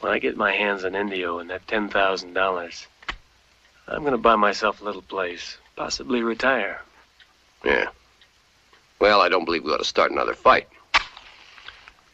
[0.00, 2.86] When I get my hands on Indio and that $10,000,
[3.88, 6.80] I'm going to buy myself a little place, possibly retire.
[7.64, 7.88] Yeah.
[9.00, 10.68] Well, I don't believe we ought to start another fight.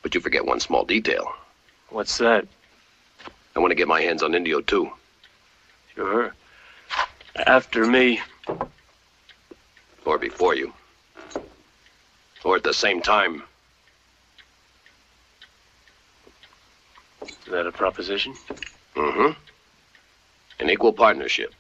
[0.02, 1.34] But you forget one small detail.
[1.90, 2.46] What's that?
[3.54, 4.90] I want to get my hands on Indio, too.
[5.94, 6.34] Sure.
[7.46, 8.20] After me.
[10.04, 10.72] Or before you.
[12.44, 13.42] Or at the same time.
[17.44, 18.34] Is that a proposition?
[18.94, 19.32] Mm-hmm.
[20.60, 21.52] An equal partnership.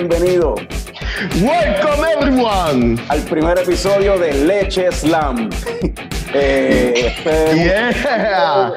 [0.00, 0.60] Bienvenidos
[1.42, 2.96] Welcome everyone.
[3.08, 5.48] al primer episodio de Leche Slam.
[6.34, 8.72] Eh, este- Yeah.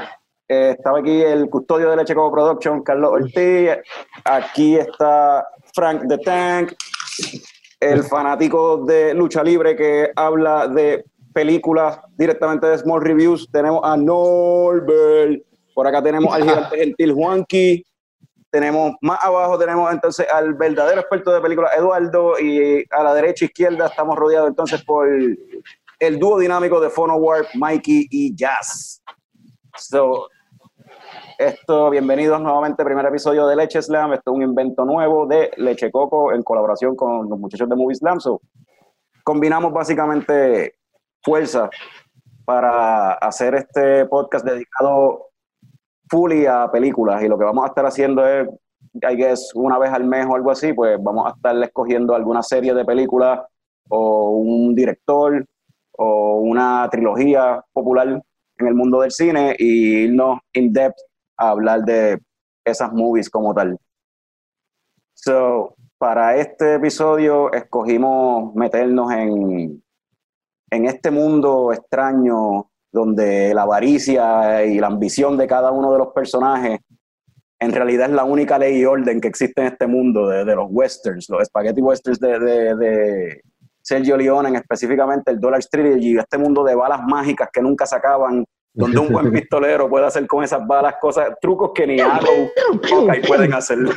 [0.48, 3.72] eh, estaba aquí el custodio de Leche Coco Production, Carlos Ortiz.
[4.24, 6.72] Aquí está Frank the Tank,
[7.82, 13.50] el fanático de lucha libre que habla de películas directamente de Small Reviews.
[13.52, 15.42] Tenemos a Norbert.
[15.74, 17.86] Por acá tenemos al gigante gentil Juanqui.
[18.52, 23.46] Tenemos más abajo, tenemos entonces al verdadero experto de películas, Eduardo, y a la derecha
[23.46, 29.04] izquierda estamos rodeados entonces por el dúo dinámico de Phono Warp, Mikey y Jazz.
[29.78, 30.28] So,
[31.38, 34.14] esto, bienvenidos nuevamente al primer episodio de Leche Slam.
[34.14, 37.96] Esto es un invento nuevo de Leche Coco en colaboración con los muchachos de Movie
[37.96, 38.20] Slam.
[38.20, 38.42] So,
[39.24, 40.76] combinamos básicamente
[41.24, 41.70] fuerza
[42.44, 45.29] para hacer este podcast dedicado
[46.10, 48.48] fully a películas y lo que vamos a estar haciendo es,
[49.02, 52.44] I guess, una vez al mes o algo así, pues vamos a estar escogiendo alguna
[52.44, 53.40] serie de películas
[53.90, 55.46] o un director
[55.98, 58.22] o una trilogía popular
[58.58, 61.00] en el mundo del cine y irnos in depth
[61.38, 62.20] a hablar de
[62.66, 63.78] esas movies como tal.
[65.14, 69.84] So, para este episodio escogimos meternos en,
[70.72, 76.08] en este mundo extraño donde la avaricia y la ambición de cada uno de los
[76.14, 76.80] personajes
[77.60, 80.68] en realidad es la única ley y orden que existe en este mundo de, los
[80.70, 83.42] westerns, los spaghetti westerns de, de, de
[83.82, 87.98] Sergio Leone, en específicamente el Dollar Trilogy, este mundo de balas mágicas que nunca se
[87.98, 88.46] acaban,
[88.80, 92.50] donde un buen pistolero puede hacer con esas balas cosas, trucos que ni Arrow
[92.90, 93.78] Hawkeye pueden hacer.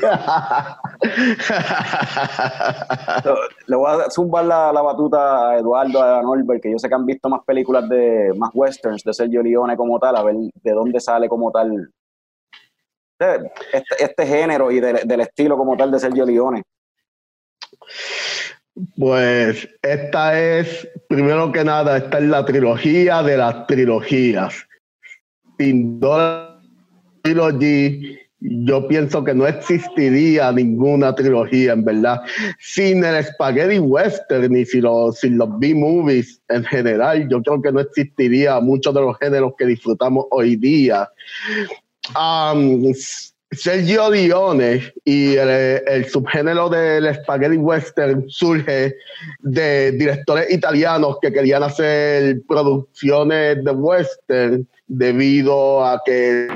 [3.66, 6.94] Le voy a zumbar la, la batuta a Eduardo, a Norbert, que yo sé que
[6.94, 10.72] han visto más películas de más westerns de Sergio Leone como tal, a ver de
[10.72, 11.90] dónde sale como tal
[13.18, 16.62] este, este género y de- del estilo como tal de Sergio Leone.
[18.98, 24.66] Pues esta es, primero que nada, esta es la trilogía de las trilogías.
[25.62, 26.58] Sin Dollar
[27.22, 32.20] Trilogy, yo pienso que no existiría ninguna trilogía, en verdad.
[32.58, 37.70] Sin el Spaghetti Western y sin los, sin los B-movies en general, yo creo que
[37.70, 41.08] no existiría muchos de los géneros que disfrutamos hoy día.
[42.16, 42.92] Um,
[43.52, 45.48] Sergio Leone y el,
[45.86, 48.94] el subgénero del spaghetti western surge
[49.40, 56.48] de directores italianos que querían hacer producciones de western debido a que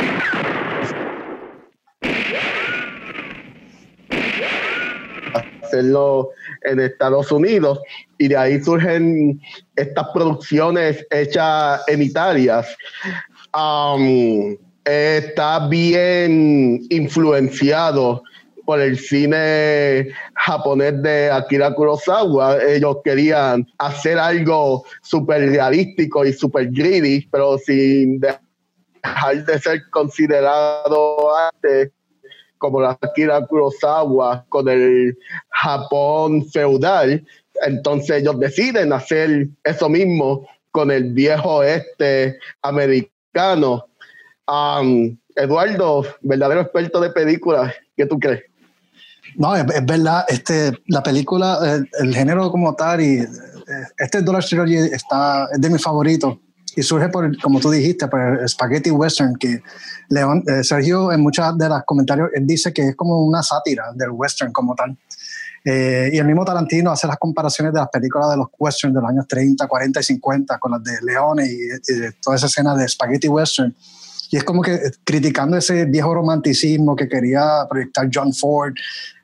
[5.62, 6.31] hacerlo
[6.62, 7.81] en Estados Unidos
[8.19, 9.41] y de ahí surgen
[9.75, 12.65] estas producciones hechas en Italia.
[13.55, 14.56] Um,
[14.87, 18.23] está bien influenciado
[18.65, 22.63] por el cine japonés de Akira Kurosawa.
[22.63, 31.35] Ellos querían hacer algo súper realístico y súper greedy, pero sin dejar de ser considerado
[31.35, 31.93] arte
[32.59, 35.17] como la Akira Kurosawa con el
[35.50, 37.25] Japón feudal.
[37.67, 43.87] Entonces ellos deciden hacer eso mismo con el viejo este americano.
[44.48, 48.43] Um, Eduardo, verdadero experto de películas, ¿qué tú crees?
[49.37, 53.28] No, es, es verdad, este, la película, el, género como tal, y eh,
[53.98, 56.38] este Dollar Trilogy está, es de mis favoritos
[56.76, 59.62] y surge por, como tú dijiste, por el Spaghetti Western, que
[60.10, 63.93] León, eh, Sergio en muchos de los comentarios, él dice que es como una sátira
[63.94, 64.96] del western como tal.
[65.64, 69.00] Eh, y el mismo Tarantino hace las comparaciones de las películas de los westerns de
[69.00, 71.58] los años 30, 40 y 50 con las de Leone y,
[72.22, 73.75] toda esa escena de Spaghetti Western.
[74.31, 78.75] Y es como que criticando ese viejo romanticismo que quería proyectar John Ford,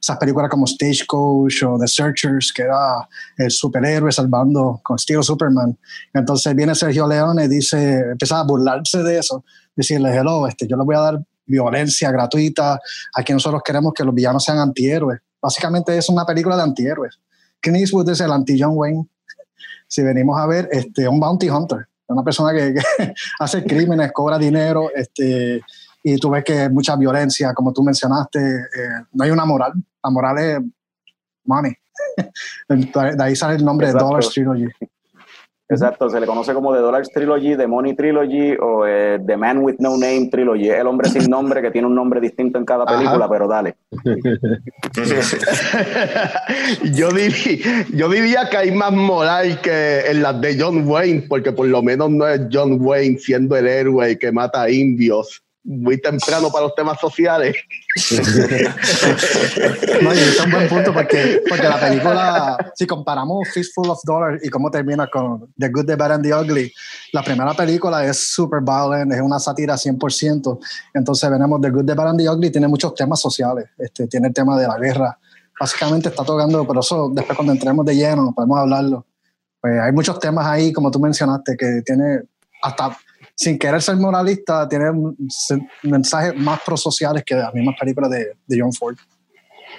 [0.01, 5.77] esas películas como Stagecoach o The Searchers, que era el superhéroe salvando con estilo Superman.
[6.13, 9.45] Entonces viene Sergio Leone y dice, empieza a burlarse de eso,
[9.75, 12.81] decirle, hello, este, yo le voy a dar violencia gratuita,
[13.15, 15.21] aquí nosotros queremos que los villanos sean antihéroes.
[15.41, 17.19] Básicamente es una película de antihéroes.
[17.61, 19.09] Clint Eastwood es el anti-John Wayne.
[19.89, 22.75] Si venimos a ver, este, un bounty hunter, una persona que,
[23.39, 25.63] hace crímenes, cobra dinero, este,
[26.03, 29.73] y tú ves que hay mucha violencia, como tú mencionaste, eh, no hay una moral,
[30.03, 30.61] la moral es
[31.45, 31.73] money.
[32.69, 34.67] de ahí sale el nombre de Dollar Trilogy.
[35.73, 39.59] Exacto, se le conoce como The Dollars Trilogy, The Money Trilogy o eh, The Man
[39.59, 40.69] with No Name Trilogy.
[40.69, 43.77] el hombre sin nombre que tiene un nombre distinto en cada película, pero dale.
[46.95, 51.53] yo, diría, yo diría que hay más moral que en las de John Wayne, porque
[51.53, 56.01] por lo menos no es John Wayne siendo el héroe que mata a indios muy
[56.01, 57.55] temprano para los temas sociales.
[60.03, 64.45] no, y es un buen punto porque, porque la película, si comparamos Fistful of Dollars
[64.45, 66.73] y cómo termina con The Good, The Bad and The Ugly,
[67.13, 70.59] la primera película es super violent, es una sátira 100%.
[70.95, 74.29] Entonces venimos The Good, The Bad and The Ugly, tiene muchos temas sociales, este, tiene
[74.29, 75.19] el tema de la guerra.
[75.61, 79.07] Básicamente está tocando, pero eso después cuando entremos de lleno podemos hablarlo.
[79.61, 82.23] Pues hay muchos temas ahí, como tú mencionaste, que tiene
[82.63, 82.97] hasta
[83.35, 84.91] sin querer ser moralista, tiene
[85.83, 88.97] mensajes más prosociales que las mismas películas de, de John Ford.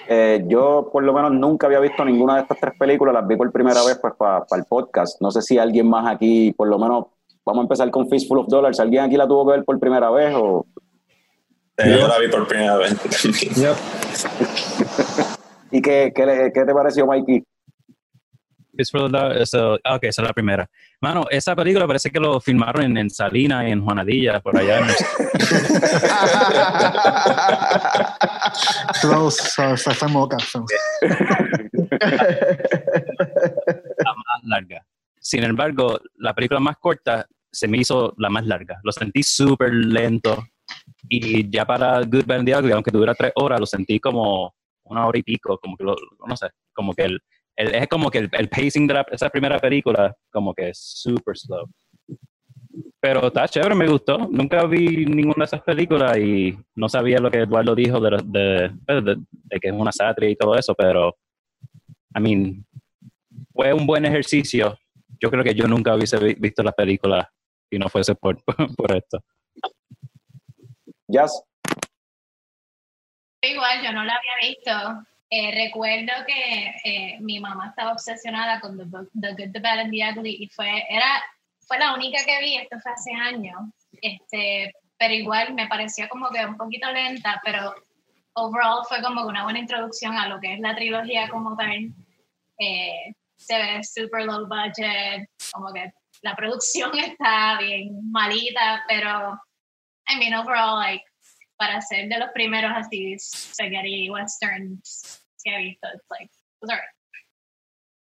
[0.07, 3.35] Eh, yo por lo menos nunca había visto ninguna de estas tres películas, las vi
[3.35, 5.21] por primera vez pues para el podcast.
[5.21, 7.05] No sé si alguien más aquí, por lo menos,
[7.45, 8.79] vamos a empezar con Fistful of Dollars.
[8.79, 10.65] ¿Alguien aquí la tuvo que ver por primera vez o...?
[11.77, 12.93] Eh, yo la vi por primera vez.
[15.71, 17.43] ¿Y qué, qué, qué te pareció, Mikey?
[18.75, 20.69] Eso, ah, ok, esa es la primera.
[20.99, 24.81] Mano, esa película parece que lo filmaron en, en Salina y en Juanadilla, por allá.
[29.01, 30.37] Close, fue, fue moca.
[31.01, 31.05] la
[34.15, 34.85] más larga.
[35.19, 38.79] Sin embargo, la película más corta se me hizo la más larga.
[38.83, 40.43] Lo sentí súper lento.
[41.07, 44.55] Y ya para Good, Bad and the Ugly, aunque dura tres horas, lo sentí como
[44.85, 45.95] una hora y pico, como que lo,
[46.27, 47.21] no sé, como que el,
[47.55, 51.69] es como que el, pacing de esa primera película, como que es super slow.
[52.99, 54.17] Pero está chévere, me gustó.
[54.17, 59.01] Nunca vi ninguna de esas películas y no sabía lo que Eduardo dijo de, de,
[59.01, 61.15] de, que es una sátira y todo eso, pero,
[62.15, 62.65] I mean,
[63.53, 64.77] fue un buen ejercicio.
[65.19, 67.27] Yo creo que yo nunca hubiese visto las películas
[67.69, 68.41] si no fuese por,
[68.77, 69.23] por esto.
[71.07, 71.43] Jazz.
[73.41, 74.71] Igual, yo no la había visto.
[75.35, 80.11] Eh, recuerdo que eh, mi mamá estaba obsesionada con The, Good, The Bad and The
[80.11, 81.23] Ugly y fue, era,
[81.67, 83.57] fue la única que vi, esto fue hace años,
[83.99, 87.73] este, pero igual me pareció como que un poquito lenta, pero
[88.33, 91.91] overall fue como una buena introducción a lo que es la trilogía como tal.
[92.59, 95.91] Eh, se ve super low budget, como que
[96.21, 99.33] la producción está bien malita, pero
[100.07, 101.03] I mean overall like
[101.57, 106.93] para ser de los primeros así spaghetti westerns scary, so it's like, it was alright.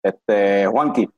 [0.04, 1.10] Este, Juanqui.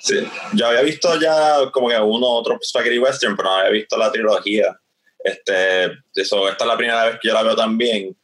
[0.00, 0.16] Sí,
[0.54, 4.10] yo había visto ya como que uno otro Spaghetti Western, pero no había visto la
[4.10, 4.76] trilogía.
[5.24, 8.16] Este, eso, esta es la primera vez que yo la veo también.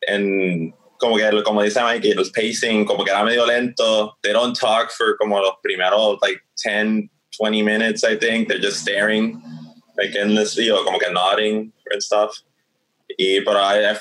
[0.00, 4.16] En, como que, como dice Mikey, el pacing como que era medio lento.
[4.22, 8.48] They don't talk for como los primeros, like, 10, 20 minutes, I think.
[8.48, 9.38] They're just staring,
[9.98, 12.42] like, in this video, como que nodding and stuff.
[13.18, 13.94] Y, pero I,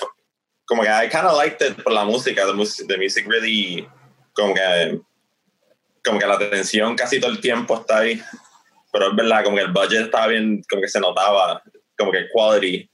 [0.68, 3.88] como que I kind of liked it por la música, the music, the music really,
[4.34, 5.00] como que,
[6.04, 8.22] como que la atención casi todo el tiempo está ahí,
[8.92, 11.64] pero es verdad, como que el budget estaba bien, como que se notaba,
[11.98, 12.90] como que quality,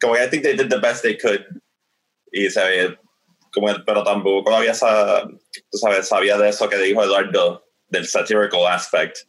[0.00, 1.44] como que I think they did the best they could,
[2.30, 2.98] y se ve,
[3.54, 9.20] como, pero tampoco había, tú sabes, sabía de eso que dijo Eduardo, del satirical aspect,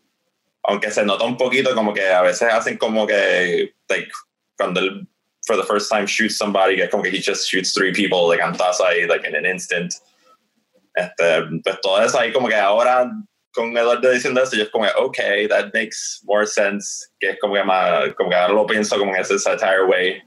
[0.63, 4.11] aunque se nota un poquito como que a veces hacen como que, like,
[4.57, 5.07] cuando él
[5.49, 8.39] for the first time shoots somebody, que como que he just shoots three people, like,
[8.39, 9.95] cantas ahí, like, in an instant.
[10.95, 13.09] Este, pues todo eso ahí como que ahora
[13.51, 17.55] con Eduardo diciendo eso, yo es como, okay, that makes more sense, que es como
[17.55, 20.21] que más, como que ahora lo pienso como en ese satire way.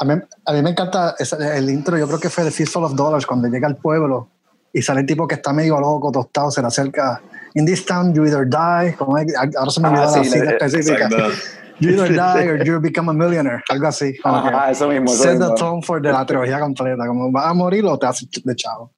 [0.00, 0.14] A mí,
[0.46, 3.48] a mí me encanta el intro, yo creo que fue de Fistful of Dollars, cuando
[3.48, 4.28] llega al pueblo
[4.72, 7.20] y sale el tipo que está medio loco, tostado, se le acerca,
[7.54, 10.50] in this town you either die, como ahora se me olvidó ah, la sí, cita
[10.52, 11.06] específica.
[11.06, 14.14] Exacto either die or you become a millionaire, algo así.
[14.24, 15.08] Ajá, eso mismo.
[15.08, 18.28] set the tone for de la trilogía completa, como vas a morir o te haces
[18.44, 18.92] de chavo.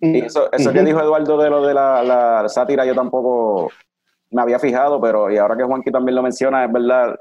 [0.00, 3.72] Y eso, eso que dijo Eduardo de lo de la, la, sátira, yo tampoco
[4.30, 7.18] me había fijado, pero y ahora que Juanqui también lo menciona, es verdad,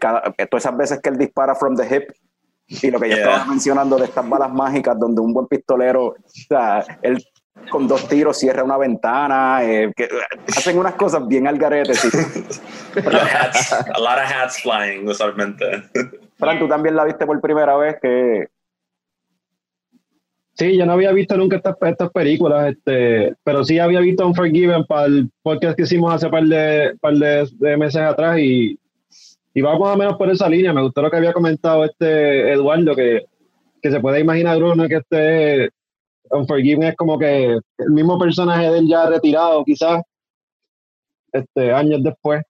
[0.00, 2.10] cada, todas esas veces que él dispara from the hip,
[2.68, 3.30] y lo que yo Yeah.
[3.30, 7.24] estaba mencionando de estas balas mágicas, donde un buen pistolero, o sea, él
[7.70, 10.08] con dos tiros cierra una ventana, eh, que
[10.48, 11.94] hacen unas cosas bien al garete.
[11.94, 12.08] sí.
[12.96, 15.82] A lot of hats, a lot of hats flying, usualmente.
[16.38, 18.46] Fran, tú también la viste por primera vez, que
[20.58, 24.86] Sí, yo no había visto nunca estas, estas películas, este, pero sí había visto Unforgiven
[24.86, 28.78] para el podcast que hicimos hace par de, par de, de meses atrás y,
[29.52, 30.72] y va más o menos por esa línea.
[30.72, 33.26] Me gustó lo que había comentado este Eduardo, que,
[33.82, 35.70] que se puede imaginar uno que este
[36.30, 40.02] Unforgiven es como que el mismo personaje de él ya retirado, quizás,
[41.32, 42.42] este, años después.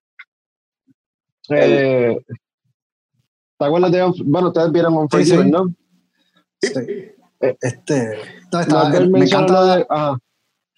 [1.51, 2.17] Eh,
[3.59, 5.51] ¿Te acuerdas de, Unf- bueno, ustedes vieron Unforgiven, sí.
[5.51, 5.67] ¿no?
[6.61, 6.73] Sí.
[7.61, 8.19] Este,
[8.53, 10.19] no, No, está- él me encanta, de- ajá.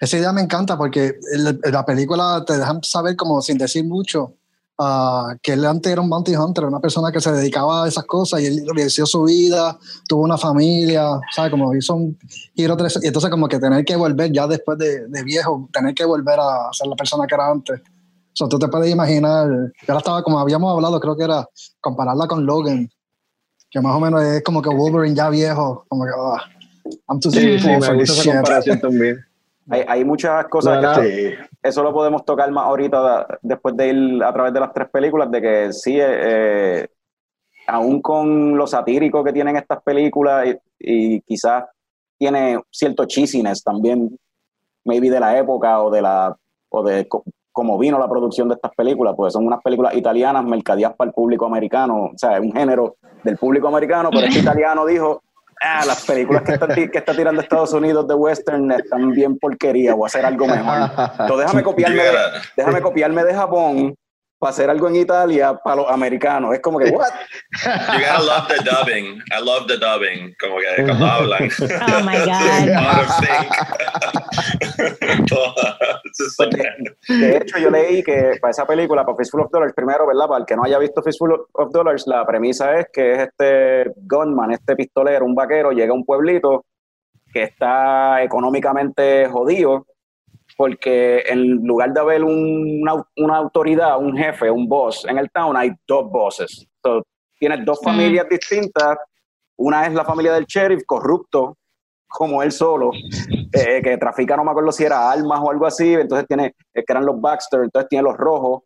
[0.00, 4.35] esa idea me encanta porque el- la película te dejan saber como sin decir mucho
[4.78, 8.04] ah, que él antes era un bounty hunter, una persona que se dedicaba a esas
[8.04, 11.50] cosas y él realizó su vida, tuvo una familia, ¿sabes?
[11.50, 12.18] Como hizo un
[12.54, 15.94] giro tres, y entonces como que tener que volver ya después de, de viejo, tener
[15.94, 17.80] que volver a ser la persona que era antes.
[18.32, 21.44] So, tú te puedes imaginar, yo ahora estaba como habíamos hablado, creo que era
[21.80, 22.88] compararla con Logan,
[23.68, 26.44] que más o menos es como que Wolverine ya viejo, como que, ah,
[27.08, 29.18] I'm too Sí, sí, me gusta esa comparación también.
[29.70, 31.00] Hay, hay muchas cosas No, no.
[31.00, 34.88] que eso lo podemos tocar más ahorita después de ir a través de las tres
[34.90, 36.88] películas, de que sí, eh,
[37.66, 41.64] aún con lo satírico que tienen estas películas y, y quizás
[42.18, 44.18] tiene cierto cheesiness también,
[44.84, 46.37] maybe de la época o de la
[46.70, 47.08] o de
[47.52, 51.14] cómo vino la producción de estas películas, pues son unas películas italianas mercadeadas para el
[51.14, 55.22] público americano, o sea, es un género del público americano, pero este italiano dijo,
[55.61, 59.95] ah, las películas que está, que está tirando Estados Unidos de western están bien porquería,
[59.95, 60.91] voy a hacer algo mejor.
[61.19, 62.12] Entonces déjame copiarme, de,
[62.57, 63.95] déjame copiarme de Japón
[64.38, 66.54] para hacer algo en Italia para los americanos.
[66.54, 67.09] Es como que, what?
[67.64, 69.23] You gotta love the dubbing.
[69.33, 70.35] I love the dubbing.
[70.40, 71.50] Como que cuando hablan.
[71.61, 72.68] Oh my God.
[76.38, 80.26] Like- De hecho, yo leí que para esa película, para Fistful of Dollars, primero, ¿verdad?
[80.28, 83.90] Para el que no haya visto Fistful of Dollars, la premisa es que es este
[83.97, 86.64] gunman, este pistolero, un vaquero, llega a un pueblito
[87.33, 89.87] que está económicamente jodido,
[90.59, 95.31] porque en lugar de haber un- una, una autoridad, un jefe, un boss en el
[95.31, 96.67] town, hay dos bosses.
[96.83, 97.00] So,
[97.38, 97.85] tienes dos Mm.
[97.85, 98.99] familias distintas.
[99.57, 101.57] Una es la familia del sheriff, corrupto,
[102.09, 102.91] como él solo,
[103.53, 106.85] eh, que trafica, no me acuerdo si era armas o algo así, entonces tiene, eh,
[106.85, 108.62] que eran los Baxter, entonces tiene los rojos,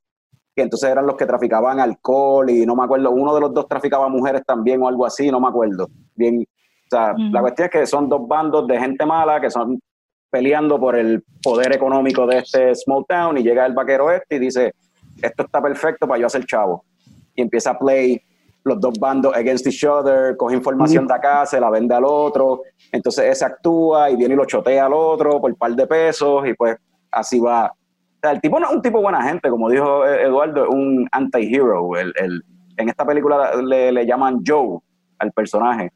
[0.57, 3.69] que entonces eran los que traficaban alcohol y no me acuerdo, uno de los dos
[3.69, 5.89] traficaba mujeres también o algo así, no me acuerdo.
[6.15, 9.79] Bien, o sea, la cuestión es que son dos bandos de gente mala que son
[10.33, 14.39] peleando por el poder económico de este small town y llega el vaquero este y
[14.39, 14.73] dice,
[15.21, 16.85] esto está perfecto para yo hacer chavo.
[17.35, 18.19] Y empieza a play
[18.65, 22.63] los dos bandos against each other, coge información de acá, se la vende al otro,
[22.91, 26.49] entonces ese actúa y viene y lo chotea al otro por un par de pesos
[26.49, 26.77] y pues
[27.11, 27.67] así va.
[27.67, 30.71] O sea, el tipo no es un tipo buena gente, como dijo eh, Eduardo, es
[30.71, 31.95] un anti-hero.
[31.99, 32.43] El, el-
[32.79, 34.79] en esta película le, le llaman Joe
[35.19, 35.93] al personaje,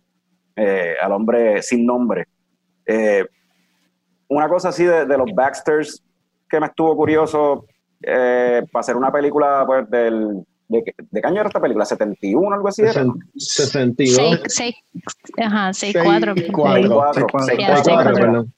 [0.56, 2.26] eh, al hombre sin nombre.
[2.84, 3.24] Eh,
[4.28, 6.02] una cosa así de, de los Baxters
[6.48, 7.66] que me estuvo curioso
[8.02, 10.44] eh, para hacer una película pues, del...
[10.68, 11.84] ¿De, qué- ¿De qué año era esta película?
[11.84, 12.82] ¿71 algo así?
[12.82, 12.92] Era?
[12.92, 14.16] Sesen- 62.
[14.16, 14.74] Seis, seis,
[15.38, 16.34] ajá, seis, cuatro.
[16.34, 16.82] Seis, cuatro.
[16.82, 16.90] Sí.
[16.90, 17.46] 64, Seis, cuatro.
[17.46, 18.14] 64, Ya, seis, cuatro.
[18.14, 18.52] perdón.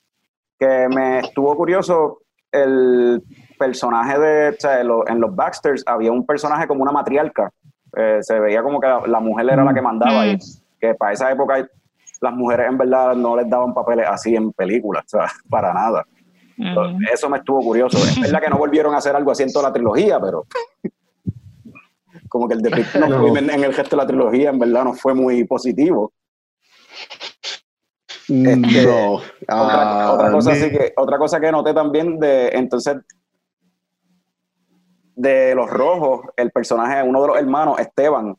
[0.59, 2.19] que me estuvo curioso
[2.51, 3.23] el
[3.59, 7.51] personaje de, o sea, en, lo- en los Baxters había un personaje como una matriarca,
[7.97, 10.29] Eh, se veía como que la, la mujer era la que mandaba Mm.
[10.31, 10.39] y
[10.81, 11.67] que para esa época
[12.21, 16.07] las mujeres en verdad no les daban papeles así en películas, o sea, para nada.
[17.13, 17.99] Eso me estuvo curioso.
[17.99, 20.45] Es verdad que no volvieron a hacer algo así en toda la trilogía, pero
[22.29, 23.37] como que el depiction of No.
[23.37, 26.13] en el gesto de la trilogía en verdad no fue muy positivo.
[28.29, 28.57] Este,
[28.87, 29.15] No.
[29.15, 32.97] Otra, Ah, otra cosa así que otra cosa que noté también de entonces
[35.15, 38.37] de los rojos el personaje uno de los hermanos Esteban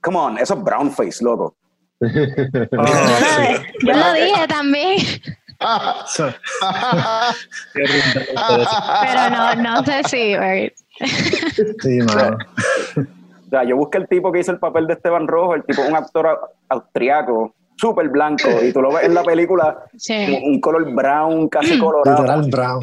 [0.00, 1.54] come on eso es brown face loco
[2.00, 2.08] Yo,
[2.68, 2.82] lo,
[3.80, 4.98] yo lo dije también,
[7.74, 10.72] pero no, no sé si, right.
[11.82, 12.36] sí, mano.
[13.46, 15.82] o sea yo busqué el tipo que hizo el papel de Esteban Rojo el tipo
[15.82, 16.38] un actor au-
[16.68, 20.38] austriaco súper blanco y tú lo ves en la película Sí.
[20.42, 22.22] un color brown casi colorado.
[22.22, 22.80] Literal brown.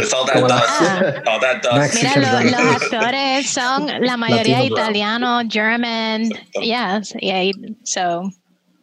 [1.94, 6.30] Mira, lo- los actores son la mayoría italianos, German,
[6.62, 7.52] yes, y ahí,
[7.84, 8.24] so,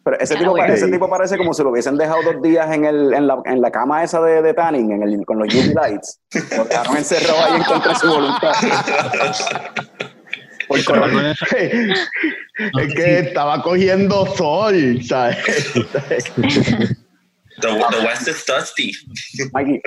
[0.03, 3.13] Pero ese tipo, ese tipo parece como si lo hubiesen dejado dos días en, el,
[3.13, 6.19] en, la, en la cama esa de, de tanning, en el, con los UV lights.
[6.57, 8.51] Lo dejaron encerrado ahí en contra de su voluntad.
[10.67, 10.79] Por
[12.81, 15.37] es que estaba cogiendo sol, ¿sabes?
[17.59, 18.93] The, the West is thirsty.
[19.51, 19.81] Mikey,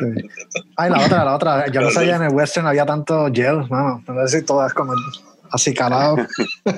[0.76, 1.66] Ay, la otra, la otra.
[1.68, 4.04] Yo no sabía en el western había tanto gel, mano.
[4.06, 4.92] No sé si todas como
[5.50, 6.16] así calado.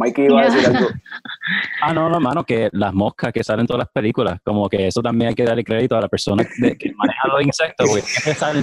[0.00, 0.88] Mikey iba a decir algo.
[1.82, 4.86] Ah, no, no, mano, que las moscas que salen en todas las películas, como que
[4.88, 8.02] eso también hay que darle crédito a la persona de- que maneja los insectos, porque
[8.02, 8.62] siempre salen,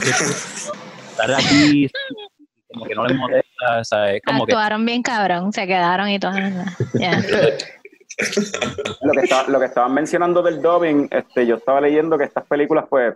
[1.16, 1.90] sale aquí,
[2.72, 3.82] como que no les molesta,
[4.24, 6.34] que Actuaron bien cabrón, se quedaron y todo.
[6.94, 7.18] Ya.
[9.02, 12.46] lo que, está- lo que estaban mencionando del dubbing, este, yo estaba leyendo que estas
[12.48, 13.16] películas, pues,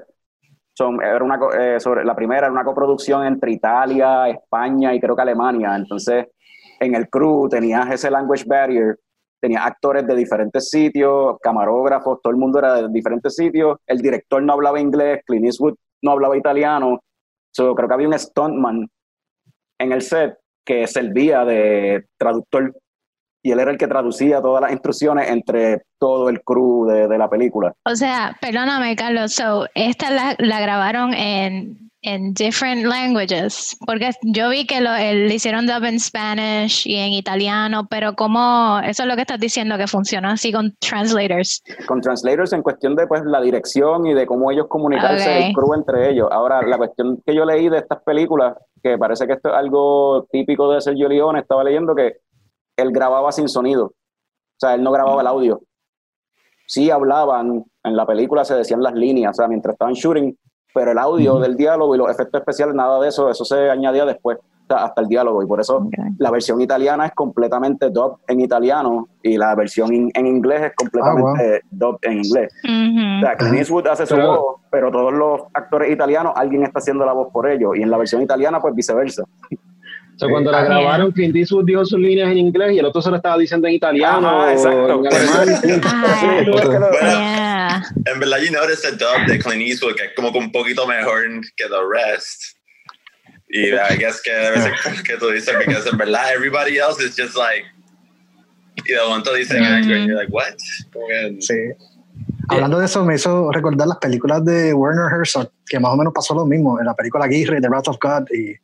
[0.74, 5.00] son, era una, co- eh, sobre, la primera era una coproducción entre Italia, España y
[5.00, 5.76] creo que Alemania.
[5.76, 6.28] Entonces,
[6.82, 9.00] en el crew tenías ese language barrier,
[9.40, 13.78] tenías actores de diferentes sitios, camarógrafos, todo el mundo era de diferentes sitios.
[13.86, 17.00] El director no hablaba inglés, Clint Eastwood no hablaba italiano.
[17.52, 18.90] So, creo que había un stuntman
[19.80, 22.74] en el set que servía de traductor
[23.44, 27.18] y él era el que traducía todas las instrucciones entre todo el crew de, de
[27.18, 27.74] la película.
[27.86, 29.34] O sea, perdóname, Carlos.
[29.34, 33.76] So, esta la, la grabaron en, en different languages.
[33.86, 38.16] Porque yo vi que lo, el- le hicieron dub en Spanish y en italiano, pero
[38.16, 38.80] ¿cómo?
[38.84, 41.64] Eso es lo que estás diciendo, que funcionó así con translators.
[41.88, 45.46] Con translators en cuestión de pues la dirección y de cómo ellos comunicarse Ok.
[45.48, 46.28] el crew entre ellos.
[46.32, 50.28] Ahora, la cuestión que yo leí de estas películas, que parece que esto es algo
[50.32, 52.18] típico de Sergio Leone, estaba leyendo que
[52.78, 53.86] él grababa sin sonido.
[53.88, 53.94] O
[54.60, 55.62] sea, él no grababa el audio.
[56.68, 60.38] Sí hablaban, en la película se decían las líneas, o sea, mientras estaban shooting,
[60.74, 64.06] pero el audio del diálogo y los efectos especiales, nada de eso, eso se añadía
[64.06, 65.44] después, o sea, hasta el diálogo.
[65.44, 65.86] Y por eso
[66.18, 70.72] la versión italiana es completamente dub en italiano y la versión in- en inglés es
[70.78, 72.54] completamente dub en inglés.
[72.64, 76.80] O sea, Clint Eastwood hace su Pero- voz, pero todos los actores italianos, alguien está
[76.80, 77.76] haciendo la voz por ellos.
[77.76, 79.24] Y en la versión italiana, pues viceversa.
[80.22, 82.86] O sea, cuando la Ah, grabaron, Clint Eastwood dijo sus líneas en inglés y el
[82.86, 85.04] otro se lo estaba diciendo en italiano o exacto.
[85.04, 85.82] en alemán.
[85.84, 86.44] Ajá.
[86.46, 87.82] Bueno, Yeah.
[88.06, 90.86] en verdad, you notice the dub de Clint Eastwood, que es como que un poquito
[90.86, 91.24] mejor
[91.58, 92.56] que the rest.
[93.50, 94.74] Y I guess que debe ser
[95.06, 97.66] que tú dices, porque en verdad, everybody else is just like,
[98.86, 100.54] y de momento dicen algo, y you're like, what?
[101.40, 101.56] Sí.
[102.48, 106.14] Hablando de eso, me hizo recordar las películas de Werner Herzog, que más o menos
[106.14, 106.80] pasó lo mismo.
[106.80, 108.56] En la película Aguirre, The Wrath of God y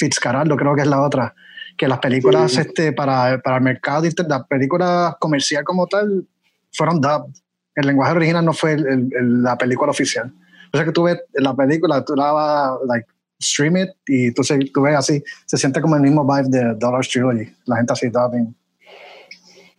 [0.00, 1.34] Fitzcarraldo, creo que es la otra.
[1.76, 6.26] Que las películas este, para, para el mercado, inter- la película comercial como tal,
[6.72, 7.34] fueron dubbed.
[7.74, 10.32] El lenguaje original no fue el- el- el- la película oficial.
[10.72, 13.06] O sea que tú ves la película, tú la vas, like,
[13.42, 17.04] stream it y tú, tú ves así, se siente como el mismo vibe de Dollar
[17.06, 17.52] Trilogy.
[17.66, 18.54] La gente así dubbing.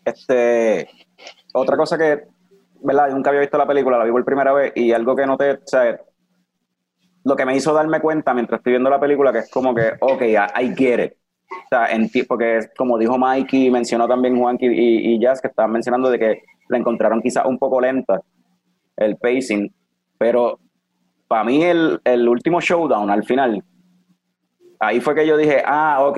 [0.03, 0.89] Este,
[1.53, 2.23] otra cosa que,
[2.83, 3.09] ¿verdad?
[3.09, 5.51] Yo nunca había visto la película, la vi por primera vez y algo que noté,
[5.51, 5.99] o sea,
[7.23, 9.93] lo que me hizo darme cuenta mientras estoy viendo la película, que es como que,
[9.99, 11.13] ok, I, I get it.
[11.51, 15.71] O sea, enti- porque como dijo Mikey, mencionó también Juanqui y, y Jazz, que estaban
[15.71, 18.21] mencionando de que la encontraron quizás un poco lenta,
[18.95, 19.73] el pacing,
[20.17, 20.59] pero
[21.27, 23.63] para mí el, el último showdown al final,
[24.79, 26.17] ahí fue que yo dije, ah, ok,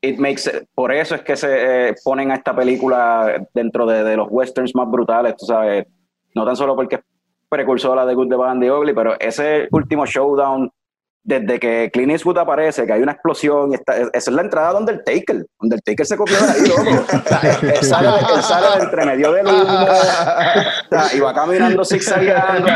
[0.00, 0.42] it makes,
[0.74, 4.74] por eso es que se eh, ponen a esta película dentro de, de los westerns
[4.74, 5.86] más brutales, tú sabes,
[6.34, 7.00] no tan solo porque es
[7.48, 10.70] precursora de Good, the Bad and the Ugly, pero ese último showdown,
[11.24, 14.72] desde que Clint Eastwood aparece, que hay una explosión, y está, esa es la entrada
[14.72, 17.04] donde el Taker, donde el Taker se copió de ahí, loco.
[17.14, 19.86] O sea, él, él sale, él sale de entre medio del humo, o
[20.90, 22.66] sea, y va caminando zigzagueando,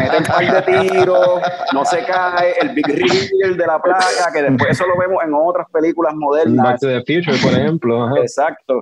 [0.00, 1.40] mete un par de tiros,
[1.72, 5.32] no se cae, el big reveal de la placa, que después eso lo vemos en
[5.34, 6.80] otras películas Back modernas.
[6.80, 8.04] to the Future, por ejemplo.
[8.04, 8.14] ajá.
[8.20, 8.80] Exacto.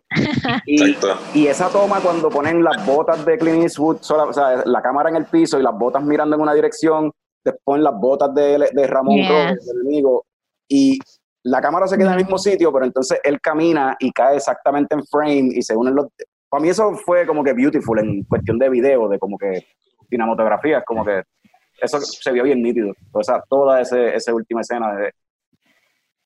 [0.65, 1.19] Y, Exacto.
[1.35, 5.11] y esa toma cuando ponen las botas de Clint Eastwood, sola- o sea, la cámara
[5.11, 7.13] en el piso y las botas mirando en una dirección,
[7.53, 9.19] después las botas de, de Ramón.
[9.29, 10.25] Robles, del enemigo,
[10.69, 10.99] y
[11.45, 14.95] la cámara se queda en el mismo sitio, pero entonces él camina y cae exactamente
[14.95, 16.07] en frame y se unen los...
[16.51, 19.67] Para mí eso fue como que beautiful en cuestión de video, de como que
[20.09, 21.23] cinematografía, como que
[21.81, 22.93] eso se vio bien nítido.
[23.13, 25.13] O sea, toda ese, esa última escena de,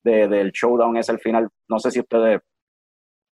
[0.03, 1.49] de- del showdown es el final.
[1.69, 2.39] No sé si ustedes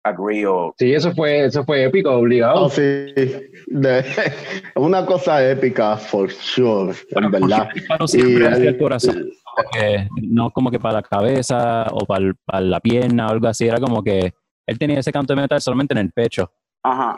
[0.03, 0.73] agree o...
[0.77, 2.65] Sí, eso fue, eso fue épico, obligado.
[2.65, 2.81] Oh, sí.
[2.81, 4.03] De-
[4.75, 7.69] una cosa épica, for sure, en verdad.
[7.87, 9.29] Para siempre Y- hacia el corazón.
[9.55, 13.31] Como que no como que para la cabeza o para, el- para la pierna o
[13.31, 13.67] algo así.
[13.67, 14.33] Era como que
[14.65, 16.51] él tenía ese canto de metal solamente en el pecho.
[16.83, 17.17] Ajá.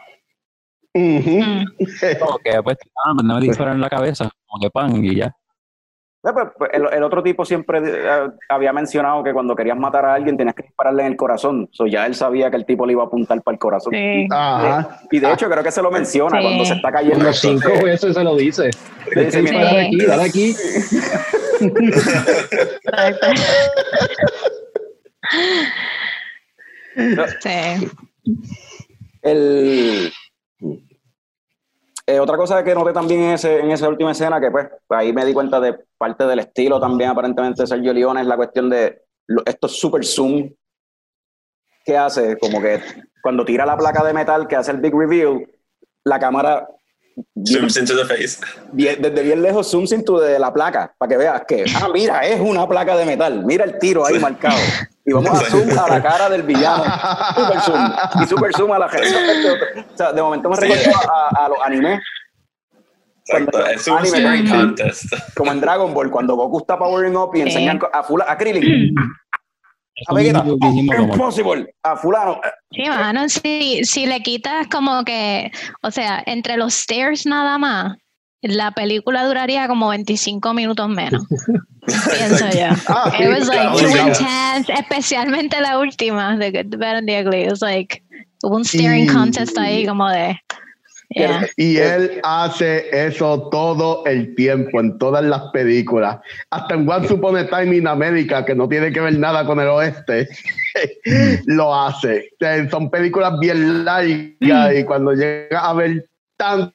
[0.94, 4.30] Como que pues, ah, no me disparan en la cabeza.
[4.46, 5.36] Como que pan y ya.
[6.26, 10.06] Eh, pues, pues, El, el otro tipo siempre eh, había mencionado que cuando querías matar
[10.06, 11.68] a alguien tenías que dispararle en el corazón.
[11.74, 13.94] So, ya él sabía que el tipo le iba a apuntar para el corazón.
[13.94, 14.28] Sí.
[14.32, 15.02] Ajá.
[15.12, 16.44] Y de hecho creo que se lo menciona Sí.
[16.44, 17.24] cuando se está cayendo.
[17.26, 18.70] Los cinco veces se lo dice.
[19.16, 20.56] le dice, Dice, "Mira, dale aquí, dale aquí.
[27.40, 27.88] Sí.
[29.22, 30.12] El,
[32.08, 35.26] eh, otra cosa que noté también en, en esa última escena, que pues ahí me
[35.26, 39.04] di cuenta de parte del estilo también aparentemente de Sergio Leone, es la cuestión de
[39.28, 40.50] lo- estos super zoom.
[41.86, 42.80] Que hace, como que
[43.22, 45.46] cuando tira la placa de metal que hace el big reveal,
[46.06, 46.68] la cámara
[47.36, 48.40] Zooms into the face.
[48.72, 52.26] bien- desde bien lejos zoom into de la placa, para que veas que, ah, mira,
[52.26, 54.58] es una placa de metal, mira el tiro ahí marcado.
[55.06, 56.84] Y vamos a zoom a la cara del villano.
[57.36, 57.92] Super zoom.
[58.24, 59.08] Y super zoom a la gente.
[59.94, 60.62] O sea, de momento me Sí.
[60.68, 62.00] recordó a, a los animes,
[63.26, 63.66] Exacto.
[63.68, 65.06] Es un Anime contest.
[65.36, 68.94] como en Dragon Ball, cuando Goku está powering up y enseñan a, fula, a Krillin,
[70.08, 72.40] a Vegeta, dijimos impossible, a fulano.
[72.72, 75.52] Sí, mano, si, si le quitas como que,
[75.82, 77.98] o sea, entre los stairs nada más,
[78.42, 81.24] la película duraría como 25 minutos menos.
[81.86, 82.68] Pienso yo.
[82.88, 87.20] Ah, It was like too intense, especialmente la última, The Good, the Bad and the
[87.20, 87.44] Ugly.
[87.44, 88.04] It was like,
[88.44, 90.38] hubo un staring contest ahí como de,
[91.16, 91.48] yeah.
[91.58, 96.20] Y él hace eso todo el tiempo, en todas las películas.
[96.50, 99.60] Hasta en One Upon a Time in America, que no tiene que ver nada con
[99.60, 100.28] el oeste,
[101.46, 102.30] lo hace.
[102.34, 106.06] O sea, son películas bien largas y cuando llega a ver
[106.38, 106.74] tantas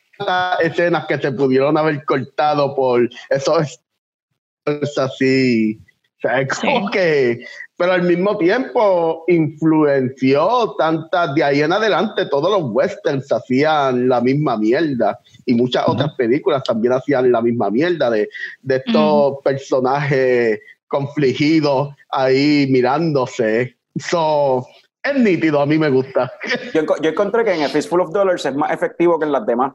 [0.63, 3.81] escenas que se pudieron haber cortado por eso es,
[4.67, 5.79] es así.
[6.19, 6.93] O sea, es como Sí.
[6.93, 7.45] que
[7.79, 14.21] pero al mismo tiempo influenció tantas, de ahí en adelante todos los westerns hacían la
[14.21, 18.29] misma mierda y muchas otras películas también hacían la misma mierda de,
[18.63, 23.77] de estos personajes confligidos ahí mirándose.
[23.95, 24.67] So,
[25.05, 26.33] es nítido, a mí me gusta.
[26.75, 29.47] Yo, yo encontré que en el Fistful of Dollars es más efectivo que en las
[29.47, 29.73] demás.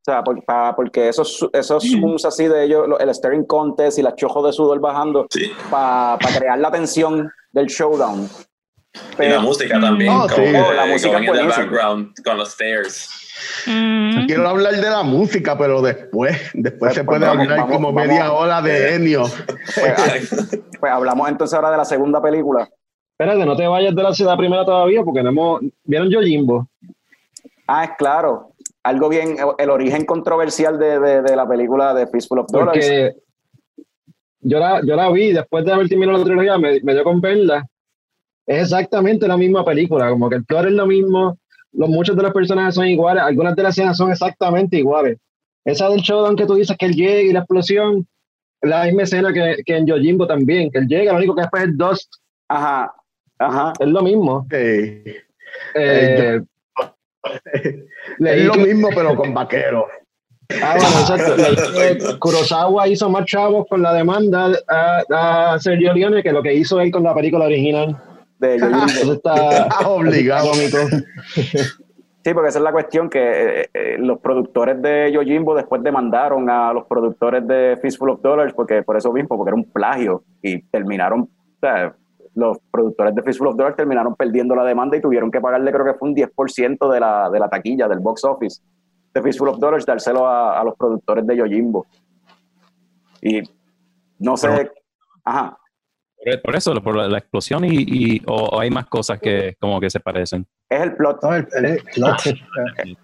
[0.00, 3.98] O sea, por- pa- porque esos, esos zooms así de ellos, lo- el staring contest
[3.98, 5.52] y las chojos de sudor bajando, Sí.
[5.70, 8.28] para crear la tensión del showdown.
[9.20, 10.10] Y la música también.
[10.12, 10.52] Oh, como sí.
[10.52, 11.56] que Oh, la música the buenísima.
[11.64, 13.08] background con los stairs.
[13.66, 14.26] Mm.
[14.26, 17.76] Quiero hablar de la música, pero después, después Pues, se pues, puede vamos, hablar vamos,
[17.76, 18.08] como vamos.
[18.08, 19.24] media hora de Enio.
[19.74, 20.30] Pues,
[20.80, 22.68] pues hablamos entonces ahora de la segunda película.
[23.18, 25.60] Espérate, no te vayas de la ciudad primera todavía porque no hemos.
[25.84, 26.66] ¿Vieron Yojimbo?
[27.66, 28.49] Ah, es claro.
[28.82, 32.72] Algo bien, el origen controversial de, de- de la película de Fistful of Dollars.
[32.72, 33.14] Porque
[34.40, 37.20] yo la, yo la vi después de haber terminado la trilogía, me, me dio con
[37.20, 37.66] verla.
[38.46, 41.38] Es exactamente la misma película, como que el plot es lo mismo,
[41.72, 45.18] los, muchos de los personajes son iguales, algunas de las escenas son exactamente iguales.
[45.64, 48.08] Esa del showdown que tú dices que él llega y la explosión,
[48.62, 51.64] la misma escena que, que en Yojimbo también, que él llega, lo único que después
[51.64, 52.12] es Dust,
[52.48, 52.92] Ajá,
[53.38, 53.72] ajá.
[53.78, 54.46] es lo mismo.
[54.50, 55.02] Sí.
[55.74, 56.40] Eh,
[58.18, 59.84] leí Es lo mismo, pero con vaqueros.
[60.62, 61.36] Ah, bueno, exacto.
[61.36, 66.42] Leí que Kurosawa hizo más chavos con la demanda a, a Sergio Leone que lo
[66.42, 67.96] que hizo él con la película original.
[68.38, 68.86] De Yojimbo.
[68.86, 70.50] Eso está Obligado.
[70.50, 70.78] cómico.
[72.22, 76.50] Sí, porque esa es la cuestión que eh, eh, los productores de Yojimbo después demandaron
[76.50, 80.22] a los productores de Fistful of Dollars porque por eso mismo, porque era un plagio
[80.42, 81.28] y terminaron, o
[81.60, 81.94] sea,
[82.34, 85.84] los productores de Fistful of Dollars terminaron perdiendo la demanda y tuvieron que pagarle creo
[85.84, 88.62] que fue un 10% de la, de la taquilla del box office
[89.12, 91.86] de Fistful of Dollars, dárselo a, a los productores de Yojimbo.
[93.22, 93.42] Y
[94.18, 94.70] no sé,
[95.24, 95.56] ajá,
[96.24, 99.54] Por- Por eso, por la, la explosión y, y- o, o hay más cosas que
[99.58, 100.46] como que se parecen.
[100.68, 102.26] es el plot, No, el, el plot.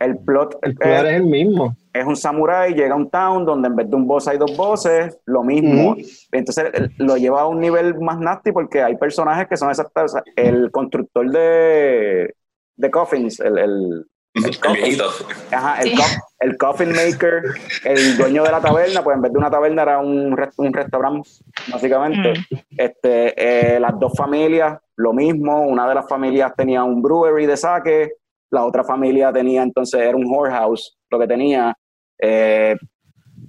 [0.01, 1.75] el plot, El eh, plot es el mismo.
[2.01, 4.57] Es un samurái, llega a un town donde en vez de un boss hay dos
[4.57, 5.97] bosses, lo mismo.
[6.33, 10.05] Entonces él- lo lleva a un nivel más nasty porque hay personajes que son exactos.
[10.05, 12.35] o sea, El constructor de,
[12.77, 15.05] de coffins, el, el, El viejito.
[15.51, 15.97] ajá, el, Sí.
[15.97, 17.43] co- el coffin maker,
[17.85, 21.29] el dueño de la taberna, pues en vez de una taberna era un, un restaurante,
[21.73, 22.35] básicamente.
[22.77, 25.63] Este, eh, las dos familias, lo mismo.
[25.63, 28.13] Una de las familias tenía un brewery de sake,
[28.51, 31.75] la otra familia tenía entonces, era un whorehouse, lo que tenía.
[32.19, 32.77] Eh,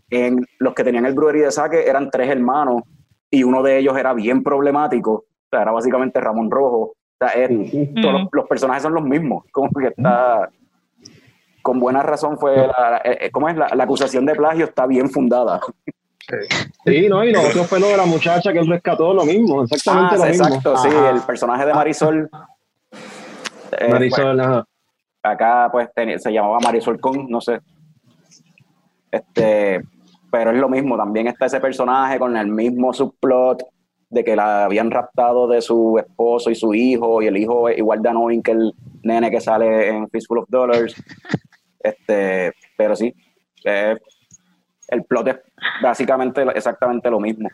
[0.09, 2.83] en los que tenían el brewery de sake eran tres hermanos
[3.29, 6.77] y uno de ellos era bien problemático, o sea, era básicamente Ramón Rojo.
[6.79, 7.49] O sea, es-
[8.01, 10.49] todos los, los personajes son los mismos, como que está
[11.61, 13.57] con buena razón fue la, la- eh, ¿cómo es?
[13.57, 15.59] La, la acusación de plagio está bien fundada.
[16.85, 19.63] Sí, no, y lo otro fue lo de la muchacha que él rescató, lo mismo,
[19.63, 20.45] exactamente Ah, lo mismo.
[20.47, 21.09] exacto, sí, Ajá.
[21.11, 22.29] el personaje de Marisol.
[23.79, 24.65] eh, Marisol, ajá.
[25.23, 27.59] acá pues tenía- se llamaba Marisol Con, no sé.
[29.11, 29.81] Este,
[30.31, 33.63] pero es lo mismo, también está ese personaje con el mismo subplot
[34.09, 37.77] de que la habían raptado de su esposo y su hijo, y el hijo es
[37.77, 40.95] igual de annoying que el nene que sale en Fistful of Dollars.
[41.79, 43.13] Este, pero sí,
[43.65, 43.97] eh,
[44.89, 45.37] el plot es
[45.81, 47.49] básicamente exactamente lo mismo.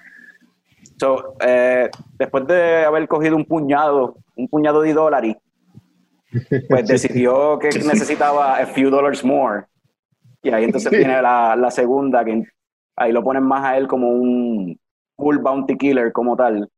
[0.99, 5.37] So, eh, después de haber cogido un puñado, un puñado de dólares
[6.69, 9.65] pues decidió que necesitaba a few dollars more.
[10.43, 12.43] Y ahí entonces viene la, la segunda, que
[12.97, 14.77] ahí lo ponen más a él como un
[15.15, 16.69] full bounty killer como tal.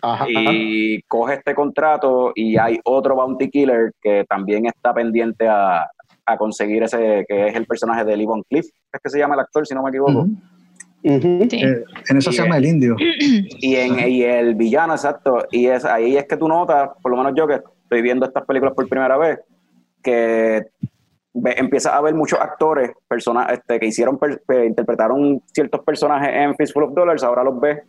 [0.00, 0.24] Ajá.
[0.28, 5.86] Y coge este contrato y hay otro bounty killer que también está pendiente a,
[6.24, 9.34] a conseguir ese, que es el personaje de Lee Von Cliff, es que se llama
[9.34, 10.24] el actor, si no me equivoco.
[10.24, 10.38] Sí.
[11.04, 12.96] Eh, en eso Y, se llama eh, el indio.
[12.98, 15.44] Y, en, y el villano, exacto.
[15.50, 18.44] Y es ahí es que tú notas, por lo menos yo que estoy viendo estas
[18.46, 19.40] películas por primera vez,
[20.02, 20.62] que
[21.34, 26.54] empiezas a ver muchos actores persona, este, que hicieron, per- que interpretaron ciertos personajes en
[26.56, 27.80] Fistful of Dollars, ahora los ves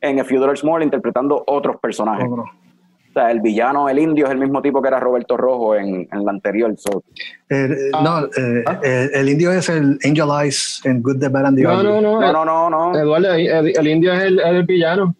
[0.00, 2.26] en A Few Dollars More interpretando otros personajes.
[2.30, 2.42] Otro.
[2.44, 6.06] O sea, el villano, el indio, es el mismo tipo que era Roberto Rojo en,
[6.12, 6.72] en la anterior.
[6.78, 7.02] So,
[7.48, 8.00] Eh, Ah.
[8.04, 11.64] no, eh, eh, el indio es el Angel Eyes en Good, the Bad and the
[11.64, 11.82] No, Ugly.
[11.84, 12.20] no, no.
[12.20, 12.98] no, no, no, no.
[12.98, 15.16] Eduardo, el, el indio es el, el villano.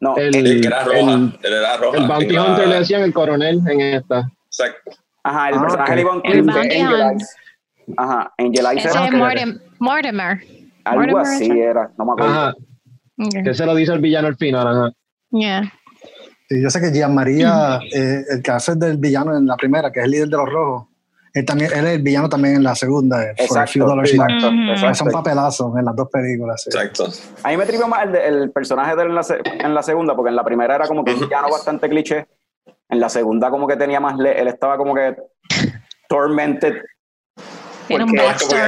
[0.00, 0.98] no El, El que era roja.
[1.00, 1.98] el, él era roja.
[1.98, 4.30] el Bounty en la- Hunter le decían el coronel en esta.
[4.46, 4.92] Exacto.
[5.24, 5.96] Ajá, el Ah, personaje ok.
[5.96, 7.00] de El Cliff es Bounty Angel.
[7.10, 7.36] Eyes.
[7.96, 10.40] Ajá, Angel Eyes era es Mortim- Mortimer.
[10.84, 11.60] algo Mortimer, así, ese.
[11.60, 12.30] era, no me acuerdo.
[12.32, 12.54] Ajá,
[13.18, 13.42] Okay.
[13.44, 14.66] que se lo dice el villano al final.
[14.66, 14.90] Ajá.
[15.30, 15.72] Yeah.
[16.48, 19.92] Sí, yo sé que Gian María, eh, el que hace del villano en la primera,
[19.92, 20.88] que es el líder de los rojos,
[21.34, 24.04] él, también, él es el villano también en la segunda, eh, For a Few Exacto,
[24.06, 24.70] exacto, Mm.
[24.70, 24.94] exacto.
[24.96, 26.62] Son papelazos en las dos películas.
[26.62, 26.70] sí.
[26.76, 27.06] Exacto.
[27.44, 29.22] A mí me trivió más el, de- el personaje de él en la,
[29.66, 32.26] en la segunda, porque en la primera era como que un villano bastante cliché.
[32.92, 34.16] En la segunda como que tenía más...
[34.18, 35.16] le- él estaba como que
[36.08, 36.74] tormented.
[37.88, 38.60] Tiene un backstory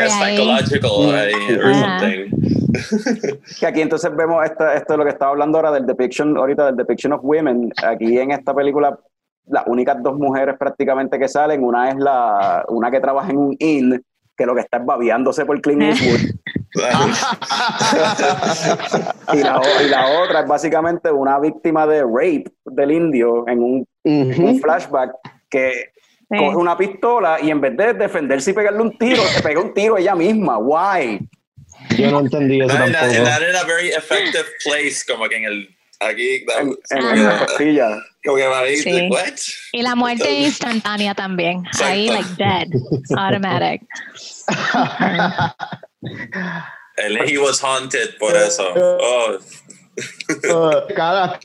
[1.74, 2.30] something.
[3.60, 6.66] Que aquí entonces vemos esta- esto de lo que estaba hablando ahora del depiction, ahorita
[6.66, 7.70] del depiction of women.
[7.86, 8.98] Aquí en esta película,
[9.46, 13.56] las únicas dos mujeres prácticamente que salen, una es la una que trabaja en un
[13.60, 14.04] inn,
[14.36, 16.20] que lo que está es babeándose por Clint Eastwood.
[19.32, 23.86] y, la, y la otra es básicamente una víctima de rape del indio en un,
[24.60, 25.12] flashback
[25.48, 25.92] que
[26.30, 26.38] Sí.
[26.38, 29.74] coge una pistola y en vez de defenderse y pegarle un tiro, se pega un
[29.74, 30.56] tiro ella misma.
[30.56, 31.20] Why?
[31.98, 32.92] Yo no entendí eso tampoco.
[33.02, 35.68] not in a very effective place, como que en el.
[36.06, 36.44] Aquí.
[36.60, 37.14] En, en, Ajá.
[37.14, 37.88] en la costilla.
[38.24, 38.90] Como que ahí, Sí.
[38.92, 39.34] like, what?
[39.72, 41.62] Y la muerte instantánea también.
[41.82, 42.68] Ahí, like dead.
[43.16, 43.82] Automatic.
[46.96, 48.62] And he was haunted por eso.
[48.76, 49.38] Oh,
[50.96, 51.38] cada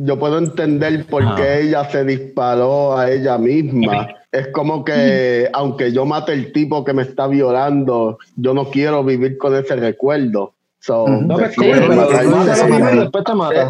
[0.00, 4.08] yo puedo entender por qué ella se disparó a ella misma.
[4.30, 9.02] Es como que, aunque yo mate el tipo que me está violando, yo no quiero
[9.02, 10.54] vivir con ese recuerdo.
[10.80, 11.06] So.
[11.08, 11.96] No, matarme.
[11.96, 13.68] mátalo primero después te mata.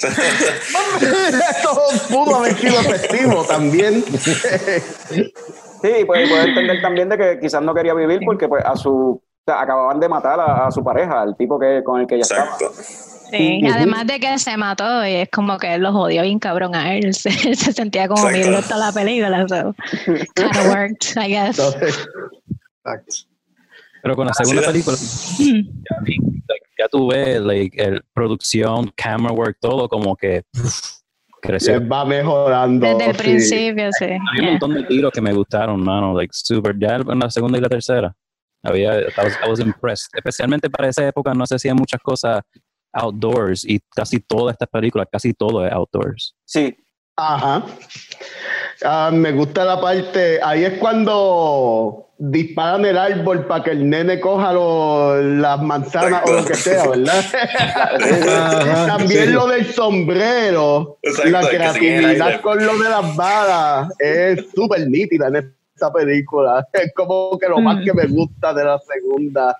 [0.00, 4.02] Eso pudo haber sido efectivo también.
[4.04, 9.20] Sí, pues puede entender también de que quizás no quería vivir porque pues a su
[9.46, 12.14] o sea, acababan de matar a, a su pareja, al tipo que con el que
[12.14, 12.44] ella estaba.
[12.44, 12.72] exacto.
[13.30, 13.74] Sí, Ujú.
[13.74, 17.12] además de que se mató y es como que los odió bien cabrón a él.
[17.14, 19.46] Se, se sentía como mierda toda la película.
[19.48, 19.74] So,
[20.34, 21.58] kind of worked, I guess.
[21.58, 23.12] Exacto.
[24.04, 24.66] Pero con la segunda es.
[24.68, 25.96] película, ya,
[26.46, 30.98] like, ya tú ves like, el producción, camera work, todo como que pff,
[31.40, 31.88] creció.
[31.88, 32.86] va mejorando.
[32.86, 33.22] Desde el sí.
[33.22, 34.04] principio, sí.
[34.04, 36.78] Había un montón de tiros que me gustaron, mano, like super.
[36.78, 38.14] Ya en la segunda y la tercera,
[38.62, 40.10] había, I was, I was impressed.
[40.14, 42.42] Especialmente para esa época no se hacían muchas cosas
[42.92, 46.36] outdoors y casi todas estas películas, casi todo es outdoors.
[46.44, 46.76] Sí,
[47.16, 47.64] Ajá.
[48.82, 54.20] Ah, me gusta la parte, ahí es cuando disparan el árbol para que el nene
[54.20, 57.24] coja lo- las manzanas o lo que sea, ¿verdad?
[57.34, 59.32] Ajá, También sí.
[59.32, 65.36] lo del sombrero, Exacto, la creatividad con lo de las balas es súper nítida en
[65.74, 66.66] esta película.
[66.72, 67.84] Es como que lo más Mm.
[67.84, 69.56] que me gusta de la segunda.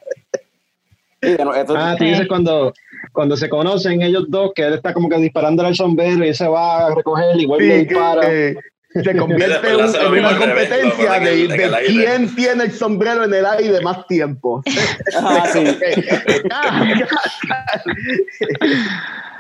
[1.77, 2.73] Ah, tú dices cuando,
[3.13, 6.35] cuando se conocen ellos dos, que él está como que disparándole al sombrero y él
[6.35, 8.21] se va a recoger y vuelve y Sí, dispara.
[8.21, 8.57] que
[9.03, 13.81] se convierte en, en una revés, competencia de, quién tiene el sombrero en el aire
[13.81, 14.63] más tiempo.
[15.17, 15.65] Ah, sí.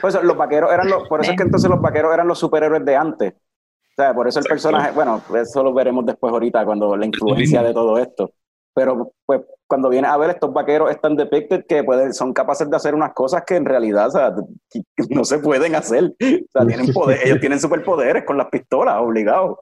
[0.00, 2.84] Pues los vaqueros eran los, por eso es que entonces los vaqueros eran los superhéroes
[2.84, 3.32] de antes.
[3.32, 7.62] O sea, por eso el personaje, bueno, eso lo veremos después ahorita cuando la influencia
[7.62, 8.32] de todo esto.
[8.74, 12.76] Pero pues cuando vienes a ver estos vaqueros están depicted que pueden, son capaces de
[12.76, 14.34] hacer unas cosas que en realidad o sea,
[15.10, 16.04] no se pueden hacer.
[16.04, 19.58] O sea, tienen poder, ellos tienen superpoderes con las pistolas, obligados.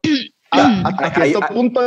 [0.51, 1.81] Ah, hasta cierto punto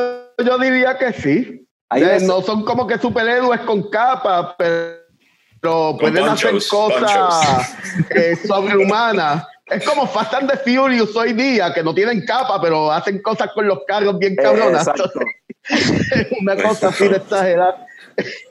[0.44, 1.68] yo diría que sí.
[1.90, 7.76] Hay Eh, no son como que superhéroes con capas, pero pueden hacer cosas
[8.10, 9.46] eh, sobrehumanas.
[9.68, 13.50] Es como Fast and the Furious hoy día, que no tienen capa, pero hacen cosas
[13.54, 14.88] con los carros bien cabronas.
[14.88, 15.20] exacto.
[16.42, 17.88] una cosa así de exagerada.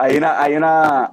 [0.00, 1.12] hay una, hay una,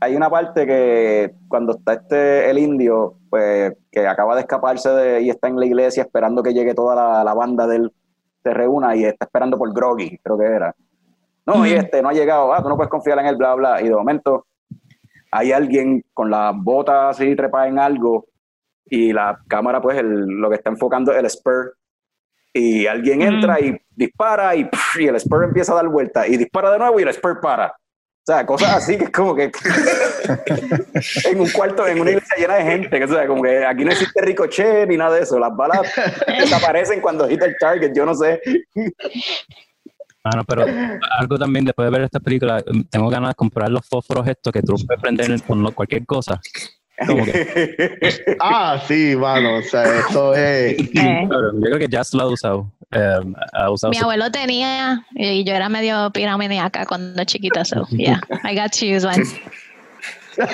[0.00, 5.22] hay una parte que cuando está este el indio pues que acaba de escaparse de,
[5.22, 7.92] y está en la iglesia esperando que llegue toda la, la banda de él,
[8.42, 10.74] se reúna y está esperando por Groggy, creo que era.
[11.46, 13.80] No, y este no ha llegado, ah, tú no puedes confiar en él, bla, bla.
[13.80, 14.46] Y de momento
[15.30, 18.26] hay alguien con las botas así trepadas en algo
[18.90, 21.76] y la cámara, pues, el- lo que está enfocando es el spur.
[22.52, 26.36] Y alguien entra y dispara y, pff, y el spur empieza a dar vuelta y
[26.36, 27.68] dispara de nuevo y el spur para.
[27.68, 29.50] O sea, cosas así que es como que
[31.30, 33.84] en un cuarto, en una iglesia llena de gente, que, o sea, como que aquí
[33.84, 35.38] no existe ricochet ni nada de eso.
[35.38, 35.80] Las balas
[36.26, 38.40] desaparecen cuando hit el target, yo no sé.
[40.24, 40.64] Ah, no, pero
[41.18, 44.52] algo también después de ver esta película, mm, tengo ganas de comprar los fósforos estos
[44.52, 46.40] que tú puedes prender con lo- cualquier cosa.
[47.06, 50.78] Que, Ah, sí, mano, o sea, eso es...
[50.94, 52.72] Eh, yo creo que Jazz lo ha usado.
[52.90, 53.20] eh,
[53.52, 58.20] ha usado mi su- abuelo tenía y yo era medio piramidíaca cuando chiquita, so yeah,
[58.44, 59.22] I got to use one.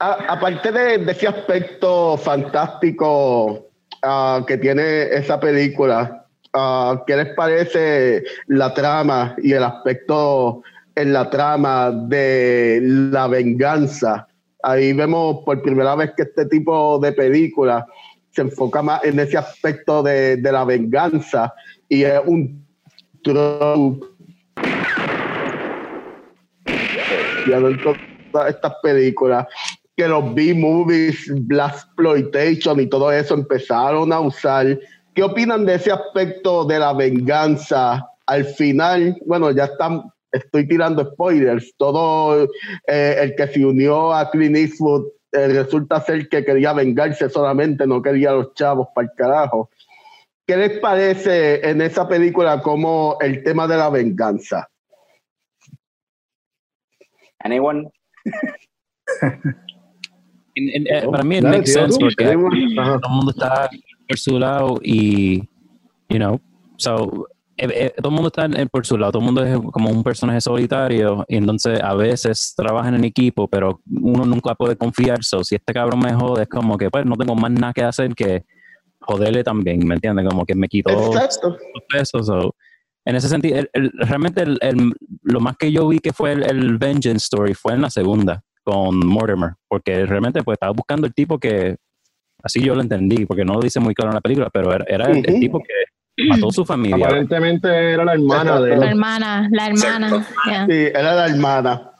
[0.00, 3.66] A- aparte de, de ese aspecto fantástico
[4.02, 10.62] ah, que tiene esa película, ah, ¿qué les parece la trama y el aspecto
[10.94, 14.27] en la trama de la venganza?
[14.62, 17.86] Ahí vemos por primera vez que este tipo de película
[18.30, 21.54] se enfoca más en ese aspecto de, de la venganza
[21.88, 22.66] y es un
[23.22, 24.06] trope
[27.48, 27.80] y en
[28.32, 29.46] todas estas películas
[29.96, 34.78] que los B-movies, Black Exploitation y todo eso empezaron a usar.
[35.14, 38.06] ¿Qué opinan de ese aspecto de la venganza?
[38.26, 41.74] Al final, bueno, ya están, estoy tirando spoilers.
[41.76, 42.44] Todo
[42.86, 47.86] eh, el que se unió a Clint Eastwood eh, resulta ser que quería vengarse solamente,
[47.86, 49.70] no quería a los chavos para el carajo.
[50.46, 54.68] ¿Qué les parece en esa película como el tema de la venganza?
[57.40, 57.90] Anyone?
[60.54, 63.70] En- en- eh, para mí Dale, makes tío, sense porque todo el mundo está
[64.08, 65.38] por su lado y,
[66.08, 66.40] you know,
[66.78, 67.28] so,
[67.58, 69.90] eh, eh, todo el mundo está en- por su lado, todo el mundo es como
[69.90, 75.22] un personaje solitario y entonces a veces trabajan en equipo, pero uno nunca puede confiar,
[75.24, 77.82] so, si este cabrón me jode es como que pues no tengo más nada que
[77.82, 78.44] hacer que
[79.00, 80.26] joderle también, ¿me entiendes?
[80.28, 82.26] Como que me los pesos.
[82.26, 82.54] so,
[83.04, 84.92] en ese sentido, el- el- realmente el- el-
[85.22, 88.42] lo más que yo vi que fue el, el Vengeance Story fue en la segunda
[88.64, 91.76] con Mortimer, porque realmente pues estaba buscando el tipo que,
[92.42, 94.84] así yo lo entendí, porque no lo dice muy claro en la película, pero era,
[94.88, 95.40] era el, el Ujú.
[95.40, 95.72] tipo que
[96.26, 97.06] mató a su familia.
[97.06, 98.82] Aparentemente era la hermana de La él.
[98.90, 100.26] hermana, la hermana.
[100.46, 100.66] yeah.
[100.66, 101.92] Sí, era la hermana.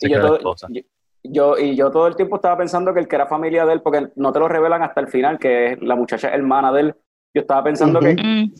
[0.00, 0.66] Y yo, todo, esposa.
[0.70, 0.82] yo-
[1.24, 3.82] yo- y yo todo el tiempo estaba pensando que el que era familia de él,
[3.82, 6.94] porque no te lo revelan hasta el final, que es la muchacha hermana de él.
[7.34, 8.52] Yo estaba pensando que, Mm,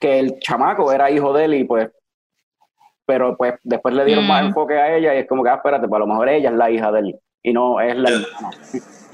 [0.00, 1.88] que el chamaco era hijo de él y pues,
[3.06, 4.46] pero pues después le dieron más Mm.
[4.48, 6.56] enfoque a ella y es como que, ah, espérate, pues a lo mejor ella es
[6.56, 8.50] la hija de él y no es la hermana.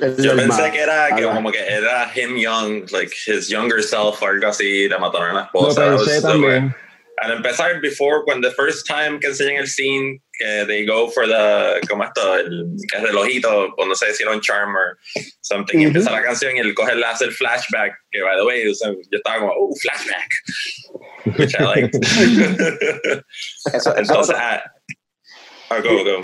[0.00, 0.72] Es Yo la pensé hermana.
[0.72, 4.88] que era que como que era him young, like his younger self o algo así,
[4.88, 5.80] le mataron a la esposa.
[5.80, 6.74] That pensé was the también.
[7.22, 11.28] Al empezar, before, when the first time que enseñan el scene, que they go for
[11.28, 14.98] the, como esto, el, el relojito, o no sé si era un charm or
[15.42, 15.86] something, y Ujú.
[15.90, 18.74] empieza la canción y el coge el hace el flashback, que by the way, o
[18.74, 21.94] sea, yo estaba como, oh, flashback, which I liked.
[23.72, 24.64] Eso, eso- Entonces, ah,
[25.70, 26.20] oh, go, go.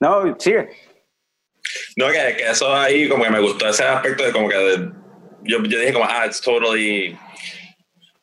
[0.00, 0.68] no, sigue.
[1.96, 4.90] No, que, que eso ahí como que me gustó ese aspecto de como que de-
[5.44, 7.16] yo, yo dije como, ah, it's totally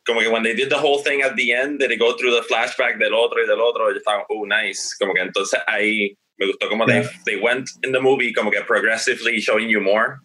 [0.05, 2.43] como que when they did the whole thing at the end, it go through the
[2.43, 4.93] flashback del otro y del otro, yo estaba, oh, nice.
[4.99, 8.59] Como que entonces ahí me gustó como they, they went in the movie como que
[8.67, 10.17] progressively showing you more.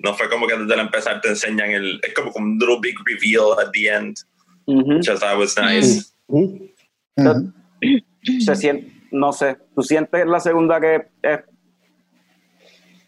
[0.00, 2.96] No fue como que desde el empezar te enseñan el, es como un little big
[3.06, 4.16] reveal at the end,
[4.66, 6.12] which I thought was nice.
[6.28, 6.68] Ujú.
[7.16, 7.52] Ujú.
[8.40, 11.38] se siente, no sé, tú sientes la segunda que es,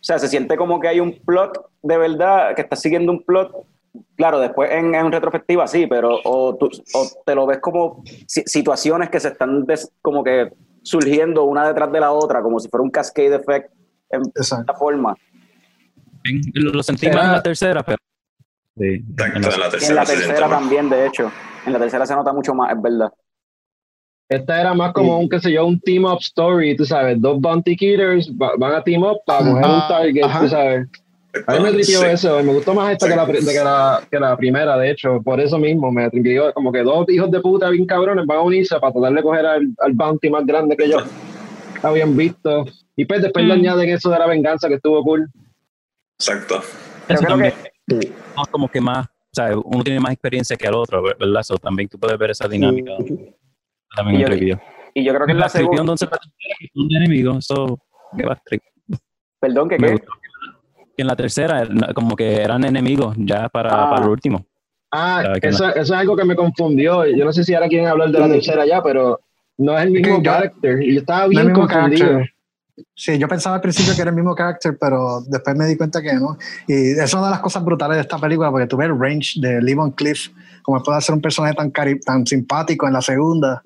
[0.06, 3.52] sea, se siente como que hay un plot de verdad, que está siguiendo un plot,
[4.16, 8.44] claro, después en, en retrospectiva sí, pero o, tú- o te lo ves como si-
[8.46, 12.68] situaciones que se están des- como que surgiendo una detrás de la otra, como si
[12.68, 13.72] fuera un cascade effect
[14.10, 15.16] en esta forma.
[16.54, 17.98] Lo, lo sentí Era- más en la tercera, pero...
[18.76, 21.32] Sí, en la- en la Y en tercera la también, de hecho,
[21.66, 23.12] en la tercera se nota mucho más, es verdad.
[24.28, 27.40] Esta era más como un, qué sé yo, un team up story, tú sabes, dos
[27.40, 30.40] bounty killers va- van a team up para coger un target, ajá.
[30.40, 30.88] tú sabes.
[31.46, 32.06] A mí me tripió Sí.
[32.06, 35.38] eso, me gustó más esta que la, que, la, que la primera, de hecho, por
[35.38, 38.76] eso mismo, me tripió como que dos hijos de puta bien cabrones van a unirse
[38.80, 41.04] para tratar de coger al, al bounty más grande que ellos
[41.82, 42.64] habían visto.
[42.96, 43.58] Y pues después le Mm.
[43.60, 45.28] añaden eso de la venganza que estuvo cool.
[46.18, 46.54] Exacto.
[46.62, 47.52] Yo Eso creo también,
[47.86, 51.42] que más como que más, o sea, uno tiene más experiencia que el otro, ¿verdad?
[51.42, 52.92] So, también tú puedes ver esa dinámica.
[53.94, 54.56] También Y me yo-
[54.94, 57.78] y yo creo que en la segunda, entonces que un enemigo, eso
[58.16, 58.62] que va a trip.
[59.40, 59.92] perdón, que qué?
[59.92, 60.12] gustó.
[60.98, 63.90] en la tercera, no, como que eran enemigos ya para, Ah.
[63.90, 64.46] para el último.
[64.90, 67.04] Ah, que eso, eso es algo que me confundió.
[67.04, 69.20] Yo no sé si ahora quieren hablar de la tercera ya, pero
[69.58, 70.82] no es el mismo que yo- character.
[70.82, 72.06] Y yo estaba No es bien el mismo confundido.
[72.06, 72.32] character.
[72.94, 76.00] Sí, yo pensaba al principio que era el mismo character, pero después me di cuenta
[76.00, 76.38] que no.
[76.66, 78.98] Y eso es una de las cosas brutales de esta película, porque tú ves el
[78.98, 80.28] range de Lee Cliff,
[80.62, 83.62] como puede ser un personaje tan, cari tan simpático en la segunda,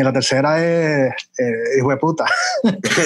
[0.00, 2.24] y en la tercera es eh, hijo de puta.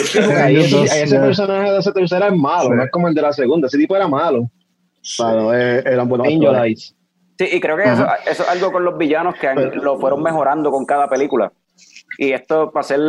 [0.04, 2.74] Sí, ahí ese, ahí personaje de esa tercera es malo, Sí.
[2.76, 3.66] no es como el de la segunda.
[3.66, 4.48] Ese tipo era malo.
[5.16, 6.94] Claro, eh, eran buenos actores.
[7.36, 10.22] Sí, y creo que eso, eso es algo con los villanos que han- lo fueron
[10.22, 11.52] mejorando con cada película.
[12.16, 13.00] Y esto, para ser.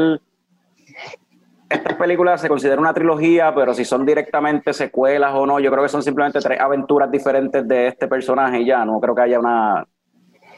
[1.69, 5.83] Estas películas se considera una trilogía, pero si son directamente secuelas o no, yo creo
[5.83, 8.83] que son simplemente tres aventuras diferentes de este personaje y ya.
[8.85, 9.85] No creo que haya una.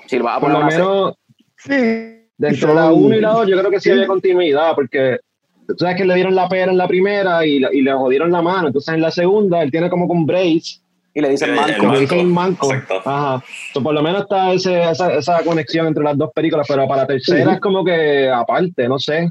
[0.06, 1.18] Si vas a Por poner lo una se- menos
[1.58, 2.17] Sí.
[2.38, 5.20] De entre Son- la 1 y la 2 yo creo que sí había continuidad, porque
[5.68, 8.32] tú sabes que le dieron la pera en la primera y, la- y le jodieron
[8.32, 8.68] la mano.
[8.68, 10.80] Entonces en la segunda él tiene como con brace
[11.14, 11.84] y le dicen manco.
[11.84, 12.00] manco.
[12.00, 12.74] dicen manco.
[12.74, 13.02] Exacto.
[13.10, 13.44] Ajá.
[13.74, 17.02] So, por lo menos está ese, esa, esa conexión entre las dos películas, pero para
[17.02, 19.28] la tercera es como que aparte, no sé.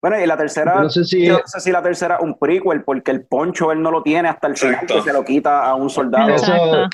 [0.00, 2.38] Bueno, y la tercera, Yo no sé si- no sé si la tercera es un
[2.38, 5.64] prequel, porque el poncho él no lo tiene hasta el final, que se lo quita
[5.64, 6.28] a un soldado.
[6.28, 6.52] Eso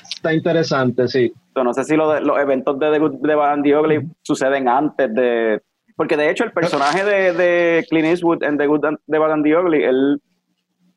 [0.08, 1.32] está interesante, sí.
[1.54, 3.76] So, No sé si lo de- los eventos de The Good de Bad and the
[3.76, 5.60] Ugly suceden antes de.
[5.96, 9.56] Porque de hecho, el personaje de, de Clint Eastwood en The Good and- de the
[9.56, 10.22] Ugly, él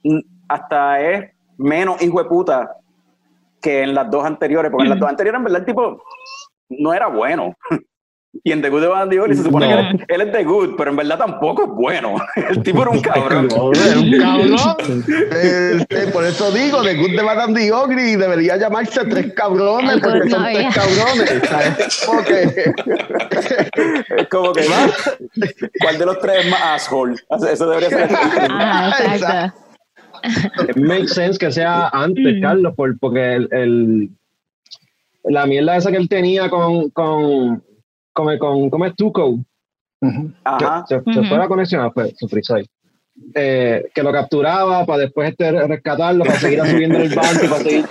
[0.04, 2.72] mm, hasta es menos hijo de puta
[3.62, 4.72] que en las dos anteriores.
[4.72, 6.02] Porque en las dos anteriores, en verdad, el tipo
[6.70, 7.54] no era bueno.
[8.44, 9.76] Y en The Good de Bad and the Ugly se supone No.
[9.76, 12.16] que él, él es The Good, pero en verdad tampoco es bueno.
[12.50, 13.50] El tipo era un cabrón.
[13.50, 15.06] Joder, un cabrón.
[15.32, 20.20] Este, por eso digo, de Good de Madame the Ogre debería llamarse tres cabrones, porque
[20.22, 21.50] Good son tres cabrones.
[21.50, 22.04] ¿sabes?
[22.06, 22.74] Porque
[24.18, 24.64] Es como que,
[25.80, 27.16] ¿cuál de los tres es más asshole?
[27.52, 28.10] Eso debería ser.
[28.14, 29.60] Ajá, exacto.
[30.70, 32.42] It makes sense que sea antes, Mm.
[32.42, 34.10] Carlos, por- porque el, el-
[35.26, 37.64] la mierda esa que él tenía con, con,
[38.16, 39.38] con, con, ¿cómo es Tuco?
[40.02, 40.32] Ujú.
[40.44, 40.86] Ajá.
[40.88, 41.24] Se, se Ujú.
[41.28, 42.68] fue la conexión, fue su freestyle.
[43.34, 47.86] Eh, que lo capturaba para después este rescatarlo, para seguir subiendo el bounty, para seguir.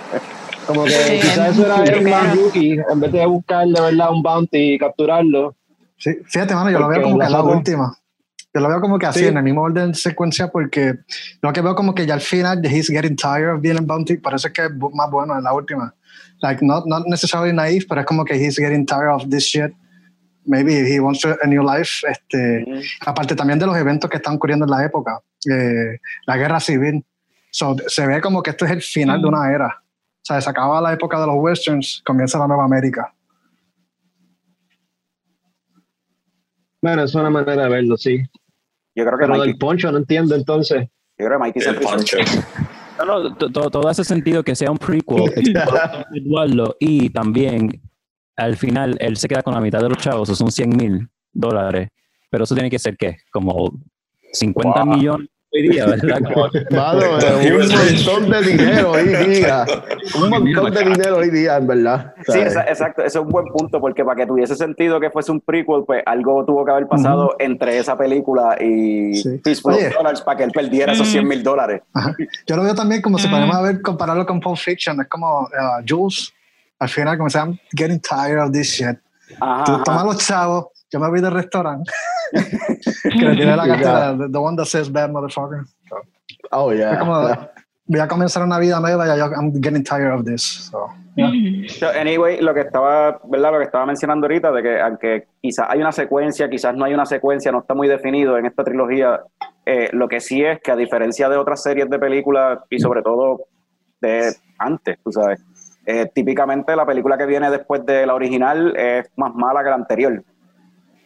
[0.66, 4.10] Como que Sí, quizás eso era el más rookie, en vez de buscar de verdad
[4.10, 5.54] un bounty y capturarlo.
[5.98, 7.94] Sí, fíjate, mano, yo lo veo como que la la última.
[8.54, 9.26] Yo lo veo como que así, Sí.
[9.26, 10.94] en el mismo orden de secuencia, porque
[11.42, 14.16] lo que veo como que ya al final, he's getting tired of being in Bounty,
[14.18, 15.94] parece que es más bueno en la última.
[16.40, 19.72] Like, not, not necessarily naive, pero es como que he's getting tired of this shit.
[20.46, 22.06] Maybe he wants to- a new life.
[22.08, 22.64] Este,
[23.06, 25.20] Aparte también de los eventos que están ocurriendo en la época,
[25.50, 27.04] eh, la guerra civil.
[27.50, 29.66] So, se ve como que esto es el final de una era.
[29.68, 33.14] O sea, se acaba la época de los westerns, comienza la nueva América.
[36.82, 38.18] Bueno, es una manera de verlo, sí.
[38.94, 40.82] Yo creo que Pero Mikey, del poncho no entiendo entonces.
[41.18, 42.16] yo creo que Mikey se El poncho.
[42.98, 45.24] No, no, to- to- todo hace sentido que sea un prequel,
[46.14, 47.80] Eduardo, y también
[48.36, 51.08] al final él se queda con la mitad de los chavos, eso son 100 mil
[51.32, 51.88] dólares,
[52.30, 53.16] pero eso tiene que ser ¿qué?
[53.32, 53.72] Como
[54.32, 54.96] 50 Wow.
[54.96, 56.18] millones hoy día, ¿verdad?
[56.72, 59.64] Mano, eh, un montón de dinero hoy día.
[60.16, 62.12] Un montón de dinero hoy día, en verdad.
[62.26, 65.40] Sí, exacto, ese es un buen punto, porque para que tuviese sentido que fuese un
[65.40, 69.40] prequel, pues algo tuvo que haber pasado entre esa película y Sí.
[69.96, 71.82] Dollars para que él perdiera esos 100 mil dólares.
[71.92, 72.16] Ajá.
[72.48, 73.30] Yo lo veo también como si Mm.
[73.30, 76.32] podemos ver, compararlo con Pulp Fiction, es como uh, Jules,
[76.84, 78.98] al final como se I'm getting tired of this shit.
[79.40, 81.90] Ajá, Tú toma los chavos, yo me voy del restaurante.
[82.32, 85.64] que le tiene la cartera, the, the one that says bad motherfucker.
[86.52, 86.98] Oh, yeah.
[86.98, 87.28] como,
[87.86, 90.42] voy a comenzar una vida nueva y yo, I'm getting tired of this.
[90.70, 91.30] So, yeah.
[91.68, 93.52] So, anyway, lo que estaba, ¿verdad?
[93.52, 96.92] Lo que estaba mencionando ahorita, de que aunque quizás hay una secuencia, quizás no hay
[96.92, 99.20] una secuencia, no está muy definido en esta trilogía,
[99.64, 103.00] eh, lo que sí es que a diferencia de otras series de películas y sobre
[103.02, 103.46] todo
[104.00, 105.40] de antes, tú sabes,
[105.86, 109.76] eh, típicamente la película que viene después de la original es más mala que la
[109.76, 110.22] anterior.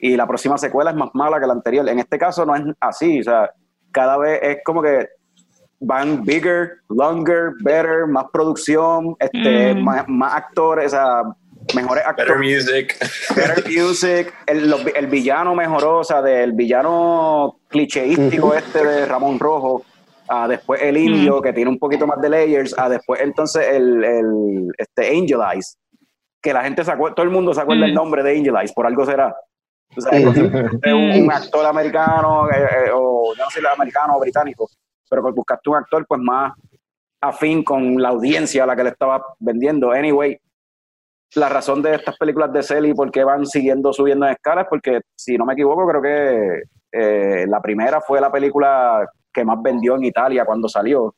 [0.01, 1.89] Y la próxima secuela es más mala que la anterior.
[1.89, 3.51] En este caso no es así, o sea,
[3.91, 5.09] cada vez es como que
[5.81, 9.85] van bigger, longer, better, más producción, este, Mm.
[9.85, 11.23] más, más actores, o sea,
[11.75, 12.97] mejores Better actores, music.
[13.37, 19.39] better music, el, los- el villano mejoró, o sea, del villano clicheístico este de Ramón
[19.39, 19.83] Rojo,
[20.29, 24.05] a después el indio, que tiene un poquito más de layers, a después entonces el,
[24.05, 25.79] el este Angel Eyes,
[26.43, 27.89] que la gente se acuerda, todo el mundo se acuerda Mm.
[27.89, 29.35] el nombre de Angel Eyes, por algo será.
[29.97, 34.17] O sea, un, un actor americano, eh, eh, o yo no sé si es americano
[34.17, 34.69] o británico,
[35.09, 36.53] pero pues buscaste un actor pues más
[37.21, 39.91] afín con la audiencia a la que le estaba vendiendo.
[39.91, 40.39] Anyway,
[41.35, 45.01] la razón de estas películas de Celi, por qué van siguiendo subiendo en escalas, porque
[45.17, 46.63] si no me equivoco, creo que
[46.93, 51.15] eh, la primera fue la película que más vendió en Italia cuando salió.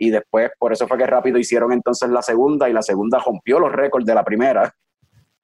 [0.00, 3.58] y después por eso fue que rápido hicieron entonces la segunda y la segunda rompió
[3.58, 4.72] los récords de la primera.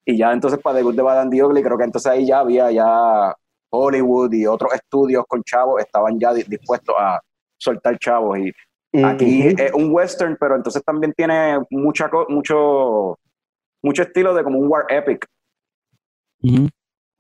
[0.05, 2.25] Y ya entonces para The Good, The Bad and The Ugly creo que entonces ahí
[2.27, 3.35] ya había ya
[3.71, 7.19] Hollywood y otros estudios con chavos estaban ya di- dispuestos a
[7.59, 8.53] soltar chavos y
[9.05, 9.57] aquí Ujú.
[9.61, 13.19] es un western, pero entonces también tiene mucha co- mucho
[13.83, 15.27] mucho estilo de como un war epic.
[16.45, 16.69] Ujú.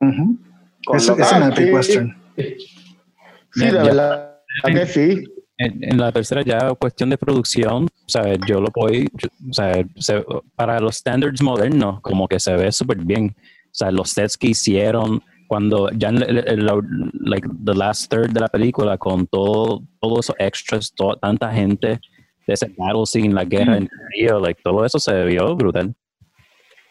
[0.01, 0.39] Ujú.
[0.87, 2.17] con Es, lo que- es un epic western.
[2.37, 5.25] Sí, de Ya- verdad que sí.
[5.57, 9.53] En, en la tercera ya cuestión de producción, o sea, yo lo voy, yo- o
[9.53, 10.25] sea, se-
[10.57, 13.35] para los standards modernos, como que se ve súper bien.
[13.67, 16.81] O sea, los sets que hicieron cuando ya en el- el- la-
[17.21, 22.01] like the last third de la película con todo, todos esos extras, to- tanta gente
[22.47, 25.95] de ese battle scene, la guerra en Río, like todo eso se vio brutal.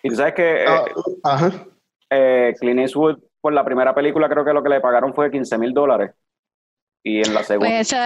[0.03, 0.67] y tú sabes que eh,
[1.23, 1.51] ajá.
[2.09, 5.57] eh, Clint Eastwood por la primera película creo que lo que le pagaron fue 15
[5.57, 6.11] mil dólares.
[7.03, 7.69] Y en la segunda...
[7.69, 7.97] Pues eso,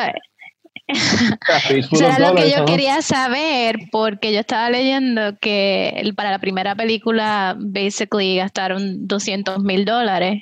[0.87, 6.39] eso era lo que yo quería saber, porque yo estaba leyendo que el- para la
[6.39, 10.41] primera película, basically gastaron 200 mil dólares.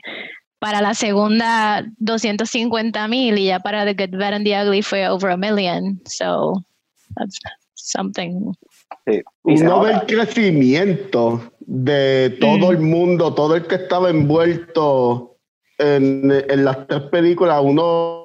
[0.59, 3.37] Para la segunda, 250 mil.
[3.37, 6.01] Y ya para The Good, Bad and the Ugly fue over a million.
[6.05, 6.63] So,
[7.15, 7.37] that's
[7.73, 8.53] something.
[9.05, 9.21] sí.
[9.45, 15.37] Y Uno ve el crecimiento de todo el mundo, todo el que estaba envuelto
[15.77, 18.24] en, en las tres películas, uno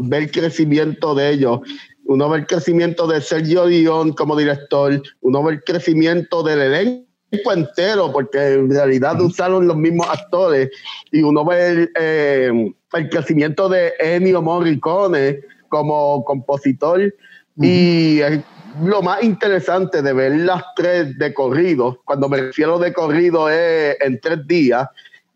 [0.00, 1.60] ve el crecimiento de ellos.
[2.06, 7.52] Uno ve el crecimiento de Sergio Dion como director, uno ve el crecimiento del elenco
[7.52, 10.70] entero, porque en realidad usaron los mismos actores,
[11.10, 17.14] y uno ve el, eh, el crecimiento de Ennio Morricone como compositor,
[17.56, 18.40] y es
[18.82, 23.96] lo más interesante de ver las tres de corrido, cuando me refiero de corrido es
[24.00, 24.88] en tres días,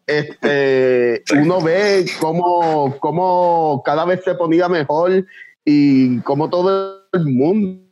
[0.09, 5.27] este, uno ve cómo, cómo cada vez se ponía mejor
[5.65, 7.83] y cómo todo el mundo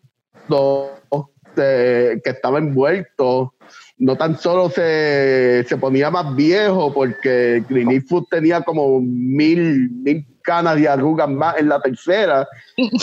[1.57, 3.53] eh, que estaba envuelto
[3.99, 10.27] no tan solo se, se ponía más viejo porque Clint Eastwood tenía como mil, mil
[10.43, 12.47] canas y arrugas más en la tercera,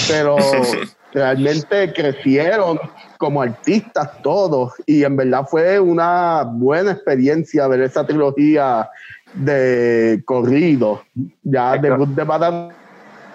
[0.08, 0.38] pero
[1.14, 2.80] realmente crecieron
[3.18, 8.90] como artistas todos y en verdad fue una buena experiencia ver esa trilogía
[9.34, 11.04] de corrido,
[11.44, 12.74] ya de Good, the Bad and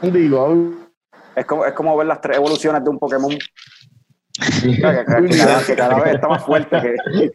[0.01, 0.77] the Ugly.
[1.37, 3.31] Es como, es como ver las tres evoluciones de un Pokémon.
[4.63, 6.81] que, cada, que cada vez está más fuerte.
[6.81, 7.33] Que,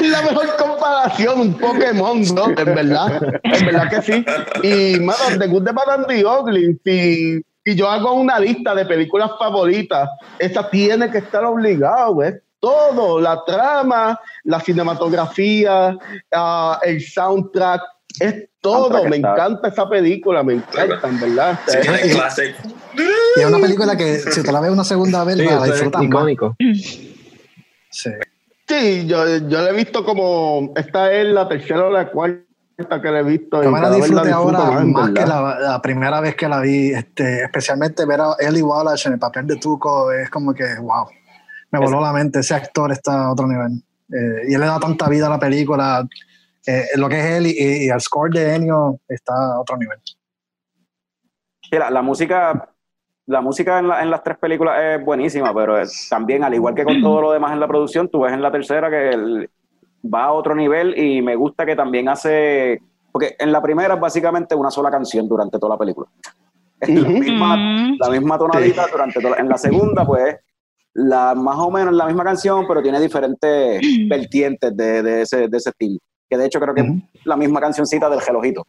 [0.00, 2.50] Es la mejor comparación, un Pokémon, ¿no?
[2.50, 4.24] En verdad, en verdad que sí.
[4.62, 9.30] Y, mano, The Good, and the Ugly, si, si yo hago una lista de películas
[9.38, 10.08] favoritas,
[10.38, 12.40] esa tiene que estar obligado, ¿eh?
[12.58, 15.96] Todo, la trama, la cinematografía,
[16.32, 17.80] ah, el soundtrack,
[18.18, 18.88] es todo.
[18.88, 21.58] Soundtrack Me está- encanta esa película, me encanta, en verdad.
[21.66, 22.54] Sí, Eh, classic.
[23.36, 25.72] Y es una película que si te la ves una segunda vez, Sí, la es
[25.72, 26.08] disfrutas más.
[26.10, 26.56] icónico.
[27.90, 28.10] Sí.
[28.68, 32.40] Sí, yo, yo la he visto como, esta es la tercera o la cuarta
[32.88, 33.60] que la he visto.
[33.62, 36.60] y Yo me la disfruté ahora en más que la, la primera vez que la
[36.60, 40.64] vi, este, especialmente ver a Ellie Wallace en el papel de Tuco, es como que,
[40.80, 41.06] wow,
[41.72, 43.72] me voló la mente, ese actor está a otro nivel.
[44.12, 46.06] Eh, y él le da tanta vida a la película,
[46.66, 49.98] eh, lo que es él y, y el score de Ennio está a otro nivel.
[51.70, 52.68] La, la música,
[53.26, 56.74] la música en, la- en las tres películas es buenísima, pero es- también, al igual
[56.74, 59.50] que con todo lo demás en la producción, tú ves en la tercera que el-
[60.02, 62.80] va a otro nivel y me gusta que también hace.
[63.12, 66.06] Porque en la primera es básicamente una sola canción durante toda la película.
[66.80, 67.18] Es la, Ujú.
[67.18, 67.96] misma, Mm.
[67.98, 69.36] la misma tonadita durante toda.
[69.36, 70.36] En la segunda, pues,
[70.94, 75.56] la, más o menos la misma canción, pero tiene diferentes vertientes de, de ese, de
[75.56, 75.98] ese estilo.
[76.28, 78.66] Que de hecho creo que es la misma cancioncita del relojito.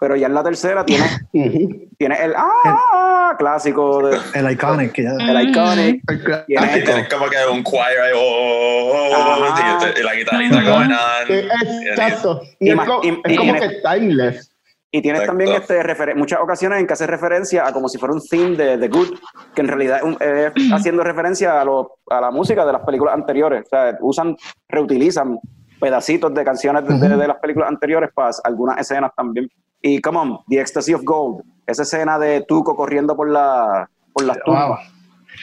[0.00, 1.06] Pero ya en la tercera tiene,
[1.98, 5.12] tiene el ah, clásico, de, El iconic, ya.
[5.12, 6.02] el iconic.
[6.10, 6.44] Esto.
[6.84, 9.78] tienes como que un choir ahí, oh, oh, oh, oh, Ajá.
[9.96, 11.28] y, y la guitarrita going on.
[11.28, 11.48] Eh,
[11.90, 12.42] Exacto.
[12.60, 14.50] Y, Y es, como que timeless.
[14.90, 15.38] Y tienes Exacto.
[15.38, 18.78] también este muchas ocasiones en que hace referencia a como si fuera un theme de
[18.78, 19.18] The Good,
[19.54, 23.14] que en realidad es es haciendo referencia a, lo- a la música de las películas
[23.14, 23.62] anteriores.
[23.66, 24.36] O sea, usan,
[24.68, 25.38] reutilizan
[25.80, 29.48] pedacitos de canciones de, de- de las películas anteriores para algunas escenas también.
[29.86, 34.24] Y come on, The Ecstasy of Gold, esa escena de Tuco corriendo por, la, por
[34.24, 34.68] las tumbas.
[34.68, 34.76] Wow.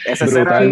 [0.04, 0.64] Esa Brutal.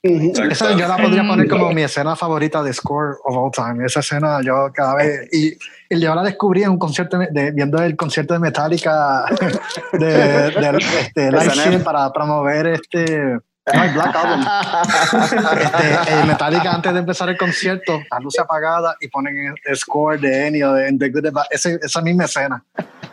[0.00, 0.52] escena.
[0.52, 3.84] Esa yo la podría poner como mi escena favorita de score of all time.
[3.84, 5.28] Esa escena yo cada vez.
[5.32, 5.48] Y,
[5.90, 9.24] y yo la descubrí en un concierto, de, viendo el concierto de Metallica
[9.92, 11.60] de, de, este, Live S&M.
[11.62, 13.36] Stream para promover este.
[13.74, 14.46] No, el Black Album.
[15.58, 20.18] Este, el Metallica antes de empezar el concierto, la luz apagada y ponen el, score
[20.20, 21.26] de Ennio de, de Good.
[21.50, 22.62] Ese- esa misma escena.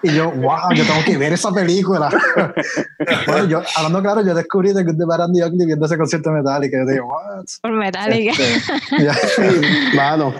[0.03, 2.09] Y yo, wow, yo tengo que ver esa película.
[3.27, 5.97] bueno, yo, hablando claro, yo descubrí The Good, The Bad and The Ugly viendo ese
[5.97, 6.77] concierto de Metallica.
[6.77, 7.45] Y yo digo, what?
[7.61, 8.31] Por Metallica.
[8.41, 9.13] Este, ya.
[9.35, 10.33] Sí, mano.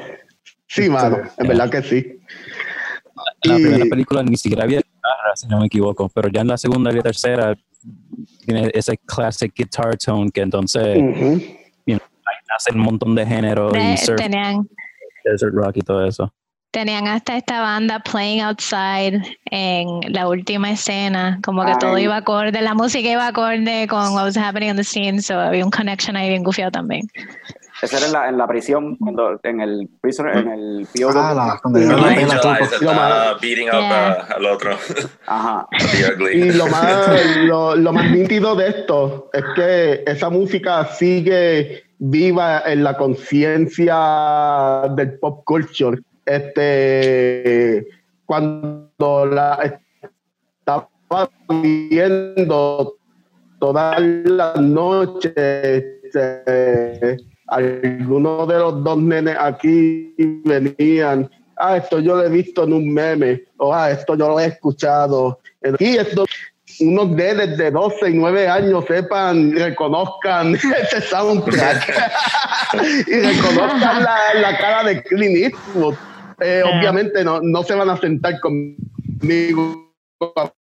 [0.68, 1.18] Sí, mano.
[1.38, 2.20] En verdad que sí.
[3.44, 6.48] La Y- primera película ni siquiera había guitarra, si no me equivoco, pero ya en
[6.48, 7.56] la segunda y la tercera
[8.46, 11.42] tiene ese classic guitar tone que entonces Ujú.
[12.56, 14.68] hace un montón de géneros De- y surf, tenían,
[15.24, 16.34] desert rock y todo eso.
[16.72, 22.62] Tenían hasta esta banda playing outside en la última escena, como que todo iba acorde,
[22.62, 26.16] la música iba acorde con what was happening in the scene, so había un connection
[26.18, 27.08] ahí bien gufiado también.
[27.82, 31.10] Esa era en la, en la prisión, cuando, en el prisoner, en el POW.
[31.14, 33.10] Ah, la, cuando Ajá.
[33.10, 34.28] la, beating up Yeah.
[34.30, 34.78] uh, al otro.
[35.28, 35.68] Ajá.
[36.34, 42.62] Y lo más, lo, lo más nítido de esto es que esa música sigue viva
[42.66, 46.00] en la conciencia del pop culture.
[46.26, 47.86] Este,
[48.26, 49.80] cuando la
[50.60, 52.96] estaba viendo
[53.60, 57.18] todas las noches, este,
[57.48, 60.16] algunos de los dos nenes aquí
[60.46, 61.30] venían.
[61.58, 63.44] Ah, esto yo lo he visto en un meme.
[63.58, 65.40] O ah, esto yo lo he escuchado.
[65.64, 66.26] Aquí esto,
[66.80, 71.94] unos nenes de 12 y 9 años sepan, reconozcan ese soundtrack
[73.08, 75.96] y reconozcan la, la cara de Clint Eastwood.
[76.40, 76.78] Eh, Ah.
[76.78, 79.94] Obviamente no, no se van a sentar conmigo
[80.36, 80.52] a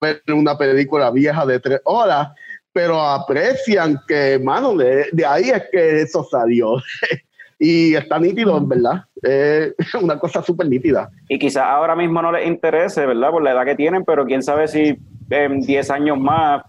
[0.00, 2.28] ver una película vieja de tres horas,
[2.72, 6.76] pero aprecian que, mano, de, de ahí es que eso salió.
[7.58, 9.04] y está nítido, en verdad.
[9.22, 11.08] Es una cosa súper nítida.
[11.28, 13.30] Y quizás ahora mismo no les interese, ¿verdad?
[13.30, 14.98] Por la edad que tienen, pero quién sabe si
[15.30, 16.64] en 10 años más,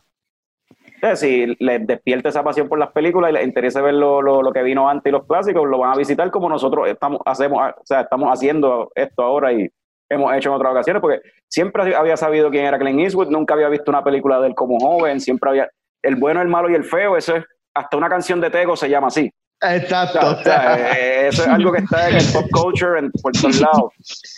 [1.16, 4.52] si les despierta esa pasión por las películas y les interesa ver lo, lo, lo
[4.54, 7.86] que vino antes y los clásicos, lo van a visitar como nosotros estamos, hacemos, o
[7.86, 9.70] sea, estamos haciendo esto ahora y
[10.10, 13.70] hemos hecho en otras ocasiones, porque siempre había sabido quién era Clint Eastwood, nunca había
[13.70, 15.70] visto una película de él como joven, siempre había
[16.02, 18.90] el bueno, el malo y el feo, eso es, hasta una canción de Tego se
[18.90, 19.32] llama así.
[19.64, 20.20] Exacto.
[20.32, 23.60] O sea, eh, eso es algo que está en el pop culture en, por todos
[23.60, 23.92] lados.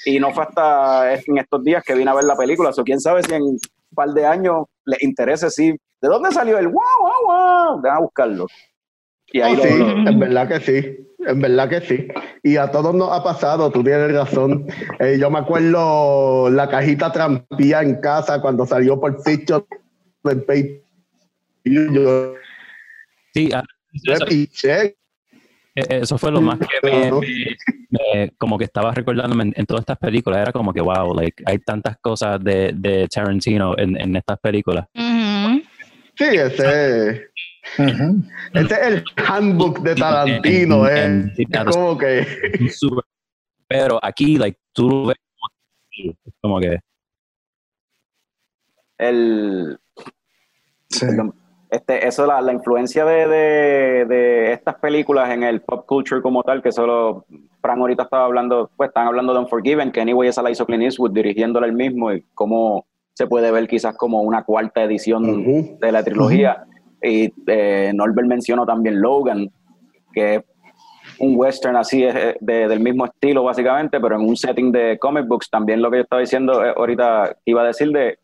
[0.05, 2.71] Y no fue hasta en estos días que vine a ver la película.
[2.75, 3.59] O quién sabe si en un
[3.93, 5.71] par de años les interese si.
[5.71, 7.11] ¿De dónde salió el wow, wow,
[7.73, 7.81] wow?
[7.81, 8.45] Van a buscarlo.
[9.31, 12.07] Y ahí Oh, lo- sí, lo- en verdad que sí, en verdad que sí.
[12.43, 14.67] Y a todos nos ha pasado, tú tienes razón.
[14.99, 19.65] Eh, yo me acuerdo la cajita trampía en casa cuando salió por Fiction
[20.25, 20.81] en Pay.
[23.33, 23.63] Sí, ah.
[25.75, 27.19] Eh, eso fue lo más que me, Claro.
[27.21, 27.57] me-
[27.89, 30.39] me- como que estaba recordándome en, en todas estas películas.
[30.41, 34.87] Era como que, wow, like, hay tantas cosas de, de Tarantino en, en estas películas.
[34.93, 37.29] Sí, ese,
[37.77, 38.23] Ujú.
[38.53, 40.87] ese es el handbook de Tarantino.
[40.87, 41.03] En- eh.
[41.05, 42.25] en- en- Es como que.
[43.67, 46.79] Pero aquí, like, tú lo ves como, como que,
[48.97, 49.77] el,
[50.89, 51.05] Sí.
[51.05, 51.35] perdón,
[51.75, 56.43] este, eso, la, la influencia de, de, de estas películas en el pop culture como
[56.43, 57.25] tal, que solo
[57.61, 60.83] Fran ahorita estaba hablando, pues están hablando de Unforgiven, que anyway esa la hizo Clint
[60.83, 65.23] Eastwood dirigiéndola él mismo y cómo se puede ver quizás como una cuarta edición
[65.79, 66.63] de la trilogía.
[67.01, 69.49] Y eh, Norbert mencionó también Logan,
[70.13, 70.43] que es
[71.19, 75.27] un western así eh, de- del mismo estilo básicamente, pero en un setting de comic
[75.27, 75.49] books.
[75.49, 78.17] También lo que yo estaba diciendo eh, ahorita, iba a decir de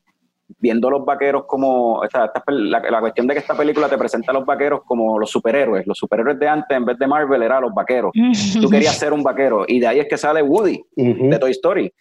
[0.59, 3.97] viendo los vaqueros como, o sea, esta la, la cuestión de que esta película te
[3.97, 5.85] presenta a los vaqueros como los superhéroes.
[5.87, 8.11] Los superhéroes de antes, en vez de Marvel, eran los vaqueros.
[8.61, 9.65] Tú querías ser un vaquero.
[9.67, 11.93] Y de ahí es que sale Woody, de Toy Story,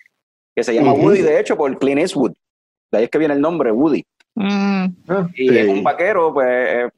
[0.55, 0.93] que se llama.
[0.93, 2.33] Woody, de hecho, por Clint Eastwood.
[2.91, 4.05] De ahí es que viene el nombre, Woody.
[4.35, 4.85] Mm.
[5.09, 5.59] Ah, Y sí.
[5.59, 6.89] es un vaquero, pues, eh,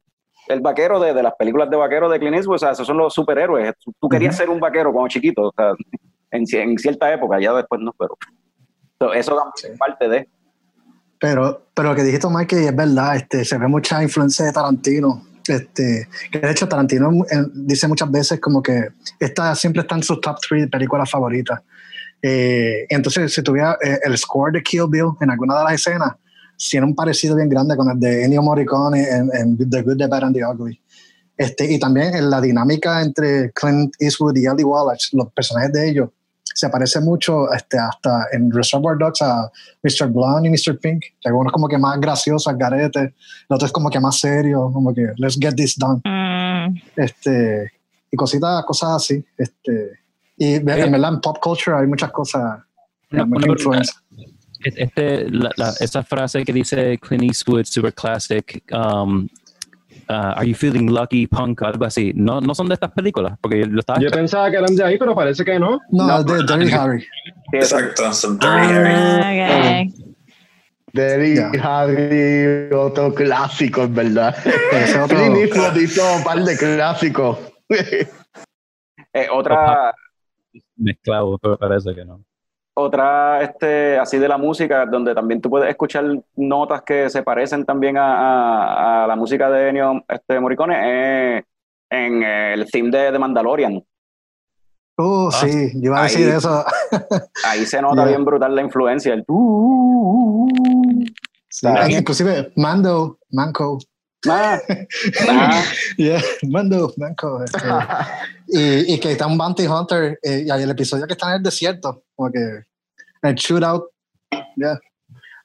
[0.49, 2.97] el vaquero de, de las películas de vaqueros de Clint Eastwood, o sea, esos son
[2.97, 3.73] los superhéroes.
[3.83, 5.71] Tú, tú querías ser un vaquero cuando chiquito, o sea,
[6.31, 8.17] en, ci- en cierta época, ya después no, pero
[8.99, 10.27] so, eso también es parte de...
[11.23, 15.25] Pero, pero lo que dijiste, Mike, es verdad, este, se ve mucha influencia de Tarantino.
[15.47, 17.09] Este, que de hecho, Tarantino
[17.53, 18.89] dice muchas veces como que
[19.21, 21.61] esta siempre está en sus top 3 películas favoritas.
[22.21, 26.11] Eh, entonces, si tuviera eh, el score de Kill Bill en alguna de las escenas,
[26.57, 30.07] tiene un parecido bien grande con el de Ennio Morricone en, en The Good, The
[30.07, 30.81] Bad and The Ugly.
[31.37, 35.89] Este, y también en la dinámica entre Clint Eastwood y Ellie Wallach, los personajes de
[35.89, 36.09] ellos,
[36.53, 39.51] se parece mucho este, hasta en Reservoir Dogs a
[39.83, 40.07] Mr.
[40.11, 40.77] Blonde y Mr.
[40.79, 41.03] Pink.
[41.21, 43.13] que Uno es como que más gracioso, al garete, el
[43.49, 46.01] otro es como que más serio, como que let's get this done.
[46.05, 46.75] Mm.
[46.95, 47.71] Este,
[48.11, 49.25] y cositas, cosas así.
[49.37, 49.99] Este,
[50.37, 52.59] y en verdad en pop culture hay muchas cosas,
[53.11, 53.95] Una- mucha una influencia.
[54.63, 59.27] Este, la- la- esa frase que dice Clint Eastwood, super classic, um,
[60.09, 62.11] uh, Are You Feeling Lucky, Punk, algo así.
[62.15, 64.83] No, no son de estas películas, porque yo lo estaba Yo pensaba que eran de
[64.83, 65.79] ahí, pero parece que no.
[65.91, 67.05] No, de Dirty Harry.
[67.51, 68.91] Exacto, son Dirty Harry.
[68.93, 70.03] Ah, ok.
[70.93, 71.51] Derry Ya.
[71.63, 74.35] Harry, otro clásico, en verdad.
[74.71, 77.39] Ese otro- Clint Eastwood hizo un par de clásicos.
[79.15, 79.93] Eh, otra,
[80.75, 82.23] mezclado, pero parece que no.
[82.75, 86.05] Otra, este, así de la música, donde también tú puedes escuchar
[86.35, 91.43] notas que se parecen también a, a- a la música de Ennio este, Morricone, es
[91.91, 93.83] en el theme de, de Mandalorian.
[94.97, 96.37] Oh, sí, yo iba a decir Ahí.
[96.37, 96.65] eso.
[97.45, 99.13] Ahí se nota bien brutal la influencia.
[99.13, 100.49] El, "Uh,
[101.49, 101.85] Sí, Ah.
[101.87, 103.77] inclusive Mando, Manco.
[104.29, 104.59] Ah,
[105.29, 105.63] ah,
[105.97, 107.43] Yeah, Mando, Manco.
[107.43, 107.59] este,
[108.47, 110.19] y, y que está un bounty hunter.
[110.23, 113.85] eh, y hay el episodio que está en el desierto, como que en el shootout.
[114.55, 114.79] Yeah.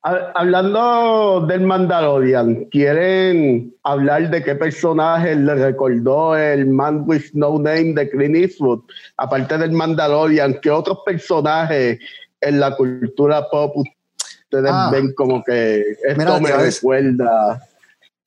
[0.05, 7.59] Ha- Hablando del Mandalorian, ¿quieren hablar de qué personaje le recordó el Man with No
[7.59, 8.81] Name de Clint Eastwood?
[9.16, 11.99] Aparte del Mandalorian, ¿qué otros personajes
[12.41, 14.89] en la cultura pop ustedes Ah.
[14.93, 17.61] ven como que esto Mira, me recuerda?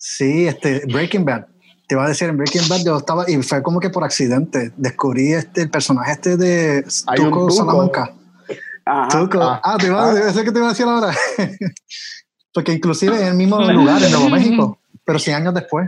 [0.04, 1.46] Sí, este, Breaking Bad.
[1.88, 4.72] Te iba a decir, en Breaking Bad yo estaba, y fue como que por accidente,
[4.76, 6.84] descubrí este, el personaje este de
[7.16, 7.52] Tuco.
[7.52, 8.12] Salamanca.
[8.84, 9.08] ajá.
[9.10, 9.40] Tuco.
[9.40, 9.62] Ah.
[9.64, 11.16] Ah, te iba a decir, ese que te iba a decir ahora.
[12.54, 15.88] Porque inclusive en el mismo lugar, en Nuevo México, pero 100 años después.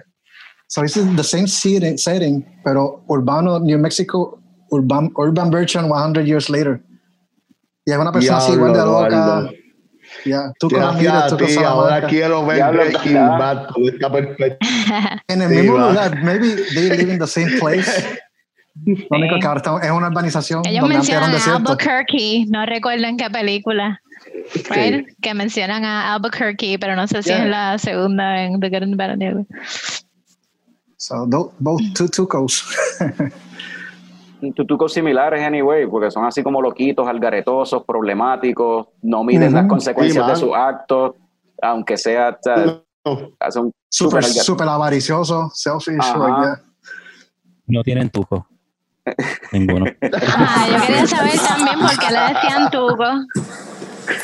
[0.67, 4.39] So it's the same setting, setting pero urbano, New Mexico,
[4.69, 6.83] urban, urban version 100 years later.
[7.83, 9.49] Y es una persona así igual de loca.
[10.25, 13.13] Ya, Tuco Gracias a ti, ahora quiero ver Breaking.
[13.13, 15.21] Bad con esta perspectiva.
[15.27, 15.89] En el Sí, mismo va.
[15.89, 18.19] lugar, maybe they live in the same place.
[18.85, 21.55] Lo único que ahora está- es una urbanización Ellos donde antes mencionan a.
[21.57, 24.01] Albuquerque, no recuerdo en qué película.
[24.69, 25.05] Right?
[25.21, 27.43] Que mencionan a Albuquerque, pero no sé si Yeah.
[27.43, 29.45] es la segunda en The Good and the Bad and the Ugly.
[30.97, 31.27] So,
[31.59, 32.63] both two Tucos.
[34.51, 40.31] tutucos similares, anyway, porque son así como loquitos, algaretosos, problemáticos, no miden las consecuencias Sí,
[40.31, 41.13] de sus actos,
[41.61, 43.73] aunque sea, o sea, No.
[43.89, 45.97] Súper, súper avaricioso, selfish.
[45.97, 46.59] Like that.
[47.67, 48.47] No tienen tujo.
[49.51, 49.85] Ninguno.
[50.35, 53.05] Ah, yo quería saber también por qué le decían Tuco.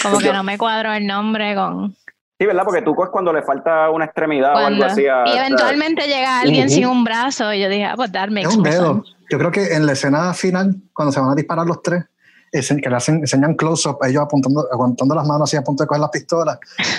[0.02, 1.96] Como que no me cuadro el nombre con
[2.40, 2.64] Sí, ¿verdad?
[2.64, 5.06] Porque tuco es cuando le falta una extremidad o algo así.
[5.06, 7.54] a- Y eventualmente llega alguien sin un brazo.
[7.54, 9.04] Y yo dije, ah, pues Es un dedo.
[9.30, 12.06] Yo creo que en la escena final, cuando se van a disparar los tres,
[12.52, 16.00] que le hacen, enseñan close-up, ellos apuntando, aguantando las manos así a punto de coger
[16.02, 16.58] las pistolas.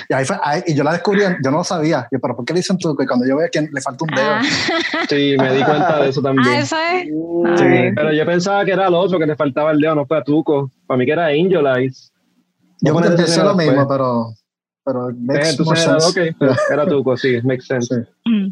[0.08, 2.06] Y, ahí fue, ahí- y yo la descubrí, yo no lo sabía.
[2.12, 3.02] Yo, pero ¿por qué le dicen Tuco?
[3.02, 4.30] Y cuando yo veo que le falta un dedo.
[4.30, 4.42] Ah,
[5.08, 6.54] Sí, me di cuenta de eso ah, también.
[6.54, 7.04] eso es.
[7.58, 7.64] Sí.
[7.64, 7.92] Ay.
[7.94, 10.22] Pero yo pensaba que era el otro que le faltaba el dedo, no fue a
[10.22, 10.70] Tuco.
[10.86, 12.12] Para mí que era Angel Eyes.
[12.82, 14.32] Yo pensé lo mismo, pero,
[14.84, 16.34] pero Eh, makes more era, sense.
[16.38, 17.94] pero era Tuco, sí, makes sense.
[17.94, 18.00] Sí.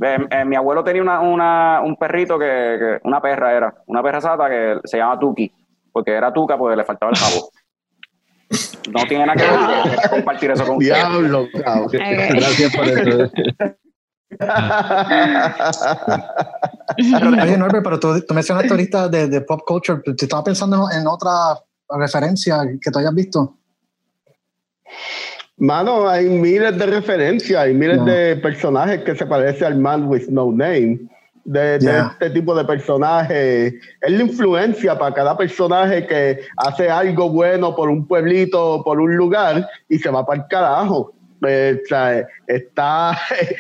[0.03, 4.03] Eh, eh, mi abuelo tenía una, una- un perrito que, que- una perra era, una
[4.03, 5.51] perra sata que se llama Tuki,
[5.93, 7.51] porque era Tuca porque le faltaba el jabo.
[8.93, 10.95] No tiene nada que ver, compartir eso con usted.
[10.95, 11.89] Diablo, cabrón.
[11.93, 13.31] Gracias por eso.
[17.43, 20.01] Oye, Norbert, pero tú, tú mencionaste ahorita de, de pop culture.
[20.03, 21.59] ¿Te estaba pensando en otra
[21.89, 23.55] referencia que tú hayas visto?
[25.59, 30.29] Mano, hay miles de referencias, hay miles de personajes que se parecen al Man with
[30.29, 31.01] No Name.
[31.45, 33.75] De, este tipo de personajes.
[34.03, 39.17] Es la influencia para cada personaje que hace algo bueno por un pueblito, por un
[39.17, 41.15] lugar y se va para el carajo.
[41.47, 43.19] Eh, o sea, está,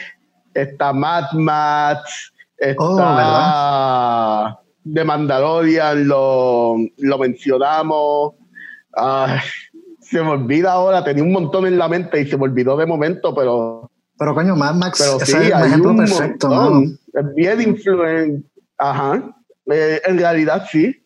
[0.54, 8.34] está Mad Max, está Oh, de Mandalorian, lo, lo mencionamos.
[8.94, 9.38] Ay,
[10.10, 12.86] se me olvida ahora, tenía un montón en la mente y se me olvidó de
[12.86, 16.74] momento, pero, Pero coño, Mad Max pero sí, es un hay ejemplo un perfecto, montón.
[16.74, 16.96] mano.
[17.12, 18.48] Es bien influente.
[18.78, 19.34] Ajá.
[19.70, 20.96] Eh, en realidad sí.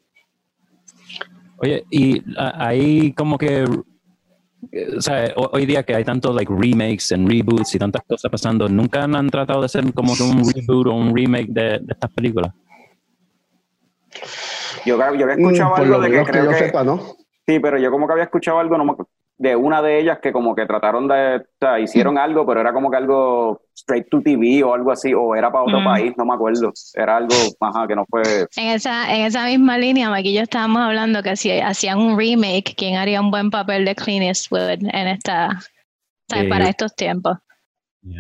[1.57, 3.65] Oye, y ah, hay como que,
[4.73, 8.03] eh, o sea, ho- hoy día que hay tantos like remakes and reboots y tantas
[8.07, 11.63] cosas pasando, ¿nunca han tratado de hacer como que un reboot o un remake de,
[11.81, 12.53] de estas películas?
[14.85, 16.57] Yo, yo había Mm, escuchado por algo lo de que menos que creo yo que,
[16.59, 17.01] sepa, ¿no?
[17.47, 19.07] Sí, pero yo como que había escuchado algo no me acu-
[19.38, 22.72] de una de ellas que como que trataron de, o sea, hicieron algo, pero era
[22.72, 25.84] como que algo straight to TV o algo así, o era para otro Mm.
[25.84, 26.72] país, no me acuerdo.
[26.95, 28.22] Era algo, ajá, que no fue...
[28.57, 32.16] En esa, en esa misma línea, Mike y yo estábamos hablando que si hacían un
[32.16, 35.59] remake, ¿quién haría un buen papel de Clint Eastwood en esta.
[36.34, 37.38] Eh, para estos tiempos?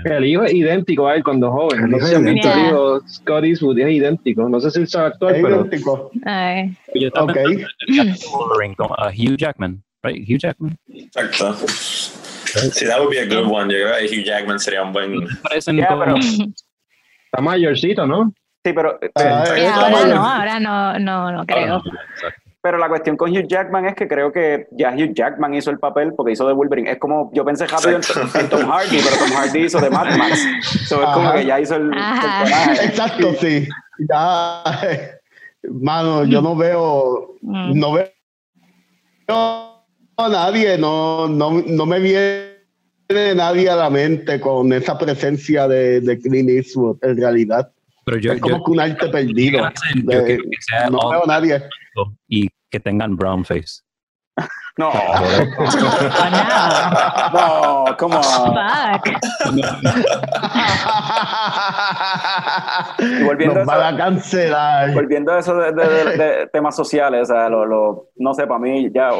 [0.04, 1.84] El hijo es idéntico a él cuando joven.
[1.84, 4.48] El No sé si hijo Scott Eastwood, es idéntico.
[4.48, 6.10] No sé si es actual, Es pero idéntico.
[6.24, 6.76] Ay.
[6.94, 7.34] Yo estaba Ok.
[7.34, 10.22] pensando en el Wolverine con uh, Hugh Jackman, right?
[10.28, 10.76] Hugh Jackman.
[10.88, 11.54] Exacto.
[11.66, 13.72] Sí, that would be a good one.
[13.72, 15.26] Yo creo que Hugh Jackman sería un buen.
[15.42, 18.32] Parecen Yeah, pero- Está mayorcito, ¿no?
[18.64, 21.82] Sí, pero, Ah, pero, Eh, ahora no, ahora no, no, no creo.
[22.62, 25.78] Pero la cuestión con Hugh Jackman es que creo que ya Hugh Jackman hizo el
[25.80, 26.92] papel porque hizo de Wolverine.
[26.92, 30.16] Es como, yo pensé rápido en, en Tom Hardy, pero Tom Hardy hizo de Mad
[30.16, 30.46] Max.
[30.86, 32.84] So, es como que ya hizo el personaje.
[32.86, 33.68] Exacto, sí.
[34.08, 34.62] Ya,
[35.70, 37.78] mano, yo no veo, Mm.
[37.80, 38.06] no veo
[39.28, 46.00] a nadie, no, no, no me viene nadie a la mente con esa presencia de,
[46.00, 47.70] de Clint Eastwood, en realidad.
[48.04, 49.58] Pero yo, es como yo- que un arte perdido.
[49.60, 51.62] yo De- quiero que sea no veo a nadie.
[52.28, 53.82] Y que tengan brown face.
[54.78, 54.94] No, Oh,
[57.34, 57.84] no.
[57.90, 58.22] no, come on.
[58.22, 59.08] Fuck.
[62.98, 64.94] Y volviendo Nos a van eso- a cancelar.
[64.94, 68.46] Volviendo a eso de, de- de- de temas sociales, o sea, lo, lo- no sé,
[68.46, 69.10] para mí ya.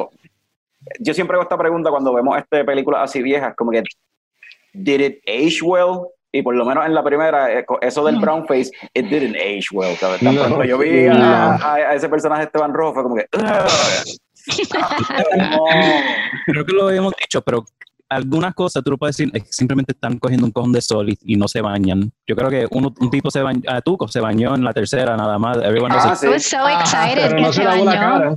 [1.00, 3.82] Yo siempre hago esta pregunta cuando vemos este películas así viejas, como que,
[4.72, 6.06] ¿did it age well?
[6.34, 9.64] Y por lo menos en la primera, eh, eso del brown face, it didn't age
[9.72, 9.94] well.
[9.96, 10.20] ¿sabes?
[10.20, 11.24] Tan No, pronto yo vi a, no.
[11.24, 13.26] a- a ese personaje Esteban Rojo, fue como que.
[16.46, 17.64] Creo que lo habíamos dicho, pero
[18.08, 21.08] algunas cosas tú lo puedes decir, es que simplemente están cogiendo un cojón de sol
[21.08, 22.12] y, y no se bañan.
[22.26, 25.16] Yo creo que uno, un tipo se bañó, ah, Tuco se bañó en la tercera
[25.16, 25.56] nada más.
[25.58, 26.26] Everyone Ah, sí.
[26.26, 27.84] I was so excited Pero que no se la bañó.
[27.86, 28.36] cara.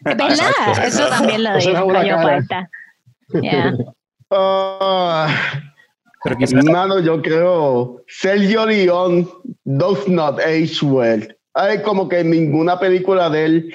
[0.00, 0.30] ¿Verdad?
[0.30, 0.82] Exacto.
[0.82, 2.28] Eso también lo No se di, lavó la me dio cara.
[2.28, 2.70] cuenta.
[3.42, 3.74] Yeah.
[4.28, 5.28] Ah,
[6.26, 9.28] Pero quizás Mano, yo creo Sergio León
[9.64, 11.36] does not age well.
[11.54, 13.74] Hay como que en ninguna película de él,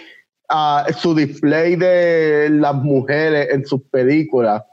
[0.49, 4.63] ah, su display de las mujeres en sus películas.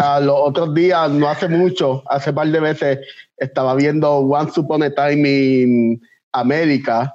[0.00, 2.98] Ah, los otros días, no hace mucho, hace par de veces,
[3.38, 7.14] estaba viendo Once Upon a Time in America,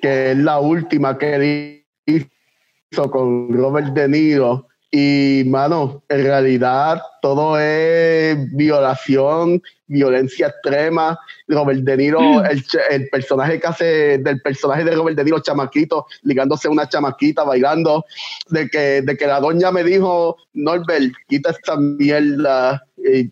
[0.00, 4.68] que es la última que hizo con Robert De Niro.
[4.92, 11.16] Y, mano, en realidad todo es violación, violencia extrema.
[11.46, 15.38] Robert De Niro, el, ch- el personaje que hace del personaje de Robert De Niro,
[15.40, 18.04] chamaquito, ligándose a una chamaquita, bailando,
[18.48, 22.84] de que, de que la doña me dijo, Norbert, quita esta mierda.
[22.96, 23.30] Y,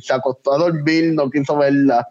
[0.00, 2.06] se acostó a dormir, no quiso verla.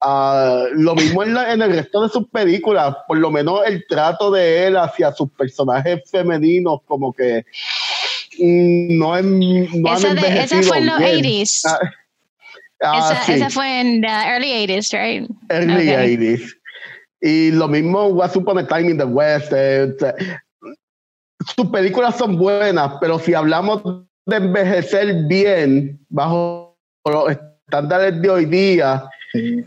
[0.00, 3.84] Ah, lo mismo en, la- en el resto de sus películas, por lo menos el
[3.88, 7.44] trato de él hacia sus personajes femeninos, como que
[8.38, 11.24] mm, no, es, no han Esa, de, esa fue en los bien.
[11.24, 11.62] 80s.
[11.66, 11.78] Ah,
[12.82, 15.30] ah, esa, sí, esa fue en the early 80s, right?
[15.50, 15.98] early ok.
[15.98, 16.52] 80s.
[17.22, 19.52] Y lo mismo What's Upon a Time in the West.
[19.54, 19.92] eh,
[21.54, 23.82] sus películas son buenas, pero si hablamos
[24.26, 29.64] de envejecer bien bajo los estándares de hoy día, Sí.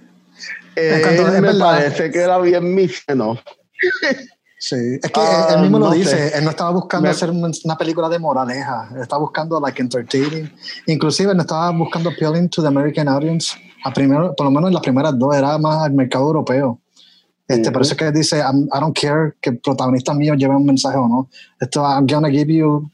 [0.76, 3.40] eh, me parece que era bien miseno.
[4.62, 6.38] Sí, es que Ah, él mismo lo no dice, sé.
[6.38, 10.52] él no estaba buscando Me- hacer una, película de moraleja, él estaba buscando like entertaining,
[10.86, 13.56] inclusive no estaba buscando appealing to the American audience,
[13.86, 16.78] a primero, por lo menos en las primeras dos era más al mercado europeo.
[17.48, 20.66] Este, Por eso es que dice, I don't care que el protagonista mío lleve un
[20.66, 21.30] mensaje o no.
[21.60, 22.92] Esto, I'm gonna give you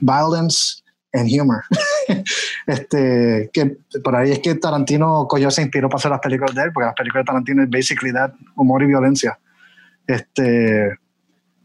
[0.00, 0.82] violence
[1.12, 1.62] and humor.
[2.66, 6.62] este, que por ahí es que Tarantino cogió se inspiró para hacer las películas de
[6.62, 9.38] él, porque las películas de Tarantino es basically that, humor y violencia.
[10.06, 10.98] Este,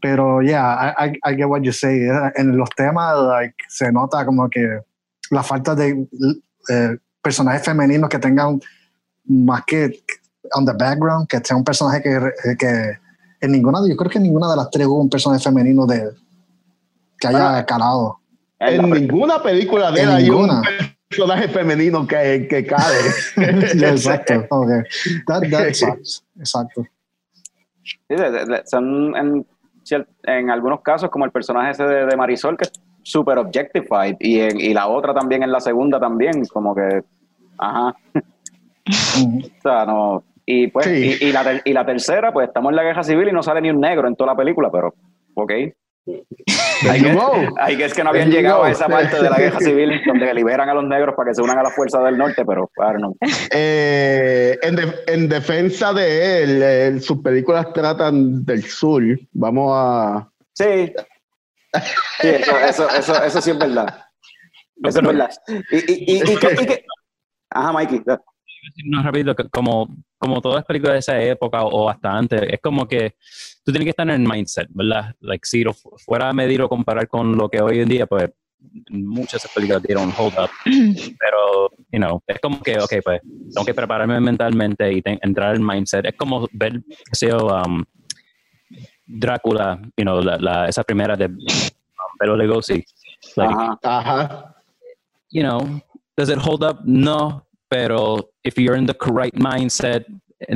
[0.00, 2.08] pero yeah, I, I, I get what you say.
[2.36, 4.80] En los temas, like, se nota como que
[5.30, 6.06] la falta de
[6.70, 8.60] eh, personajes femeninos que tengan
[9.26, 10.00] más que
[10.54, 12.98] on the background, que sea un personaje que, que
[13.40, 16.10] en ninguna, yo creo que en ninguna de las tres hubo un personaje femenino de
[17.20, 18.18] que haya calado.
[18.60, 20.62] En ninguna película de él hay un ninguna.
[21.08, 22.96] personaje femenino que, que cae.
[23.76, 24.46] Yeah, exacto.
[24.50, 24.82] Okay.
[25.26, 26.24] That, that sucks.
[26.38, 26.86] Exacto.
[27.84, 29.46] Sí, de- de- de- son en,
[30.24, 32.72] en algunos casos como el personaje ese de, de Marisol que es
[33.02, 37.02] super objectified y, en- y la otra también en la segunda también como que
[37.58, 37.94] ajá.
[38.86, 41.16] O sea no y pues Sí.
[41.20, 43.42] y, y la, ter- y la tercera pues estamos en la guerra civil y no
[43.42, 44.94] sale ni un negro en toda la película pero
[45.34, 45.52] ok
[47.60, 50.32] Hay que, es que no habían llegado a esa parte de la guerra civil donde
[50.34, 52.98] liberan a los negros para que se unan a las fuerzas del norte pero claro
[52.98, 53.14] no
[53.50, 59.02] Eh, en, de- en defensa de él, eh, sus películas tratan del sur.
[59.32, 60.28] Vamos a.
[60.54, 60.92] Sí.
[62.20, 64.04] Sí, eso, eso, eso, eso sí es verdad.
[64.84, 65.30] Eso es verdad.
[65.70, 66.84] Y, y, y, y que-
[67.50, 68.02] Ajá, Mikey.
[68.86, 69.88] no rápido, que como,
[70.18, 73.14] como todas las películas de esa época o, o hasta antes, es como que
[73.64, 75.14] tú tienes que estar en el mindset, ¿verdad?
[75.20, 78.06] Like, si lo fu- fuera a medir o comparar con lo que hoy en día,
[78.06, 78.30] pues
[78.90, 80.50] muchas de esas películas dieron hold up,
[81.20, 83.20] pero, you know, es como que, ok, pues
[83.54, 86.06] tengo que prepararme mentalmente y te- entrar en mindset.
[86.06, 87.84] Es como ver, qué sé yo, um,
[89.06, 91.36] Drácula, you know, la, la- esa primera de um,
[92.20, 92.84] Bela Lugosi.
[93.36, 93.78] Like, Ajá.
[93.82, 94.54] Ajá.
[95.30, 95.80] you know,
[96.16, 96.80] does it hold up?
[96.84, 100.06] No, pero if you're in the correct mindset,
[100.40, 100.46] y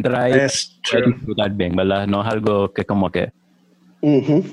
[0.89, 1.13] true.
[1.13, 2.07] disfrutar bien, ¿verdad?
[2.07, 3.33] No es algo que como que...
[4.01, 4.45] Ujú.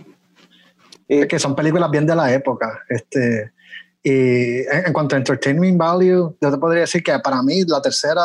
[1.07, 2.81] Es que son películas bien de la época.
[2.89, 3.51] Este,
[4.03, 7.81] y en, en cuanto a entertainment value, yo te podría decir que para mí la
[7.81, 8.21] tercera,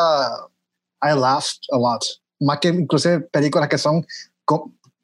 [1.01, 2.03] I laughed a lot.
[2.39, 4.05] Más que inclusive películas que son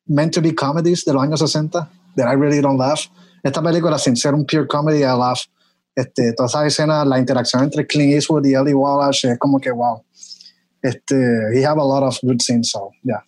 [0.08, 3.10] meant to be comedies de los años 60, that I really don't laugh.
[3.44, 5.48] Esta película, sin ser un pure comedy, I laugh.
[5.96, 9.72] Este, toda esa escena, la interacción entre Clint Eastwood y Ellie Wallace es como que
[9.72, 10.04] wow.
[10.82, 11.16] Este,
[11.54, 13.24] he have a lot of good scenes, so yeah.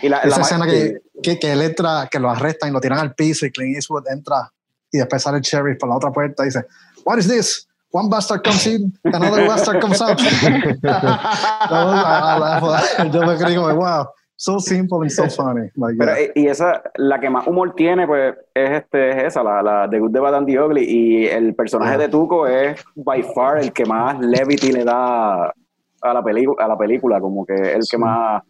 [0.00, 2.80] Y la, Esa la- escena que, que, que él entra, que lo arrestan y lo
[2.80, 4.50] tiran al piso y Clint Eastwood entra
[4.90, 6.64] y después sale el sheriff por la otra puerta y dice,
[7.04, 7.68] What is this?
[7.90, 10.18] One bastard comes in, another bastard comes out.
[13.12, 15.70] Yo me creí como, wow, so simple and so funny.
[15.76, 16.32] Like, Pero, yeah.
[16.34, 19.98] y esa, la que más humor tiene, pues, es, este, es esa, la, la de
[20.00, 20.84] Good, the Bad and the Ugly.
[20.84, 25.54] Y el personaje de Tuco es, by far, el que más levity le da a
[26.02, 26.22] la,
[26.58, 28.42] a la película, como que el que más...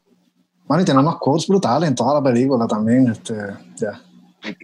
[0.66, 3.08] Bueno, y tiene unos quotes brutales en toda la película también.
[3.08, 3.34] Este,
[3.78, 4.00] yeah.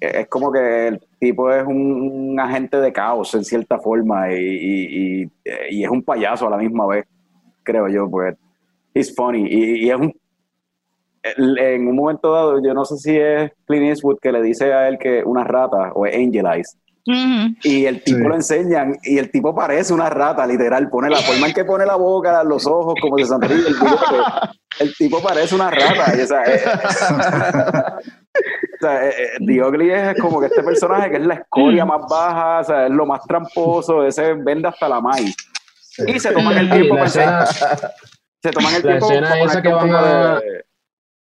[0.01, 4.37] Es como que el tipo es un, un agente de caos, en cierta forma, y,
[4.37, 5.31] y- y-
[5.71, 7.07] y es un payaso a la misma vez,
[7.62, 8.35] creo yo, pues.
[8.95, 9.47] It's funny.
[9.47, 10.12] Y, y es un...
[11.23, 14.89] En un momento dado, yo no sé si es Clint Eastwood que le dice a
[14.89, 16.77] él que una rata o es Angel Eyes.
[17.62, 18.25] Y el tipo Sí.
[18.25, 20.89] lo enseñan y el tipo parece una rata, literal.
[20.91, 23.57] Pone la forma en que pone la boca, los ojos, como se sonríe.
[24.79, 26.16] El, tipo parece una rata.
[26.16, 26.61] Y, o sea, eh,
[27.95, 32.03] o sea, eh, eh, Ugly es como que este personaje que es la escoria más
[32.09, 35.35] baja, o sea, es lo más tramposo, ese vende hasta la maíz.
[36.07, 37.47] Y se toman el tiempo la para escena,
[38.43, 40.64] se toman el la tiempo escena esa que van a- de-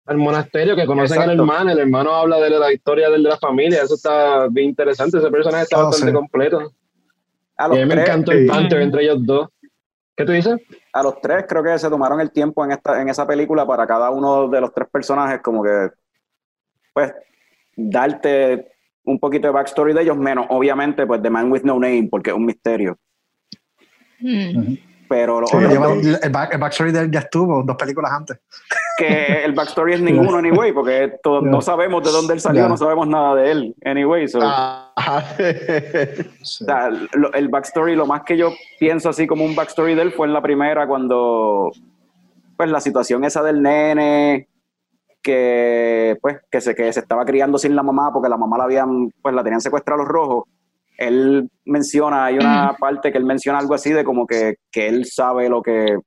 [0.09, 1.43] al monasterio que conocen al Exacto.
[1.43, 5.29] hermano, el hermano habla de la historia de la familia, eso está bien interesante, ese
[5.29, 6.15] personaje está Oh, bastante sí.
[6.17, 6.71] completo.
[7.57, 9.49] a Y los a mí me encantó el banter entre ellos dos.
[10.17, 10.59] ¿Qué tú dices?
[10.91, 13.85] a los tres creo que se tomaron el tiempo en esta en esa película para
[13.85, 15.89] cada uno de los tres personajes como que
[16.93, 17.13] pues
[17.75, 18.71] darte
[19.05, 22.31] un poquito de backstory de ellos menos obviamente pues The Man with No Name porque
[22.31, 22.97] es un misterio
[24.21, 24.73] Mm.
[25.07, 27.75] pero los Sí, otros lleva- dos, el, back, el backstory de él ya estuvo dos
[27.77, 28.37] películas antes.
[28.99, 32.67] Que el backstory es ninguno anyway porque no sabemos de dónde él salió Ya.
[32.69, 35.23] no sabemos nada de él anyway so, Ajá.
[36.43, 36.63] Sí.
[36.63, 40.01] O sea, lo- el backstory, lo más que yo pienso así como un backstory de
[40.03, 41.71] él fue en la primera cuando,
[42.57, 44.47] pues la situación esa del nene,
[45.21, 48.63] que pues que se, que se estaba criando sin la mamá porque la mamá la
[48.65, 50.43] habían, pues la tenían secuestrada los rojos.
[50.97, 55.05] Él menciona, hay una parte que él menciona algo así de como que, que él
[55.05, 55.97] sabe lo que,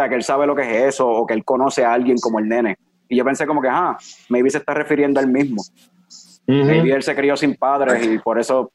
[0.00, 2.38] sea, que él sabe lo que es eso o que él conoce a alguien como
[2.38, 2.76] el nene.
[3.08, 3.96] Y yo pensé como que, ah,
[4.28, 5.62] maybe se está refiriendo a él mismo.
[6.46, 8.72] Maybe él se crió sin padres y por eso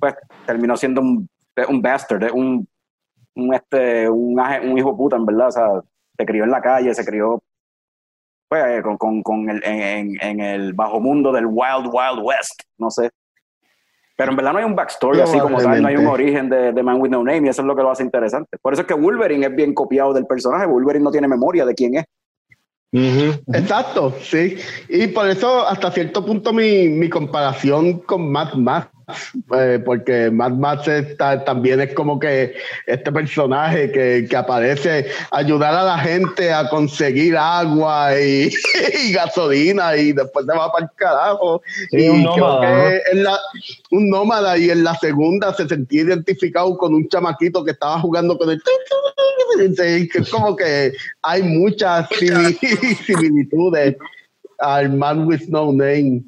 [0.00, 0.14] pues
[0.46, 1.28] terminó siendo un,
[1.68, 2.66] un bastard, un,
[3.36, 5.48] un, este, un hijo puta, en verdad.
[5.48, 5.68] O sea,
[6.16, 7.42] se crió en la calle, se crió
[8.48, 12.90] pues, con, con, con el, en, en el bajo mundo del Wild Wild West, no
[12.90, 13.10] sé.
[14.16, 16.72] Pero en verdad no hay un backstory así como tal, no hay un origen de,
[16.72, 18.58] de Man with No Name y eso es lo que lo hace interesante.
[18.62, 21.74] Por eso es que Wolverine es bien copiado del personaje, Wolverine no tiene memoria de
[21.74, 22.04] quién es.
[23.52, 24.56] Exacto, sí.
[24.88, 28.93] Y por eso, hasta cierto punto, mi, mi comparación con Mad Max,
[29.56, 32.54] eh, porque Mad Max está- también es como que
[32.86, 38.50] este personaje que, que aparece ayudar a la gente a conseguir agua y,
[39.04, 41.62] y gasolina y después se va para el carajo.
[41.90, 43.40] Sí, y un creo nómada, que es la-
[43.90, 48.36] un nómada y en la segunda se sentía identificado con un chamaquito que estaba jugando
[48.38, 48.60] con el...
[49.56, 50.92] Es como que
[51.22, 52.58] hay muchas simil-
[53.06, 53.96] similitudes
[54.58, 56.22] al Man with No Name.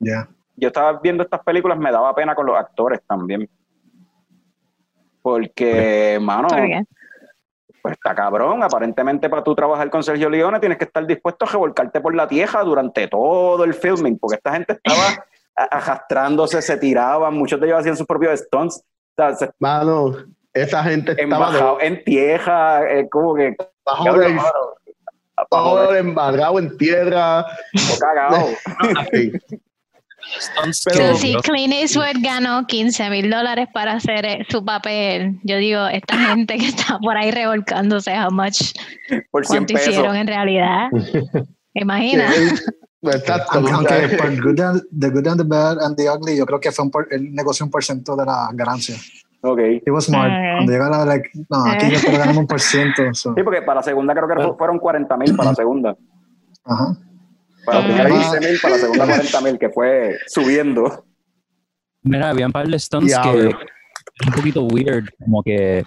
[0.00, 0.28] Yeah.
[0.58, 3.48] Yo estaba viendo estas películas, me daba pena con los actores también.
[5.22, 6.48] Porque, mano,
[7.82, 8.62] pues está cabrón.
[8.62, 12.26] Aparentemente, para tú trabajar con Sergio Leone, tienes que estar dispuesto a revolcarte por la
[12.26, 17.80] tierra durante todo el filming, porque esta gente estaba arrastrándose, se tiraban, muchos de ellos
[17.80, 18.76] hacían sus propios stunts.
[18.76, 18.82] O
[19.16, 20.14] sea, se Mano,
[20.52, 24.38] esa gente estaba embajado en tierra, eh, como que cabrón, del
[25.50, 27.46] todo abajo embarrado en tierra.
[28.00, 28.46] cagado.
[29.12, 29.32] Sí.
[29.40, 29.67] Stunts
[30.84, 35.38] Pero- que- So, si Clint Eastwood ganó 15 mil dólares para hacer eh, su papel,
[35.44, 38.72] yo digo, esta gente que está por ahí revolcándose, how much,
[39.30, 39.88] Por 100 cuánto pesos.
[39.88, 40.88] hicieron en realidad.
[41.74, 42.28] Imagina.
[43.02, 43.58] Exacto.
[43.72, 46.72] Aunque, por good and- The Good and the Bad and the Ugly, yo creo que
[46.72, 48.96] fue un por, él negoció un por ciento de la ganancia.
[49.42, 49.58] Ok.
[49.86, 50.30] He was smart.
[50.32, 50.54] Ah.
[50.56, 53.02] Cuando llegara, like, no, aquí yo quiero ganar un por ciento.
[53.14, 55.96] so, Sí, porque para la segunda creo que fu- fueron 40 mil para la segunda.
[56.64, 56.96] Ajá.
[57.70, 58.30] Para la primera Ah.
[58.38, 61.04] 15 mil, para la segunda 40 mil, que fue subiendo.
[62.02, 63.50] Mira, había un par de stunts Diablo.
[63.50, 65.84] que un poquito weird, como que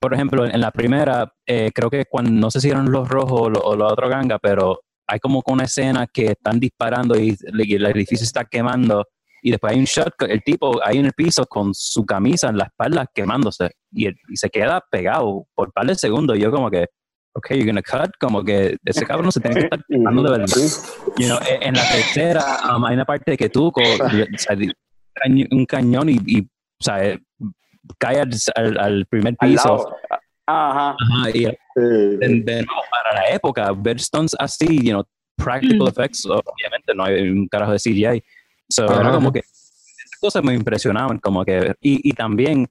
[0.00, 3.40] por ejemplo, en la primera, eh, creo que cuando, no sé si eran los rojos
[3.40, 7.34] o, lo- o la otra ganga, pero hay como una escena que están disparando y,
[7.54, 9.06] y el edificio se está quemando
[9.42, 12.58] y después hay un shot, el tipo ahí en el piso con su camisa en
[12.58, 16.50] la espalda quemándose y, el- y se queda pegado por par de segundos y yo
[16.50, 16.84] como que,
[17.34, 20.56] ok, you're gonna cut, como que ese cabrón se tiene que estar quemando de verdad.
[21.18, 22.44] You know, en la tercera
[22.76, 24.56] um, hay una parte que tú con, o sea,
[25.50, 26.46] un cañón y, y, o
[26.84, 27.18] sea, eh,
[27.98, 29.88] cae al, al- primer piso.
[30.46, 30.90] Ajá.
[31.00, 31.58] Ajá, y de,
[32.18, 35.04] de nuevo, para la época, ver stunts así, you know,
[35.36, 35.88] practical Mm.
[35.88, 38.22] effects, obviamente no hay un carajo de CGI.
[38.68, 42.66] So, era como que esas cosas me impresionaban, como que, y, y también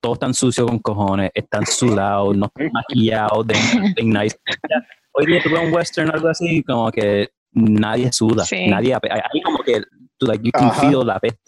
[0.00, 3.54] todos están sucios con cojones, están sudados, no están maquillados, de,
[4.04, 4.36] nice.
[5.12, 8.66] Hoy día tuve un western algo así, como que nadie suda, Sí.
[8.68, 9.82] nadie, hay como que,
[10.16, 11.40] tú, like, you can feel la peste.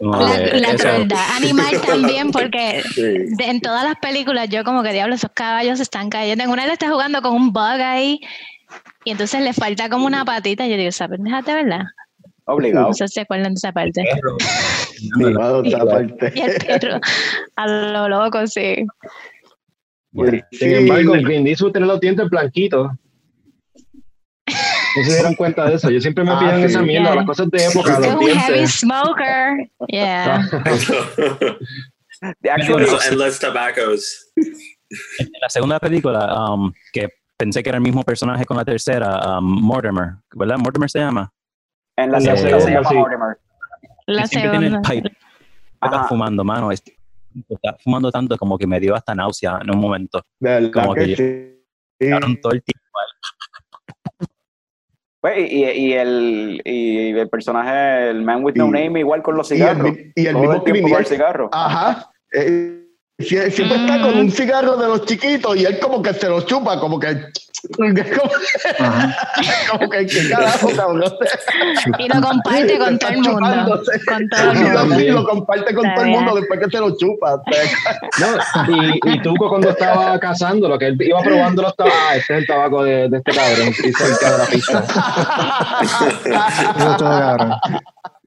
[0.00, 3.02] La, crueldad animal también, porque Sí.
[3.02, 6.42] de- en todas las películas yo como que diablo, esos caballos están cayendo.
[6.44, 8.18] En una él está jugando con un bug ahí
[9.04, 10.66] y entonces le falta como una patita.
[10.66, 11.82] Yo digo, esa pendeja de verdad.
[12.52, 12.88] Obligado.
[12.88, 14.02] No sé si se acuerdan de esa parte.
[14.04, 15.62] perro.
[15.64, 16.32] Esa parte.
[16.34, 17.00] Y el perro
[17.56, 18.84] a lo loco, sí.
[20.12, 22.90] Bueno, Sí, Sin embargo, Clint Eastwood tiene los dientes blanquitos.
[24.96, 25.88] No se dieron cuenta de eso.
[25.90, 26.64] Yo siempre me Ah, pido en sí.
[26.64, 27.14] esa mierda, Yeah.
[27.16, 28.70] las cosas de época, Es los un heavy dientes.
[28.72, 29.70] smoker.
[29.88, 30.48] Yeah.
[32.50, 34.32] Actually, Endless tobaccos.
[34.36, 39.38] En la segunda película, um, que pensé que era el mismo personaje con la tercera,
[39.38, 40.58] um, Mortimer, ¿verdad?
[40.58, 41.32] Mortimer se llama.
[42.04, 42.94] En la segunda se llama sí.
[42.94, 43.38] Mortimer.
[44.06, 44.90] La siempre tiene el segunda.
[44.90, 45.08] pipe.
[45.82, 46.08] Está Ajá.
[46.08, 46.70] fumando, mano.
[46.72, 46.82] es-
[47.48, 50.20] Está fumando tanto como que me dio hasta náusea en un momento.
[50.40, 51.60] De Como que que
[52.00, 52.10] sí.
[52.42, 52.80] Todo el tiempo.
[55.20, 59.36] Pues, y, y el, y el personaje, el Man with No Y- Name, igual con
[59.36, 59.92] los y el cigarros.
[60.14, 61.00] y el Todo mismo el con criminal.
[61.00, 61.50] el cigarro.
[61.52, 62.10] Ajá.
[62.32, 62.86] Eh,
[63.18, 66.40] sie- siempre está con un cigarro de los chiquitos y él como que se lo
[66.40, 67.26] chupa, como que...
[67.76, 67.88] Como,
[69.70, 71.14] como que, ¿qué carajo, cabrón?
[71.98, 73.82] Y lo comparte con todo el mundo.
[74.06, 75.00] Con todo el Y lo, mundo.
[75.00, 76.40] y lo comparte con Está todo el mundo bien.
[76.42, 77.42] después que se lo chupa.
[78.18, 82.16] No, y, y Tuco cuando estaba cazando, lo que él iba probando los tabacos, ah,
[82.16, 84.84] este es el tabaco de, de este cabrón, y cerca de la pista.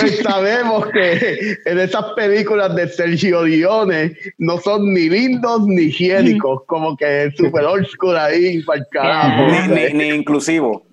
[0.00, 6.62] Pues sabemos que en esas películas de Sergio Dione no son ni lindos ni higiénicos,
[6.66, 9.46] como que super old school ahí, para el carajo.
[9.68, 10.86] Ni, ni, ni inclusivo.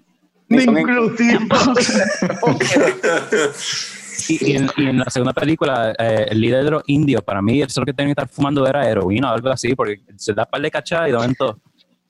[0.49, 1.43] Ni Ni son inclusivos.
[4.29, 7.41] Y, y en, y en la segunda película, eh, el líder de los indios, para
[7.41, 10.33] mí, eso lo que tenía que estar fumando era heroína o algo así, porque se
[10.33, 11.59] da par de cachada y de momento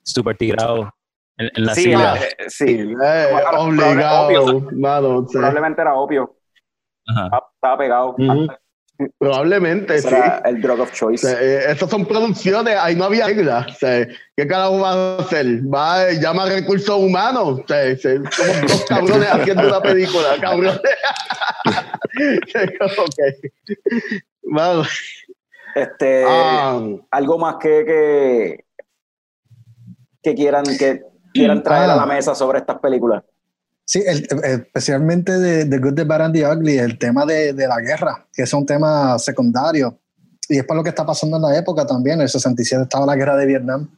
[0.03, 0.93] súper tirado
[1.38, 2.16] en, en la Sí, silla.
[2.18, 2.66] eh, sí.
[3.03, 3.26] Eh,
[3.57, 4.70] obligado, obvio.
[4.74, 5.18] mano.
[5.20, 6.36] o sea, Probablemente era opio.
[7.08, 7.30] Ajá.
[7.56, 8.16] Estaba- pegado.
[9.18, 10.16] Probablemente, Ese sí.
[10.16, 11.28] era el drug of O choice.
[11.28, 13.72] sea, eh, esas son producciones, ahí no había reglas.
[13.72, 15.45] O sea, ¿Qué carajo va a hacer?
[15.68, 17.60] Va, llama a recursos humanos.
[17.62, 20.78] O sea, se- somos dos cabrones haciendo una película, cabrones.
[22.97, 23.20] ok.
[24.43, 24.88] Vamos.
[25.76, 26.80] Este, Ah,
[27.12, 28.66] algo más que, que,
[30.22, 31.01] que quieran que
[31.34, 32.06] quieran traer a la Ah.
[32.06, 33.24] mesa sobre estas películas.
[33.86, 37.68] Sí, el- especialmente de, de Good, the Bad and the Ugly, el tema de, de
[37.68, 40.00] la guerra, que es un tema secundario.
[40.50, 42.16] Y es por lo que está pasando en la época también.
[42.18, 43.90] En el 67 estaba la guerra de Vietnam.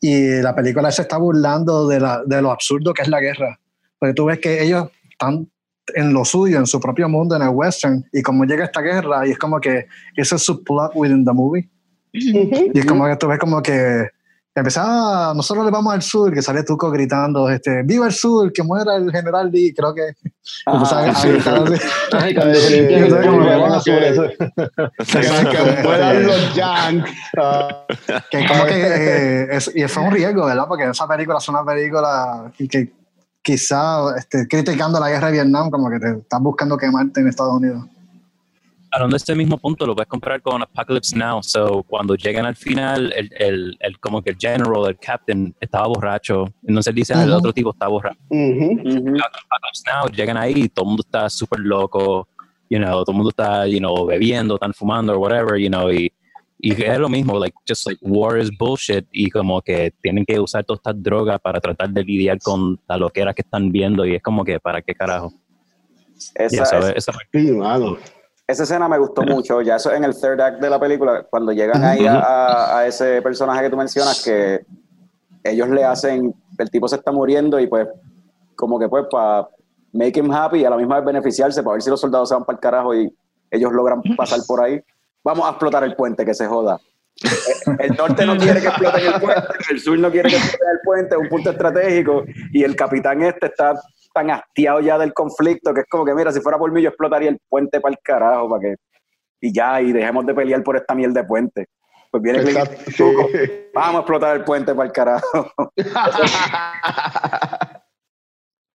[0.00, 3.58] Y la película se está burlando de, la, de lo absurdo que es la guerra.
[3.98, 5.50] Porque tú ves que ellos están
[5.94, 9.26] en lo suyo, en su propio mundo, en el western, y como llega esta guerra,
[9.26, 9.86] y es como que
[10.16, 11.68] ese es su plot within the movie.
[12.12, 14.08] Y es como que tú ves como que
[14.58, 18.62] empezaba, nosotros le vamos al sur, que sale Tuco gritando, este, viva el sur, que
[18.62, 20.12] muera el general Lee, creo que
[20.66, 21.12] empezaba a.
[22.12, 22.82] Ay, cuando se
[25.82, 27.10] mueran los Yanks.
[28.32, 28.64] Como
[29.56, 30.64] es- y fue un riesgo, ¿verdad?
[30.68, 32.92] Porque esa película es una película que, que
[33.42, 37.54] quizá este, criticando la guerra de Vietnam, como que te estás buscando quemarte en Estados
[37.54, 37.84] Unidos.
[38.90, 41.42] Hablando de este mismo punto, lo puedes comparar con Apocalypse Now.
[41.42, 45.86] So, cuando llegan al final, el, el, el- como que el general, el captain, estaba
[45.88, 46.46] borracho.
[46.66, 47.38] Entonces dice, ah, el Ujú.
[47.38, 48.18] otro tipo está borracho.
[48.30, 48.64] ujú.
[48.80, 52.26] Apocalypse Now, llegan ahí y todo el mundo está súper loco.
[52.70, 55.90] You know, todo el mundo está, you know, bebiendo, están fumando o whatever, you know,
[55.90, 56.10] y,
[56.58, 60.38] y es lo mismo, like, just like war is bullshit y como que tienen que
[60.40, 64.16] usar todas estas drogas para tratar de lidiar con la loquera que están viendo y
[64.16, 65.32] es como que, ¿para qué carajo?
[66.34, 67.96] Esa, eso, es- esa- Sí, mano.
[68.48, 69.60] Esa escena me gustó mucho.
[69.60, 72.86] Ya eso en el third act de la película, cuando llegan ahí a, a- a
[72.86, 74.64] ese personaje que tú mencionas, que
[75.44, 77.86] ellos le hacen, el tipo se está muriendo y pues,
[78.56, 79.48] como que pues para
[79.92, 82.34] make him happy y a la misma vez beneficiarse, para ver si los soldados se
[82.34, 83.14] van para el carajo y
[83.50, 84.80] ellos logran pasar por ahí.
[85.22, 86.80] Vamos a explotar el puente, que se joda.
[87.80, 90.80] El norte no quiere que exploten el puente, el sur no quiere que exploten el
[90.84, 93.74] puente, es un punto estratégico, y el capitán este está
[94.12, 96.88] tan hastiado ya del conflicto que es como que, mira, si fuera por mí yo
[96.88, 98.76] explotaría el puente para el carajo, para que...
[99.40, 101.66] Y ya, y dejemos de pelear por esta miel de puente.
[102.10, 103.50] Pues viene Exacto, Eastwood, sí.
[103.74, 105.52] vamos a explotar el puente para el carajo.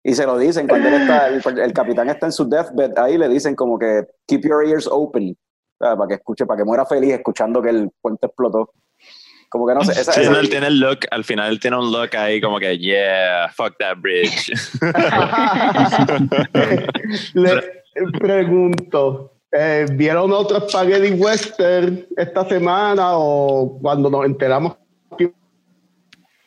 [0.04, 3.16] Y se lo dicen cuando él está, el, el capitán está en su deathbed, ahí
[3.16, 5.36] le dicen como que keep your ears open,
[5.78, 8.72] para que escuche, para que muera feliz escuchando que el puente explotó.
[9.52, 11.76] Como que no sé, esa, Sí, esa- él tiene el look, al final él tiene
[11.76, 14.50] un look ahí como que, yeah, fuck that bridge.
[17.34, 17.62] Le
[18.18, 24.74] pregunto, eh, ¿vieron otro Spaghetti Western esta semana o cuando nos enteramos
[25.18, 25.32] que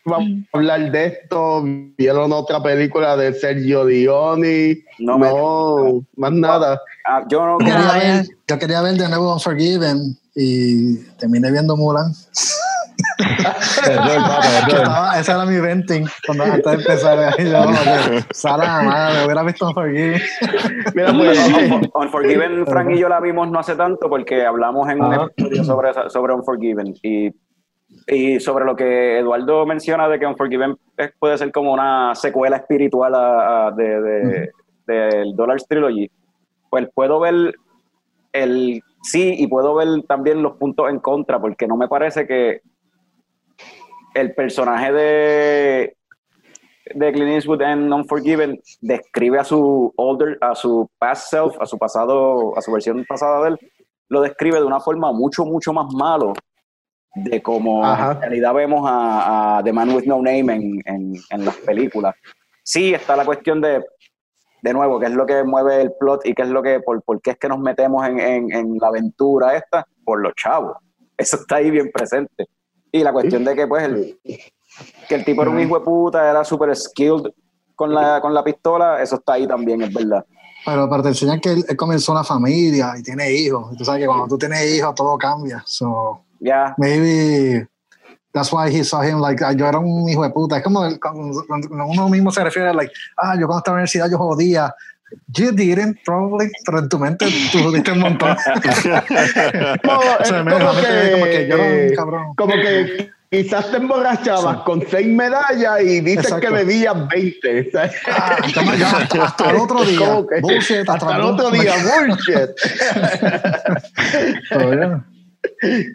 [0.06, 1.64] íbamos a hablar de esto,
[1.98, 4.84] vieron otra película de Sergio Leone?
[5.00, 6.82] No No, me- más nada.
[7.06, 12.12] Ah, yo no, quería, ver, yo quería ver de nuevo Unforgiven y terminé viendo Mulan.
[13.88, 14.84] Error, papá, Que error.
[14.84, 17.38] estaba- ese era mi venting cuando antes de empezar.
[17.40, 20.22] yo, Sala, madre, hubiera visto Unforgiven.
[20.94, 25.02] Mira, pues, Un- Unforgiven, Frank y yo la vimos no hace tanto porque hablamos en
[25.02, 25.26] un Ajá.
[25.26, 27.32] episodio sobre, esa- sobre Unforgiven y,
[28.08, 30.76] y sobre lo que Eduardo menciona de que Unforgiven
[31.20, 34.50] puede ser como una secuela espiritual a- a- de, de-
[34.88, 36.10] del Dollars Trilogy.
[36.70, 37.56] Pues puedo ver
[38.34, 42.62] el sí y puedo ver también los puntos en contra porque no me parece que
[44.16, 45.98] el personaje de
[46.94, 51.78] de Clint Eastwood en Unforgiven describe a su older, a su past self, a su
[51.78, 53.60] pasado, a su versión pasada de él,
[54.10, 56.34] lo describe de una forma mucho, mucho más malo
[57.16, 58.12] de como Ajá.
[58.14, 62.14] en realidad vemos a, a The Man with No Name en, en, en las películas.
[62.62, 63.84] Sí, está la cuestión de,
[64.62, 67.02] de nuevo, qué es lo que mueve el plot y qué es lo que, por,
[67.04, 70.78] por qué es que nos metemos en, en, en la aventura esta, por los chavos.
[71.18, 72.46] Eso está ahí bien presente.
[72.96, 74.18] Y la cuestión de que, pues, el,
[75.10, 77.30] que el tipo era un hijo de puta, era súper skilled
[77.76, 80.24] con la, con la pistola, eso está ahí también, es verdad.
[80.66, 83.74] Pero, pero te enseñan que él, él comenzó una familia y tiene hijos.
[83.74, 85.62] Y tú sabes que cuando tú tienes hijos todo cambia.
[85.66, 87.68] So, Ya, maybe
[88.32, 90.58] that's why he saw him like, ah, yo era un hijo de puta.
[90.58, 91.00] Es como el-
[91.72, 94.74] uno mismo se refiere a like, ah, yo cuando estaba en la universidad yo jodía.
[95.34, 98.36] You didn't, probably, pero en tu mente tú jodiste un montón.
[99.84, 102.34] No, O sea, me- como me- como que yo era un que, cabrón.
[102.36, 106.48] como que quizás te emborrachabas con seis medallas y dices Exacto.
[106.48, 107.72] que bebías 20.
[107.72, 107.92] ¿sabes?
[108.08, 110.00] Ah, ya- ya hasta, hasta el otro día.
[110.30, 112.50] Que- Bullshit, hasta el otro día, bullshit.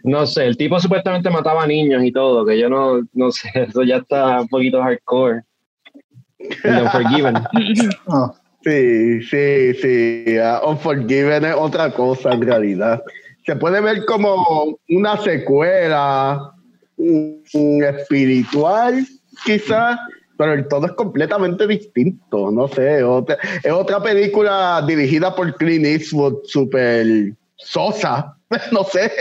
[0.05, 3.83] No sé, el tipo supuestamente mataba niños y todo, que yo no, no sé, eso
[3.83, 5.43] ya está un poquito hardcore.
[6.65, 7.35] El Unforgiven.
[8.07, 8.35] No.
[8.63, 10.39] Sí, sí, sí.
[10.39, 13.03] ah, Unforgiven es otra cosa en realidad.
[13.47, 16.53] Se puede ver como una secuela
[16.99, 19.07] mm, espiritual,
[19.45, 19.99] quizás,
[20.37, 22.51] pero el todo es completamente distinto.
[22.51, 28.37] No sé, es otra, es otra película dirigida por Clint Eastwood, súper sosa.
[28.73, 29.13] No sé,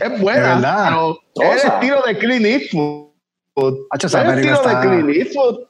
[0.00, 0.60] es buena,
[1.34, 3.08] pero es el estilo de Clint Eastwood.
[3.92, 5.66] Es el estilo de Clint Eastwood.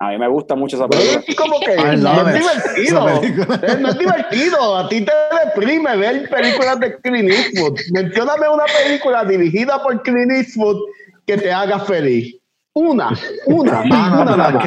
[0.00, 1.22] A mí me gusta mucho esa película.
[1.26, 3.20] Es como que no es divertido.
[3.20, 3.76] Película.
[3.80, 4.76] No es divertido.
[4.76, 5.12] A ti te
[5.44, 7.78] deprime ver películas de Clint Eastwood.
[7.92, 10.78] Mencióname una película dirigida por Clint Eastwood
[11.26, 12.34] que te haga feliz.
[12.74, 13.10] Una,
[13.46, 14.62] una, Ah, no, una nada más.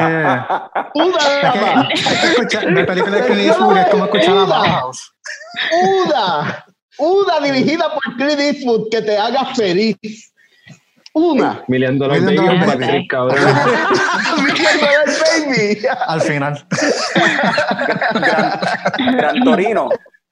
[0.92, 2.66] que, Una nada más.
[2.76, 5.14] ver películas de Clint Eastwood es como escuchar a Bauhaus.
[6.06, 6.66] Una,
[6.98, 10.31] una dirigida por Clint Eastwood que te haga feliz.
[11.14, 11.64] Una.
[11.68, 12.86] Million Dollar Million Baby Dollar on Baby.
[12.86, 13.38] Patrick, cabrón.
[14.44, 15.06] Million Dollar
[15.48, 15.88] Baby.
[16.08, 16.54] Al final.
[18.16, 18.52] Gran,
[19.18, 19.90] Gran Torino.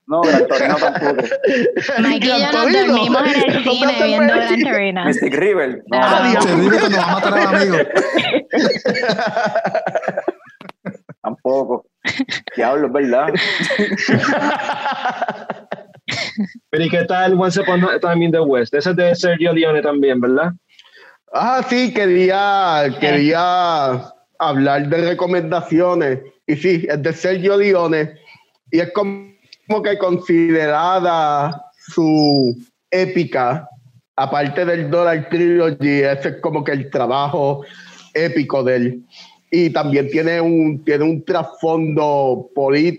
[0.07, 1.23] No, Gran Torino tampoco.
[1.99, 5.05] Mike y yo nos dormimos en el cine viendo Gran Torino.
[5.05, 5.83] Mystic River.
[5.91, 6.45] No, Ah, Dios.
[6.69, 7.77] Ríe cuando va a matar al amigo.
[11.21, 11.85] tampoco.
[12.55, 13.27] Diablo, es verdad.
[16.71, 18.73] Pero ¿y qué tal Once Upon a Time in the West?
[18.73, 20.51] Ese es de Sergio Leone también, ¿verdad?
[21.33, 26.19] Ah, sí, quería, quería hablar de recomendaciones.
[26.47, 28.15] Y sí, es de Sergio Leone.
[28.71, 32.57] Y es como que considerada su
[32.89, 33.67] épica,
[34.15, 37.63] aparte del Dollar Trilogy, ese es como que el trabajo
[38.13, 39.05] épico de él.
[39.51, 42.49] Y también tiene un, tiene un trasfondo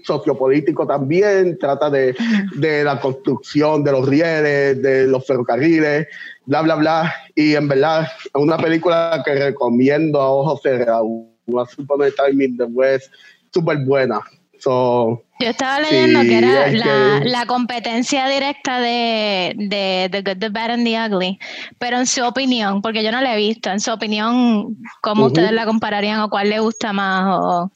[0.05, 2.14] sociopolítico también, trata de,
[2.56, 6.09] de la construcción de los rieles, de los ferrocarriles,
[6.47, 7.14] bla, bla, bla.
[7.35, 11.06] Y en verdad, es una película que recomiendo a ojos cerrados.
[11.47, 13.12] Una Super in the West,
[13.52, 14.20] súper buena,
[14.61, 20.09] So, Yo estaba leyendo Sí, que era es la, que- la competencia directa de, de
[20.12, 21.39] The Good, The Bad and the Ugly,
[21.78, 25.53] pero en su opinión, porque yo no la he visto, en su opinión, ¿cómo ustedes
[25.53, 27.39] la compararían o cuál le gusta más?
[27.41, 27.70] O,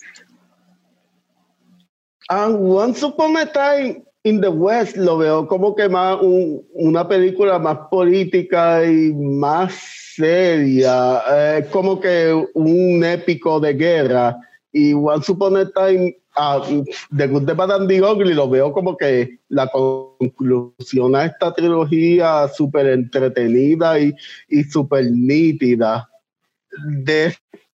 [2.29, 7.07] And Once Upon a Time in the West lo veo como que más un- una
[7.07, 9.75] película más política y más
[10.17, 14.37] seria, eh, como que un épico de guerra.
[14.73, 16.63] Y Once Upon a Time, ah,
[17.17, 21.53] The Good, The Bad and the Ugly lo veo como que la conclusión a esta
[21.53, 24.15] trilogía súper entretenida y,
[24.49, 26.09] y súper nítida.
[26.89, 27.35] De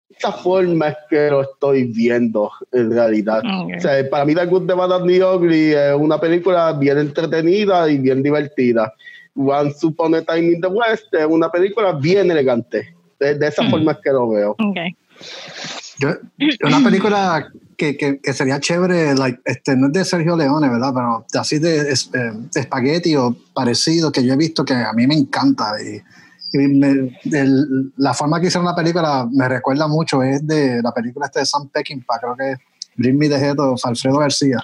[0.09, 3.41] esa forma es que lo estoy viendo en realidad.
[3.45, 6.97] O sea, para mí The Good, The Bad and the Ugly es una película bien
[6.97, 8.93] entretenida y bien divertida.
[9.35, 12.93] Once Upon a Time in the West es una película bien elegante.
[13.19, 14.51] De, de esa forma es que lo veo.
[14.51, 14.77] ok.
[15.99, 16.09] Yo,
[16.65, 20.91] una película que, que, que sería chévere, like, este, no es de Sergio Leone, ¿verdad?
[20.93, 24.93] Pero así de, es- eh, de espagueti o parecido que yo he visto que a
[24.93, 25.73] mí me encanta.
[25.81, 25.95] Y,
[26.53, 30.91] y me- el- la forma que hicieron la película me recuerda mucho, es de la
[30.91, 32.57] película esta de Sam Peckinpah, creo que es
[32.97, 34.59] Bring Me the Head of Alfredo García.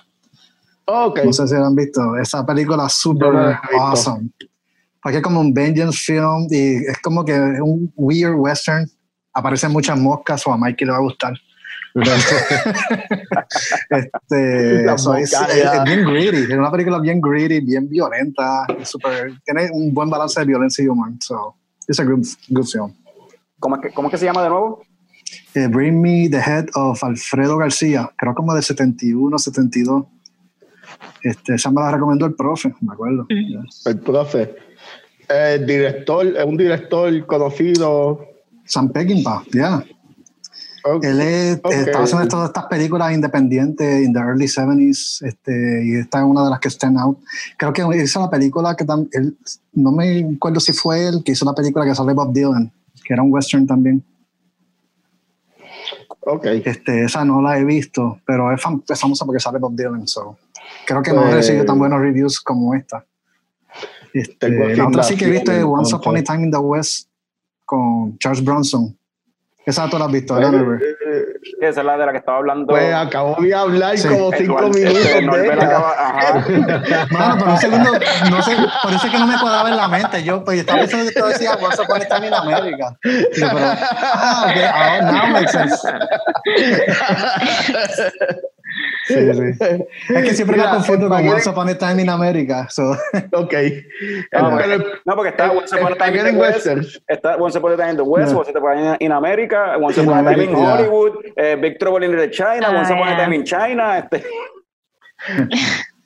[0.85, 1.19] Ok.
[1.25, 2.15] No sé si la han visto.
[2.17, 4.29] Esa película super no awesome.
[5.01, 8.87] Porque es como un vengeance film y es como que un weird western.
[9.33, 11.33] Aparecen muchas moscas o a Mikey le va a gustar.
[13.89, 15.39] Este, Las so es, es-
[15.73, 16.43] es bien greedy.
[16.51, 18.65] Es una película bien greedy, bien violenta.
[18.83, 21.09] super- tiene un buen balance de violencia y humor.
[21.21, 21.55] So,
[21.87, 22.93] it's a good, good film.
[23.59, 24.83] ¿Cómo es, que, ¿Cómo es que se llama de nuevo?
[25.55, 28.11] Eh, Bring Me the Head of Alfredo García.
[28.17, 30.05] Creo como del 71, 72.
[31.23, 33.25] Este, esa me la recomendó el profe, me acuerdo.
[33.85, 34.55] El profe.
[35.27, 38.27] El director, es un director conocido.
[38.65, 39.83] Sam Peckinpah, ya.
[40.87, 41.03] Ok.
[41.03, 41.71] Él es- Ok.
[41.73, 46.43] estaba haciendo todas estas películas independientes en the early 70s este, y esta es una
[46.43, 47.17] de las que stand out.
[47.57, 49.35] Creo que hizo la película que tam- él,
[49.73, 52.71] no me acuerdo si fue él que hizo la película que sale Bob Dylan,
[53.03, 54.03] que era un western también.
[56.21, 56.45] Ok.
[56.65, 60.07] Este, esa no la he visto, pero es, fam- es famosa porque sale Bob Dylan.
[60.07, 60.37] So.
[60.85, 63.03] Creo que no Pues- recibió tan buenos reviews como esta.
[64.13, 67.09] Este, la otra sí que he visto es Once Upon a Time in the West
[67.65, 68.95] con Charles Bronson.
[69.65, 70.07] Esa tú la.
[71.61, 72.67] Esa es la de la que estaba hablando.
[72.67, 74.07] Pues acabo de hablar Sí.
[74.07, 75.65] como cinco Eduardo, minutos este, de Norbert ella.
[75.65, 76.43] acaba- ajá.
[77.11, 77.91] Mano, por un segundo,
[78.29, 80.23] no sé, por eso es que no me cuadraba en la mente.
[80.23, 82.97] Yo, pues, estaba pensando que tú decías Once Upon a Time in America.
[83.03, 83.65] Y yo, pero,
[84.13, 85.87] ah, ok, ahora now makes sense.
[89.07, 89.85] Sí, sí.
[90.15, 92.67] Es que siempre Mira, la confundo con Once Upon a Time in America.
[92.69, 92.91] So.
[93.33, 93.53] Ok.
[94.33, 96.67] No, porque, no, porque está Once Upon a Time in the West,
[97.07, 98.33] está Once Upon a Time in the West.
[98.33, 100.53] Once Upon a Time in America, Once Upon a Time in.
[100.55, 103.15] Hollywood, eh, Big Trouble in Little China, Ah, Once Upon a.
[103.15, 103.97] Time in China.
[103.99, 104.23] Este.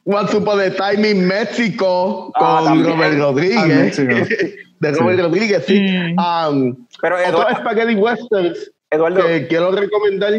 [0.05, 2.85] Once Upon a Time in México Ah, con también.
[2.87, 3.97] Robert Rodríguez.
[4.79, 5.77] De Robert Rodríguez, sí.
[5.77, 6.17] Mm.
[6.17, 10.31] Um, Pero Eduardo, Spaghetti Westerns Eduardo que quiero recomendar.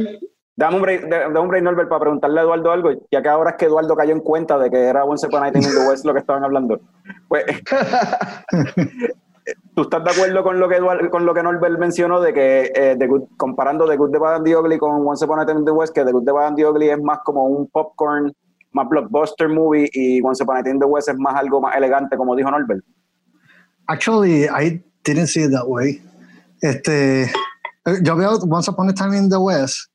[0.57, 3.29] Dame un break, da- dame un break, Norbert, para preguntarle a Eduardo algo, ya que
[3.29, 5.73] ahora es que Eduardo cayó en cuenta de que era Once Upon a Time in
[5.73, 6.81] the West lo que estaban hablando.
[7.29, 7.45] Pues,
[9.75, 12.73] ¿tú estás de acuerdo con lo que Eduardo, con lo que Norbert mencionó de que
[12.75, 15.47] eh, The Good- comparando The Good, The Bad and the Ugly con Once Upon a
[15.47, 17.45] Time in the West, que The Good, The Bad and the Ugly es más como
[17.47, 18.33] un popcorn,
[18.73, 21.75] más blockbuster movie y Once Upon a Time in the West es más algo más
[21.77, 22.85] elegante, como dijo Norbert?
[23.89, 26.01] Actually, I didn't see it that way.
[26.63, 27.31] Este,
[28.03, 29.89] yo veo Once Upon a Time in the West.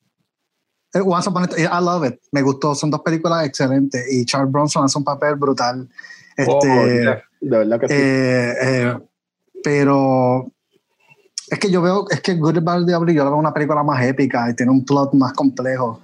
[0.94, 2.20] Eh, Once Upon a Time, I love it.
[2.32, 2.76] Me gustó.
[2.76, 4.06] Son dos películas excelentes.
[4.12, 5.88] Y Charles Bronson hace un papel brutal.
[6.38, 7.94] Este, Oh, yeah, de verdad que sí.
[7.98, 8.98] eh, eh,
[9.64, 10.52] pero
[11.50, 14.04] es que yo veo, es que Good Bad Ugly, yo la veo una película más
[14.04, 16.02] épica y tiene un plot más complejo.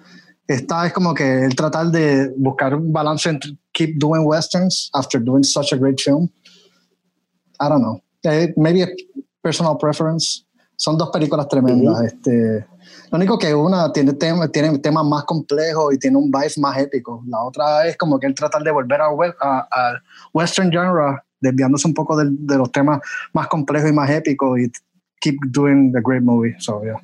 [0.48, 5.22] Esta es como que el tratar de buscar un balance entre keep doing westerns after
[5.24, 6.30] doing such a great film.
[7.60, 8.02] I don't know.
[8.24, 8.88] Eh, maybe a
[9.42, 10.46] personal preference.
[10.76, 12.02] Son dos películas tremendas.
[12.04, 12.66] este,
[13.12, 16.78] lo único que una tiene, tem- tiene temas más complejos y tiene un vibe más
[16.78, 17.22] épico.
[17.28, 20.00] La otra es como que él tratar de volver we- a-
[20.34, 23.02] western genre, desviándose un poco de, los temas
[23.34, 24.72] más complejos y más épicos y
[25.20, 26.56] keep doing the great movie.
[26.60, 26.96] So, yeah.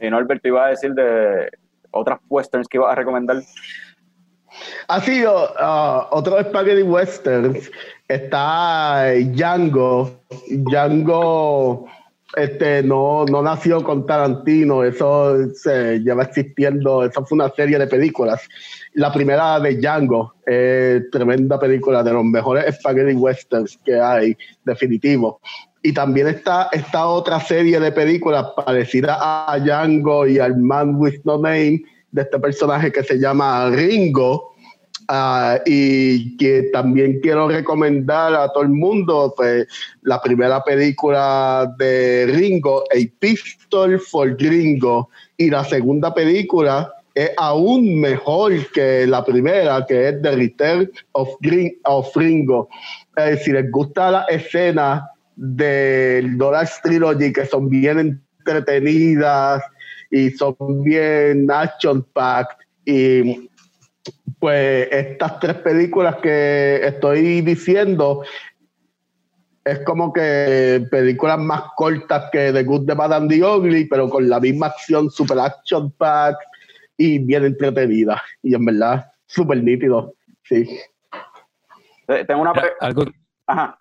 [0.00, 1.50] Y Norbert te iba a decir de
[1.90, 3.42] otras westerns que ibas a recomendar.
[4.88, 7.68] Ha sido ah, otro Spaghetti Westerns.
[8.06, 10.10] Está Django.
[10.48, 11.86] Django
[12.36, 14.84] este, no, no nació con Tarantino.
[14.84, 17.04] Eso se lleva existiendo.
[17.04, 18.40] Eso fue una serie de películas.
[18.94, 20.34] La primera de Django.
[20.46, 25.40] eh, tremenda película de los mejores Spaghetti Westerns que hay, definitivo.
[25.82, 31.20] Y también está esta otra serie de películas parecida a Django y al Man with
[31.24, 31.82] No Name,
[32.12, 34.49] de este personaje que se llama Ringo.
[35.12, 39.66] Ah, y que también quiero recomendar a todo el mundo pues,
[40.02, 47.98] la primera película de Ringo, A Pistol for Ringo, y la segunda película es aún
[48.00, 52.68] mejor que la primera, que es The Return of, Gring- of Ringo.
[53.16, 59.60] Eh, si les gusta la escena del Dollar Trilogy, que son bien entretenidas
[60.08, 63.49] y son bien action packed, y
[64.40, 68.24] pues estas tres películas que estoy diciendo
[69.62, 74.08] es como que películas más cortas que The Good, The Bad and The Ugly, pero
[74.08, 76.38] con la misma acción, super action pack
[76.96, 78.20] y bien entretenida.
[78.42, 80.14] Y en verdad, súper nítido.
[80.42, 80.80] Sí.
[82.08, 82.52] Eh, Tengo una.
[82.54, 83.04] pre- Algo,
[83.46, 83.78] Ajá.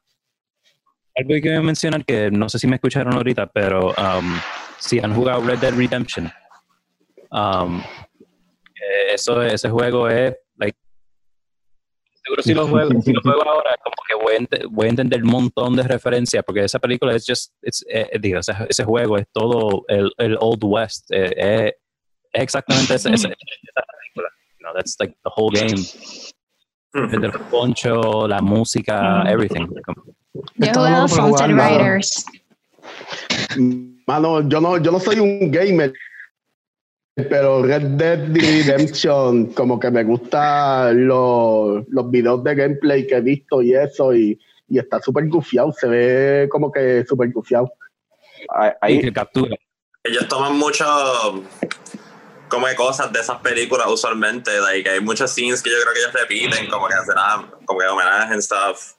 [1.15, 4.37] algo que quiero mencionar que no sé si me escucharon ahorita, pero um,
[4.77, 6.29] si han jugado Red Dead Redemption,
[7.31, 7.81] um,
[8.75, 10.35] eh, eso, ese juego es,
[12.29, 14.89] seguro si lo juego, si lo juego ahora, como que voy a, ente- voy a
[14.89, 18.53] entender un montón de referencias, porque esa película es just, it's, eh, eh, digo, ese,
[18.69, 21.73] ese juego es todo el, el Old West, eh, eh,
[22.33, 24.29] es exactamente esa, esa, esa película,
[24.59, 25.81] you know, that's like the whole game.
[26.91, 29.67] Desde el poncho, la música, everything.
[29.85, 30.03] Como-
[30.33, 31.47] Yo he jugado Sunset.
[31.47, 32.25] Riders.
[34.07, 35.93] Mano, yo no, yo no soy un gamer,
[37.29, 43.21] pero Red Dead Redemption, como que me gustan los, los videos de gameplay que he
[43.21, 47.71] visto y eso, y, y está súper gufiado, se ve como que súper gufiado.
[48.81, 49.55] Ahí- que captura.
[50.03, 50.85] Ellos toman mucho
[52.47, 54.59] como de cosas de esas películas usualmente.
[54.59, 57.79] Like, hay muchos scenes que yo creo que ellos repiten, como que hacen ah, como
[57.79, 58.93] que homenaje and stuff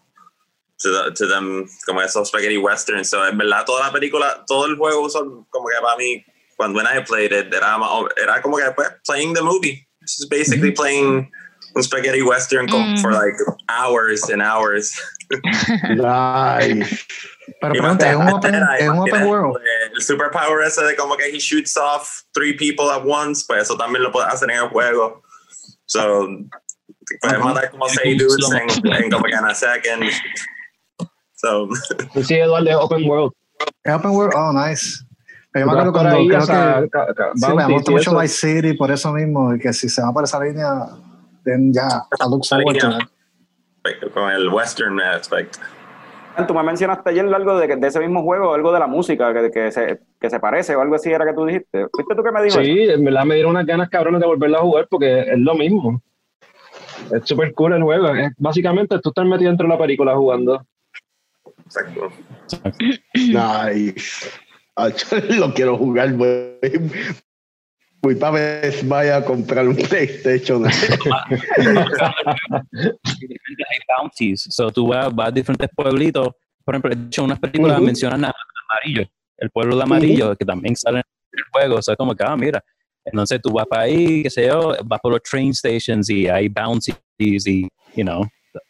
[0.82, 3.08] to, the- to them, como esos spaghetti westerns.
[3.10, 6.22] So, en verdad, toda la película, todo el juego, usual- como que para mí,
[6.60, 8.64] cuando when I played it, era, más- era como que
[9.06, 9.86] playing the movie.
[10.02, 11.30] This is basically playing
[11.74, 13.00] un spaghetti western Mm.
[13.00, 13.34] for like
[13.70, 14.92] hours and hours.
[15.88, 17.06] Nice.
[17.60, 19.56] Pero pregunta, ¿es un open, tiene- es un open world?
[19.94, 23.76] El superpower ese de como que he shoots off three people at once, pues eso
[23.76, 25.22] también lo puedes hacer en el juego.
[25.86, 26.28] So,
[27.20, 27.44] puedes Ajá.
[27.44, 30.04] matar como seis dudes en, en como que en a second.
[31.42, 31.68] So,
[32.22, 33.32] Sí, Eduardo, es Open World.
[33.86, 34.34] Open world?
[34.36, 35.02] Oh, nice.
[35.52, 36.88] Pero yo me acuerdo cuando ahí, creo o sea, que...
[37.34, 38.18] Sí, me gusta mucho.
[38.18, 40.86] Vice City por eso mismo, y que si se va por esa línea,
[41.44, 42.42] then ya, I look
[44.12, 45.56] con el western aspect.
[46.46, 49.32] tú me mencionaste ayer algo de, que- de ese mismo juego, algo de la música
[49.34, 51.86] que, que, se, que se parece o algo así era que tú dijiste.
[51.92, 52.64] ¿Fuiste tú que me dijo eso?
[52.64, 55.54] Sí, en verdad me dieron unas ganas cabrones de volverla a jugar porque es lo
[55.54, 56.00] mismo.
[57.12, 58.14] Es súper cool el juego.
[58.14, 60.64] Es- básicamente tú estás metido dentro de la película jugando.
[61.64, 62.10] Exacto.
[63.14, 64.28] Nice.
[64.76, 64.88] Ah,
[65.30, 66.58] lo quiero jugar, voy,
[68.02, 70.64] voy para ver, vaya a comprar un PlayStation.
[73.66, 74.46] hay bounties.
[74.50, 76.28] So tú vas, vas a diferentes pueblitos.
[76.64, 77.86] Por ejemplo, de hecho, unas películas Ujú.
[77.86, 78.32] mencionan a
[78.70, 81.76] Amarillo, el pueblo de Amarillo, que también sale en el juego.
[81.76, 82.62] O sea, como que, ah, mira.
[83.04, 86.48] Entonces tú vas para ahí, qué sé yo, vas por los train stations y hay
[86.48, 87.62] bounties y,
[87.94, 88.24] you know,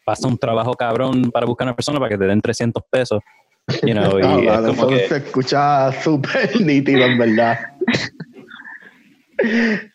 [0.05, 3.19] pasa un trabajo cabrón para buscar a una persona para que te den 300 pesos.
[3.83, 7.59] You know, y Ah, es como que, se escucha súper nítido, en verdad.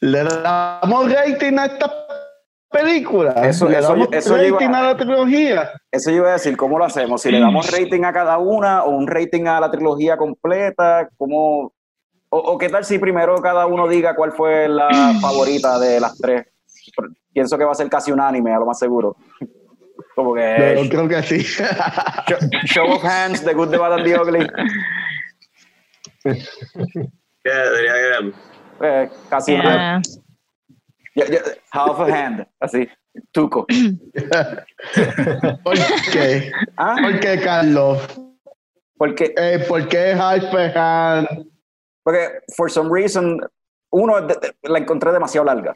[0.01, 1.93] Le damos rating a esta
[2.71, 3.33] película.
[3.49, 5.71] Eso- Le eso- damos eso rating iba- a la trilogía.
[5.91, 7.23] Eso yo iba a decir, ¿cómo lo hacemos?
[7.23, 11.73] Si le damos rating a cada una o un rating a la trilogía completa, ¿cómo?
[12.29, 14.89] O, o qué tal si primero cada uno diga cuál fue la
[15.21, 16.47] favorita de las tres?
[17.33, 19.17] Pienso que va a ser casi unánime, a lo más seguro.
[20.17, 21.41] Como que Yo creo que sí.
[21.45, 24.47] show, show of hands, The Good, The Bad and The Ugly.
[26.25, 28.33] Yeah, diría que
[28.83, 30.03] Eh, casi una-
[31.15, 31.27] Yeah.
[31.29, 32.89] ya- ya- half a hand, así,
[33.33, 33.67] tuco.
[35.63, 35.75] ¿Por
[36.13, 36.51] qué?
[36.77, 36.97] ¿Ah?
[37.01, 38.03] ¿Por qué, Carlos?
[38.99, 41.27] Porque Eh, ¿Por qué Halfehan?
[42.03, 43.41] Porque, for some reason,
[43.91, 45.75] uno, de- de- la encontré demasiado larga.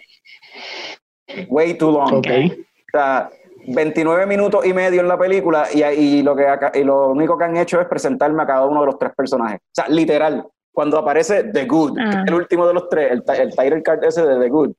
[1.48, 2.14] Way too long.
[2.18, 2.26] Ok.
[2.26, 3.30] O sea,
[3.66, 7.45] 29 minutos y medio en la película y, y lo que y lo único que
[7.45, 9.61] han hecho es presentarme a cada uno de los tres personajes.
[9.61, 12.24] O sea, literal, cuando aparece The Good, que es Ah.
[12.27, 14.70] el último de los tres, el, el title card ese de The Good,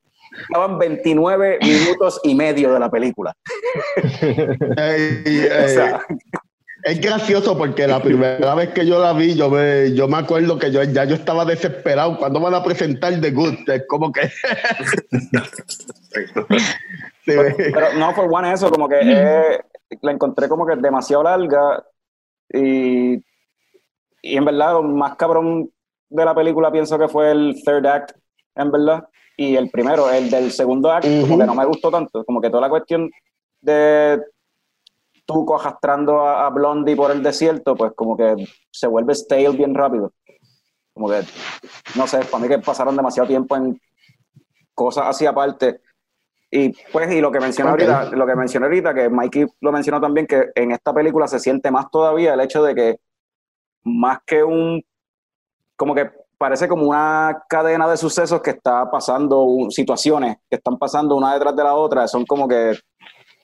[0.48, 3.32] estaban 29 minutos y medio de la película.
[5.64, 6.00] O sea,
[6.84, 10.58] es gracioso porque la primera vez que yo la vi, yo me, yo me acuerdo
[10.58, 12.18] que yo ya yo estaba desesperado.
[12.18, 13.54] ¿Cuándo van a presentar The Good?
[13.68, 14.22] Es como que.
[17.24, 17.32] Sí,
[17.72, 19.60] pero no, for one, eso, como que eh,
[20.00, 21.84] la encontré como que demasiado larga
[22.48, 23.14] y,
[24.22, 25.70] y en verdad lo más cabrón
[26.08, 28.12] de la película pienso que fue el third act,
[28.56, 29.08] en verdad.
[29.36, 32.24] y el primero, el del segundo acto, como que no me gustó tanto.
[32.24, 33.10] Como que toda la cuestión
[33.60, 34.20] de
[35.24, 38.34] Tuco arrastrando a, a Blondie por el desierto, pues como que
[38.70, 40.12] se vuelve stale bien rápido.
[40.92, 41.22] Como que,
[41.96, 43.80] no sé, para mí que pasaron demasiado tiempo en
[44.74, 45.80] cosas así aparte.
[46.54, 47.80] Y pues, y lo que mencioné Ok.
[47.80, 51.40] ahorita, lo que mencioné ahorita, que Mikey lo mencionó también, que en esta película se
[51.40, 53.00] siente más todavía el hecho de que
[53.84, 54.84] más que un,
[55.76, 61.16] como que parece como una cadena de sucesos que está pasando, situaciones que están pasando
[61.16, 62.78] una detrás de la otra, son como que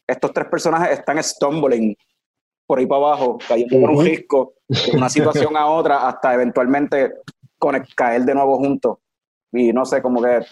[0.06, 1.96] estos tres personajes están stumbling
[2.66, 7.14] por ahí para abajo, cayendo por un risco de una situación a otra hasta eventualmente
[7.96, 8.98] caer de nuevo juntos.
[9.52, 10.44] Y no sé, como que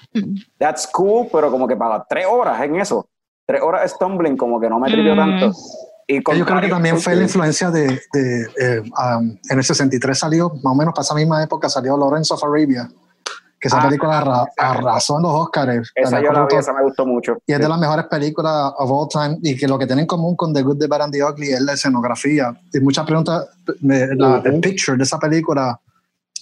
[0.59, 3.09] that's cool, pero como que para tres horas en eso,
[3.47, 5.19] tres horas stumbling, como que no me trivió Mm.
[5.19, 5.53] tanto.
[6.09, 10.17] Y Yo creo que también fue la influencia de, de, eh, um, en el 63
[10.17, 12.89] salió, más o menos para esa misma época salió Lawrence of Arabia,
[13.61, 15.91] que esa Ah, película arra- arrasó en los Oscars.
[15.97, 17.39] Esa yo la vi, esa me gustó mucho.
[17.45, 20.07] Y es de las mejores películas of all time y que lo que tiene en
[20.07, 22.55] común con The Good, The Bad and The Ugly es la escenografía.
[22.73, 23.49] Y muchas preguntas,
[23.81, 25.81] me- la, el picture de esa película,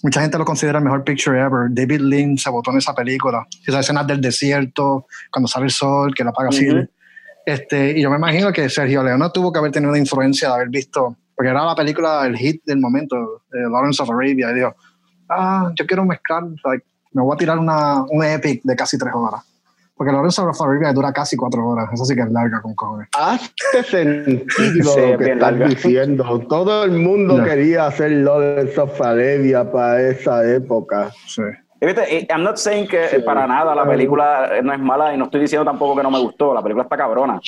[0.04, 1.68] mucha gente lo considera el mejor picture ever.
[1.70, 3.46] David Lynn se votó en esa película.
[3.66, 6.68] Esas escenas del desierto, cuando sale el sol, que la apaga así.
[6.68, 6.86] Ujú.
[7.46, 10.54] Este, y yo me imagino que Sergio Leone tuvo que haber tenido una influencia de
[10.56, 14.54] haber visto, porque era la película, el hit del momento, eh, Lawrence of Arabia, y
[14.54, 14.74] dijo,
[15.30, 19.12] ah, yo quiero mezclar, like, me voy a tirar una, un epic de casi tres
[19.14, 19.42] horas.
[19.96, 23.08] Porque Lawrence of Arabia dura casi cuatro horas, eso sí que es larga con cojones.
[23.16, 24.44] Hace sentido
[24.92, 25.68] Sí, lo que estás larga.
[25.68, 26.40] diciendo.
[26.48, 31.10] Todo el mundo quería hacer Lawrence of Arabia para esa época.
[31.26, 31.42] Sí.
[31.80, 33.18] Y viste, y I'm not saying que Sí.
[33.24, 36.18] para nada la película no es mala y no estoy diciendo tampoco que no me
[36.20, 37.38] gustó, la película está cabrona.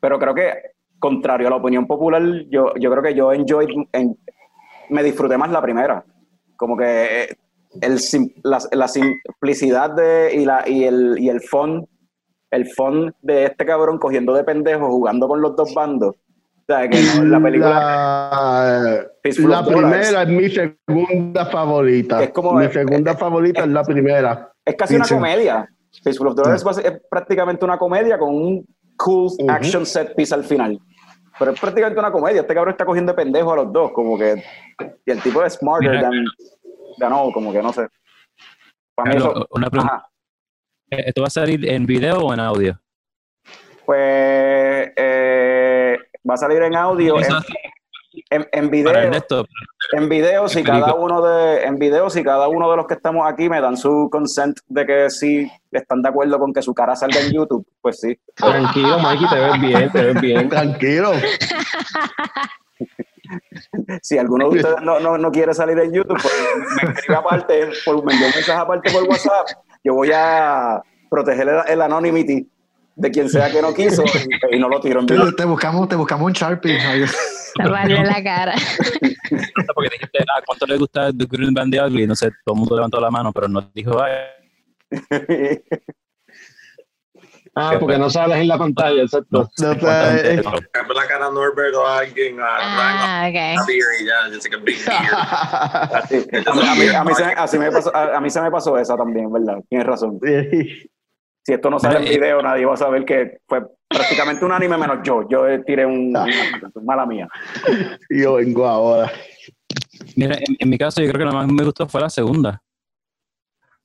[0.00, 0.52] Pero creo que,
[0.98, 4.16] contrario a la opinión popular, yo, yo creo que yo enjoy, en-
[4.88, 6.02] me disfruté más la primera.
[6.56, 7.36] Como que eh,
[7.80, 11.86] el, sim- la, la simplicidad de, y, la, y, el, y el fun,
[12.50, 16.14] el fun de este cabrón cogiendo de pendejo, jugando con los dos bandos.
[16.16, 17.70] O sea, que no, la película...
[18.30, 19.06] La,
[19.48, 22.22] la primera es mi segunda favorita.
[22.22, 24.52] Es como- mi segunda favorita es la primera.
[24.64, 25.68] Es casi una comedia.
[26.02, 29.50] Fistful of Dollars es, es prácticamente una comedia con un cool Ujú.
[29.50, 30.78] action set piece al final.
[31.38, 32.40] Pero es prácticamente una comedia.
[32.40, 34.42] Este cabrón está cogiendo de pendejo a los dos, como que.
[35.04, 36.02] Y el tipo es smarter Mira.
[36.02, 36.24] than.
[36.98, 37.88] Ganó, como que no sé.
[38.94, 39.94] Para mí Carlos, eso- una pregunta.
[39.96, 40.08] ajá.
[40.90, 42.78] Eh, ¿Esto va a salir en video o en audio?
[43.86, 44.92] Pues.
[44.96, 45.98] eh,
[46.28, 47.16] va a salir en audio.
[48.30, 48.92] En, video.
[49.92, 53.26] En video, si cada uno de, en video, si cada uno de los que estamos
[53.30, 56.94] aquí me dan su consent de que sí están de acuerdo con que su cara
[56.94, 58.16] salga en YouTube, pues sí.
[58.34, 60.48] Tranquilo, Mikey, te ves bien, te ves bien.
[60.48, 61.12] Tranquilo.
[64.02, 66.34] Si alguno de ustedes no, no, no quiere salir en YouTube, pues
[66.82, 69.46] me escribe aparte, por, me envía un mensaje aparte por WhatsApp,
[69.82, 72.48] yo voy a proteger el, el anonymity
[72.96, 75.34] de quien sea que no quiso y, y no lo tiro en Te, video.
[75.34, 76.78] te buscamos, te buscamos un Sharpie.
[77.56, 78.54] Taparle la cara.
[79.74, 82.06] porque dijiste, ah, ¿cuánto le gusta The Good and Bad and the Ugly?
[82.06, 84.12] No sé, todo el mundo levantó la mano, pero no dijo, ay,
[87.56, 89.48] Ah, porque no sales en la pantalla, exacto.
[89.58, 93.36] No ¿cuánta gente- eh, Cambia la cara a Norbert o a alguien, a Ah, Frank,
[93.36, 94.28] a y ya,
[94.64, 94.76] big
[97.04, 97.14] mí,
[97.46, 99.58] se, me- pasó, a, a mí se me pasó esa también, ¿verdad?
[99.68, 100.18] Tienes razón.
[101.46, 104.52] Si esto no sale en eh, video, nadie va a saber que fue prácticamente un
[104.52, 105.28] anime menos yo.
[105.28, 106.26] Yo eh, tiré un, una
[106.82, 107.28] mala mía.
[108.08, 109.12] Yo vengo ahora.
[110.16, 112.60] Mira, en, en mi caso, yo creo que lo más me gustó fue la segunda.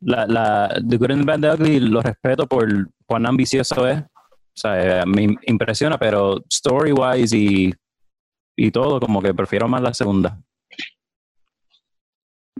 [0.02, 2.66] La, la The Good and the Bad the Ugly lo respeto por
[3.10, 4.00] cuán ambicioso es.
[4.02, 7.74] O sea, eh, me impresiona, pero story-wise y,
[8.56, 10.40] y todo, como que prefiero más la segunda.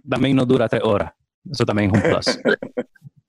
[0.10, 1.14] También no dura tres horas.
[1.50, 2.40] Eso también es un plus.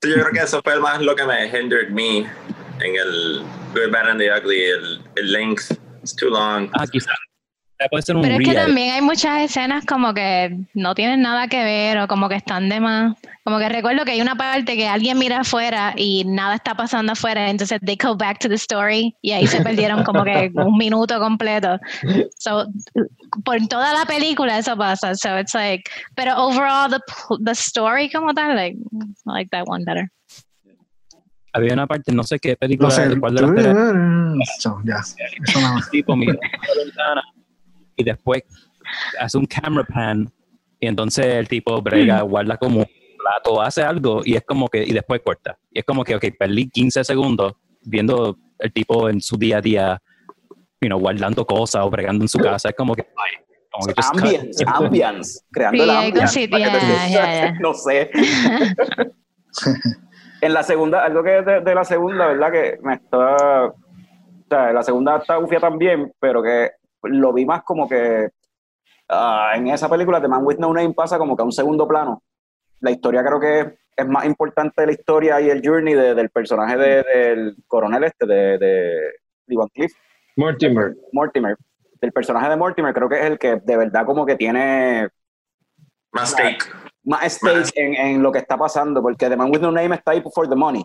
[0.03, 3.91] Sí, yo creo que eso fue más lo que me hindered me en el Good,
[3.91, 5.77] Bad and the Ugly, el, el length.
[6.01, 6.71] It's too long.
[6.73, 7.13] ah, quizás
[7.89, 11.47] puede ser un Pero es que también hay muchas escenas como que no tienen nada
[11.47, 13.17] que ver o como que están de más.
[13.43, 17.13] Como que recuerdo que hay una parte que alguien mira afuera y nada está pasando
[17.13, 20.77] afuera, entonces they go back to the story y ahí se perdieron como que un
[20.77, 21.79] minuto completo.
[22.37, 22.67] So,
[23.43, 25.15] por toda la película eso pasa.
[25.15, 26.99] So it's like, pero overall the,
[27.43, 30.09] the story como tal, like, I like that one better.
[31.53, 33.19] Había una parte, no sé qué película, No sé.
[33.19, 33.75] cuál de las tres,
[34.59, 34.97] So, ya.
[34.99, 35.89] Eso nada más.
[35.89, 36.35] tipo mira
[37.95, 38.43] y después
[39.19, 40.31] hace un camera pan
[40.79, 42.87] y entonces el tipo brega, guarda como un
[43.17, 45.57] plato, hace algo y es como que, y después corta.
[45.71, 47.53] Y es como que, ok, perdí 15 segundos
[47.83, 50.01] viendo el tipo en su día a día,
[50.81, 52.69] you know, guardando cosas o bregando en su casa.
[52.69, 53.93] Es como que, ay, como que.
[54.11, 56.21] Ambience, ambience, creando Sí, el ambience.
[56.21, 57.53] cositas, para que te- ya, ya.
[57.59, 58.09] No sé.
[60.41, 62.51] En la segunda, algo que de, de la segunda, ¿verdad?
[62.51, 63.65] Que me está.
[63.67, 63.75] O
[64.49, 66.71] sea, la segunda está gufia también, pero que
[67.03, 68.29] lo vi más como que.
[69.09, 71.87] ah, en esa película, The Man with No Name pasa como que a un segundo
[71.87, 72.23] plano.
[72.79, 76.77] La historia creo que es más importante la historia y el journey de- del personaje
[76.77, 78.99] de- del coronel este, de, de
[79.47, 79.91] Lee Van Cleef.
[80.37, 80.95] Mortimer.
[81.11, 81.57] Mortimer.
[81.99, 85.09] El personaje de Mortimer creo que es el que de verdad como que tiene
[86.13, 86.65] Más stake.
[87.03, 90.11] más stake en, en lo que está pasando, porque The Man with No Name está
[90.11, 90.83] ahí for the money.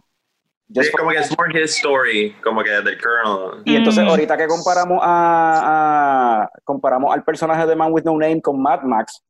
[0.74, 3.62] Sí, como que es more his story, como que del Colonel.
[3.64, 4.08] Y entonces Mm.
[4.08, 8.82] ahorita que comparamos a, a- comparamos al personaje de Man with No Name con Mad
[8.82, 9.22] Max,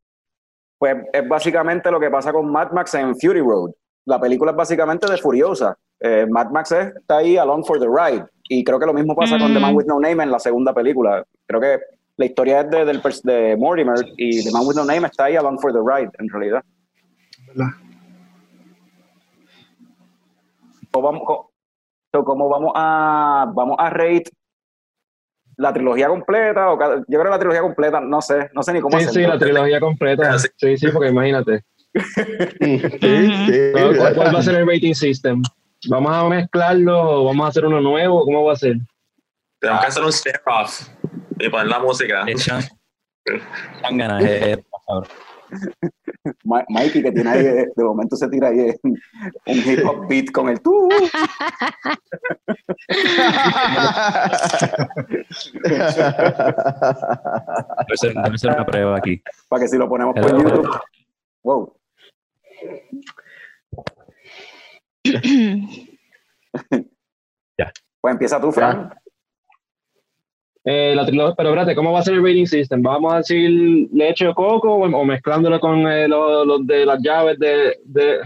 [0.78, 3.70] pues es básicamente lo que pasa con Mad Max en Fury Road.
[4.06, 5.76] La película es básicamente de Furiosa.
[6.00, 8.24] Eh, Mad Max es- está ahí along for the ride.
[8.48, 9.76] Y creo que lo mismo pasa con The Man Mm.
[9.76, 11.22] with No Name en la segunda película.
[11.46, 11.80] Creo que
[12.16, 15.36] la historia es de, del de Mortimer y The Man with No Name está ahí
[15.36, 16.62] along for the ride, en realidad.
[17.48, 17.72] ¿verdad?
[20.80, 21.22] ¿Cómo vamos,
[22.12, 24.24] so, vamos a vamos a rate
[25.58, 28.72] la trilogía completa o cada- yo creo que la trilogía completa no sé no sé
[28.74, 29.28] ni cómo Sí, sí, hacerlo.
[29.34, 30.32] la trilogía completa.
[30.34, 30.48] Ah, sí.
[30.56, 31.64] Sí, sí, porque imagínate.
[32.60, 33.72] Sí, sí.
[33.72, 35.42] ¿Cuál, va a ser el rating system?
[35.88, 38.24] ¿Vamos a mezclarlo o vamos a hacer uno nuevo?
[38.24, 38.76] ¿Cómo va a ser?
[39.60, 40.88] Tenemos que hacer un stare-off
[41.38, 42.24] y poner la música.
[43.90, 44.24] Ganas.
[44.24, 45.08] eh, eh, por favor.
[46.44, 48.98] Mikey que tiene ahí de momento se tira ahí un
[49.46, 50.88] hip hop beat con el tú
[56.66, 59.22] Debe ser, debe ser una prueba aquí.
[59.48, 60.30] para que si lo ponemos por.
[60.30, 60.80] YouTube
[61.42, 61.72] wow
[67.58, 67.72] Ya.
[68.00, 68.92] pues empieza tú Fran
[70.68, 72.82] Eh, la trilogía, pero espérate, ¿cómo va a ser el rating system?
[72.82, 77.00] ¿Vamos a decir leche o coco o, o mezclándolo con eh, los los de las
[77.00, 77.78] llaves de...
[77.84, 78.18] de...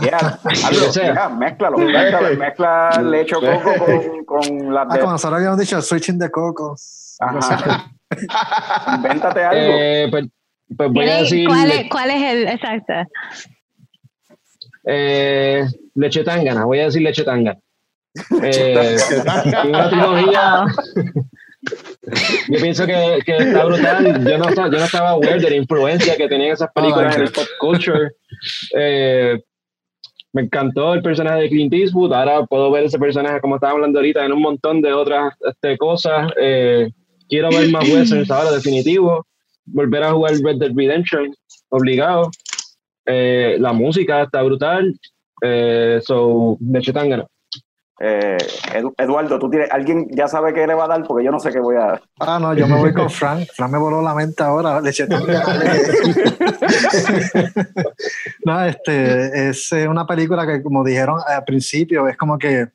[0.00, 1.12] Yeah, que sea.
[1.14, 5.60] yeah, mézclalo, mézclalo, mezcla leche o coco con, con las Ah, de como nosotros habíamos
[5.60, 6.74] dicho, switching de coco.
[7.20, 7.86] Ajá.
[8.96, 10.24] invéntate algo Eh, pues,
[10.76, 12.92] pues voy a ¿Tiene- decir ¿Cuál, es, ¿Cuál es el exacto?
[14.84, 15.64] eh,
[15.94, 17.58] leche tangana, voy a decir leche tangana.
[18.42, 18.96] Eh,
[19.68, 20.64] una trilogía.
[22.48, 24.24] Yo pienso que, que está brutal.
[24.24, 27.22] Yo no, estaba- yo no estaba aware de la influencia que tenían esas películas en
[27.22, 28.10] el pop culture.
[28.76, 29.40] Eh,
[30.32, 32.12] me encantó el personaje de Clint Eastwood.
[32.12, 35.76] Ahora puedo ver ese personaje, como estaba hablando ahorita, en un montón de otras este,
[35.78, 36.30] cosas.
[36.40, 36.90] Eh,
[37.28, 39.26] quiero ver más westerns ahora, definitivo.
[39.64, 41.34] Volver a jugar Red Dead Redemption,
[41.70, 42.30] obligado.
[43.06, 44.94] Eh, la música está brutal.
[45.42, 47.26] Eh, so, leche tangana.
[47.98, 48.36] Eh,
[48.74, 51.40] Edu- Eduardo, tú tienes, alguien ya sabe qué le va a dar porque yo no
[51.40, 51.98] sé qué voy a.
[52.20, 53.48] Ah, no, yo me voy con Frank.
[53.54, 54.82] Frank me voló la mente ahora.
[54.82, 55.06] Leche
[58.44, 62.68] no, este, es eh, una película que, como dijeron al principio, es como que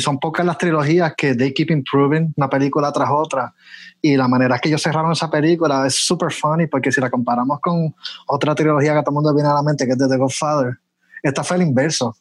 [0.00, 3.54] son pocas las trilogías que they keep improving una película tras otra.
[4.02, 7.60] Y la manera que ellos cerraron esa película es super funny porque si la comparamos
[7.60, 7.94] con
[8.26, 10.78] otra trilogía que todo el mundo viene a la mente, que es de The Godfather,
[11.22, 12.16] esta fue el inverso.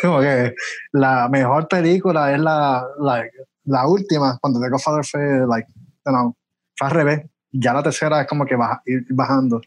[0.02, 0.54] como que
[0.92, 3.32] la mejor película es la, like,
[3.64, 5.68] la última, cuando The Godfather fue, like,
[6.06, 6.36] you know,
[6.76, 7.26] fue al revés.
[7.52, 9.60] Ya la tercera es como que baja, ir bajando.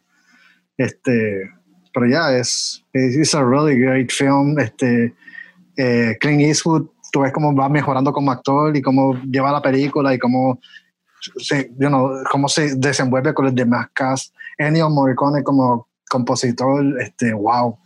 [0.78, 1.50] Este,
[1.94, 4.58] pero ya es, es a really great film.
[4.60, 5.14] Este,
[5.78, 10.14] eh, Clint Eastwood, tú ves cómo va mejorando como actor y cómo lleva la película
[10.14, 10.60] y cómo
[11.38, 14.34] se, you know, cómo se desenvuelve con el demás cast.
[14.58, 17.78] Ennio Morricone como compositor, este, wow.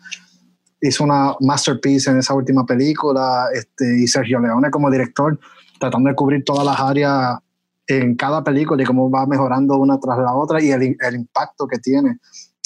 [0.81, 5.39] Hizo una masterpiece en esa última película este, y Sergio Leone como director,
[5.79, 7.39] tratando de cubrir todas las áreas
[7.87, 11.67] en cada película y cómo va mejorando una tras la otra y el, el impacto
[11.67, 12.19] que tiene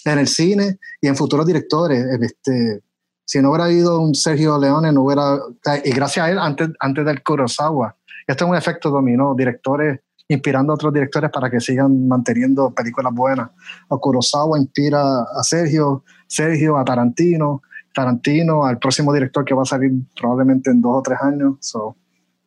[0.06, 2.06] en el cine y en futuros directores.
[2.20, 2.82] Este,
[3.26, 5.40] si no hubiera habido un Sergio Leone, no hubiera.
[5.84, 7.96] Y gracias a él, antes, antes del Kurosawa.
[8.28, 13.14] Esto es un efecto dominó, directores inspirando a otros directores para que sigan manteniendo películas
[13.14, 13.50] buenas.
[13.90, 17.62] O Kurosawa inspira a Sergio, Sergio a Tarantino,
[17.94, 21.56] Tarantino al próximo director que va a salir probablemente en dos o tres años.
[21.60, 21.96] So,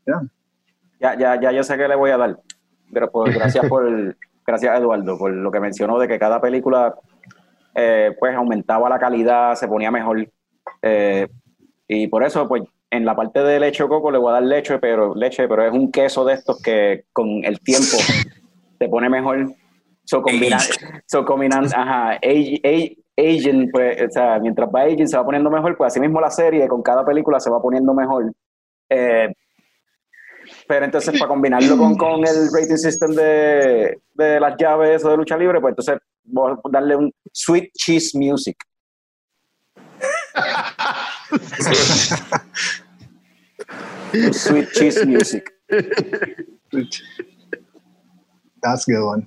[0.06, 0.22] yeah.
[1.00, 2.38] Ya, ya, ya yo sé qué le voy a dar.
[2.92, 4.16] Pero por, gracias por
[4.46, 6.94] gracias Eduardo por lo que mencionó de que cada película
[7.74, 10.28] eh, pues aumentaba la calidad, se ponía mejor.
[10.82, 11.26] Eh,
[11.88, 14.42] y por eso, pues, en la parte de leche o coco le voy a dar
[14.44, 17.96] leche, pero leche, pero es un queso de estos que con el tiempo
[18.78, 19.52] se pone mejor.
[20.04, 20.60] So combinan,
[21.06, 25.50] so combinan, ajá, age- age- aging, pues, o sea, mientras va aging se va poniendo
[25.50, 28.32] mejor, pues así mismo la serie con cada película se va poniendo mejor.
[28.88, 29.28] Eh,
[30.68, 35.16] pero entonces para combinarlo con, con el rating system de, de las llaves o de
[35.16, 38.56] lucha libre, pues entonces voy a darle un sweet cheese music.
[44.32, 45.50] Sweet cheese music.
[48.62, 49.26] That's a good one.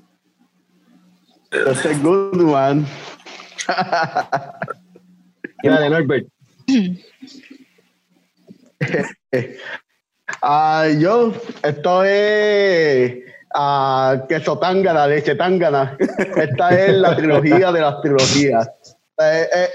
[1.51, 2.85] That's a good one.
[5.63, 6.27] Dale, Norbert.
[10.41, 11.33] Ah, yo,
[11.63, 13.23] esto es
[13.55, 15.97] ah, queso tángana, leche tángana.
[16.35, 18.69] Esta es la trilogía de las trilogías.
[19.19, 19.69] Eh, eh,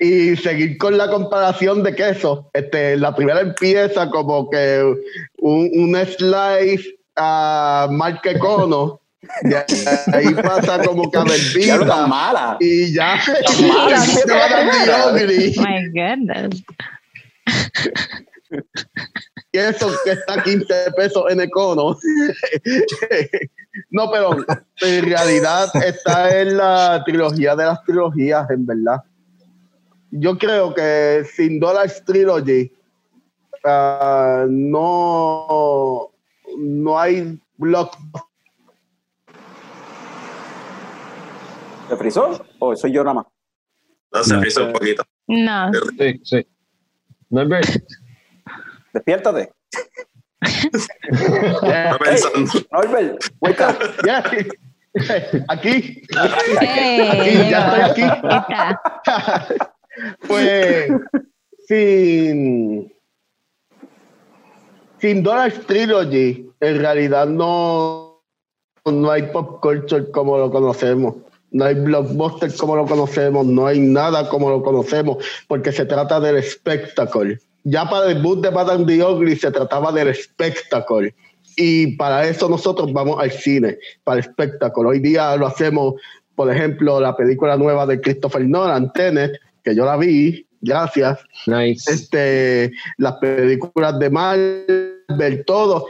[0.00, 2.50] y seguir con la comparación de queso.
[2.52, 4.92] Este, la primera empieza como que
[5.38, 9.00] un, slice a marca cono.
[9.42, 9.56] De
[10.12, 12.56] ahí pasa como Ya tan mala.
[12.60, 13.20] y ya.
[13.68, 15.56] mala, y se va dando yogurt.
[15.58, 16.64] My goodness.
[19.52, 21.96] y eso que está a 15 pesos en Econo.
[23.90, 24.36] no, pero
[24.80, 29.02] en realidad está en la trilogía de las trilogías, en verdad.
[30.10, 32.70] Yo creo que sin Dollars Trilogy
[33.64, 36.10] ah, no,
[36.58, 37.96] no hay block.
[41.92, 42.46] ¿Se frizó?
[42.58, 43.26] ¿O soy yo nada más?
[44.14, 45.04] No, se frizó un poquito.
[45.26, 45.70] No.
[45.98, 46.46] Sí, sí.
[47.28, 47.68] Norbert.
[48.94, 49.52] Despiértate.
[50.40, 52.50] Está pensando.
[52.72, 53.76] Norbert, wake up.
[54.06, 54.24] Ya.
[55.48, 56.02] Aquí.
[56.60, 58.76] Hey, Aquí, ya estoy aquí.
[60.26, 60.92] Pues
[61.68, 62.90] sin
[64.98, 68.22] sin Dollars Trilogy, en realidad no,
[68.86, 71.16] no hay pop culture como lo conocemos.
[71.52, 76.18] No hay blockbuster como lo conocemos, no hay nada como lo conocemos, porque se trata
[76.18, 77.36] del espectáculo.
[77.64, 81.08] Ya para el boot de Madame Ugly se trataba del espectáculo.
[81.56, 84.90] Y para eso nosotros vamos al cine, para el espectáculo.
[84.90, 85.94] Hoy día lo hacemos,
[86.34, 91.92] por ejemplo, la película nueva de Christopher Nolan, Tenet, que yo la vi, gracias Nice.
[91.92, 95.86] este, las películas de Marvel, todo.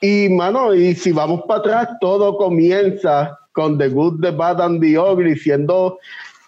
[0.00, 4.80] Y, mano, y si vamos para atrás, todo comienza con The Good, The Bad and
[4.82, 5.98] The Ugly, siendo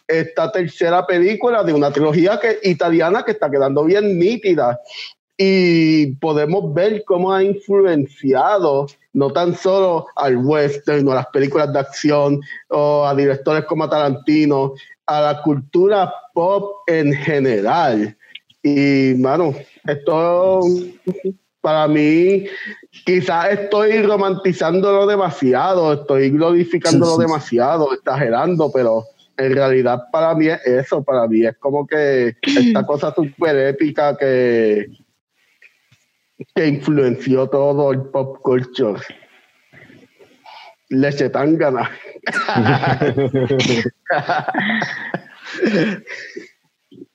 [0.07, 4.79] esta tercera película de una trilogía que, italiana que está quedando bien nítida.
[5.39, 11.73] Y podemos ver cómo ha influenciado no tan solo al western o a las películas
[11.73, 14.75] de acción o a directores como Tarantino,
[15.07, 18.17] a la cultura pop en general.
[18.63, 19.55] Y, mano,
[19.87, 20.61] esto
[21.67, 22.47] para mí,
[23.05, 27.23] quizás estoy romantizándolo demasiado, estoy glorificándolo Sí, sí, sí.
[27.27, 29.03] demasiado, exagerando, pero
[29.37, 34.17] en realidad para mí es eso, para mí es como que esta cosa súper épica
[34.17, 34.87] que,
[36.55, 39.01] que influenció todo el pop culture.
[40.91, 41.91] Leche tangana.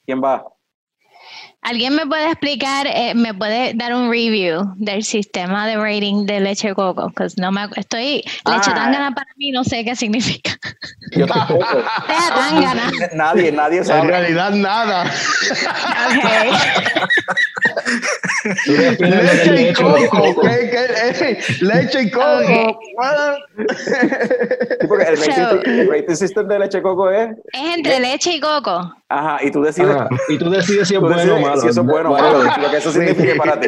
[0.06, 0.44] ¿Quién va?
[1.64, 6.40] ¿Alguien me puede explicar, eh, me puede dar un review del sistema de rating de
[6.40, 7.10] leche coco?
[7.10, 8.74] Because no me, estoy, leche Ah.
[8.74, 10.52] tangana para mí no sé qué significa.
[11.12, 11.66] Yo tampoco.
[12.08, 12.92] Sea tangana.
[13.14, 14.08] Nadie, nadie En sabe.
[14.08, 15.04] realidad nada.
[16.08, 16.52] Okay.
[18.66, 20.42] Leche y leche, coco.
[20.42, 22.80] ¿qué- qué- eh, Leche y coco.
[23.02, 23.36] Ah.
[23.78, 27.30] Sí, porque el rating, So- el rating system de leche coco es.
[27.54, 28.94] Es entre leche y coco.
[29.10, 29.96] Ajá, y tú decides.
[29.96, 30.10] Ajá.
[30.30, 31.62] Y tú decides si es bueno o decides malo.
[31.62, 33.68] Si eso es bueno lo que eso significa para ti.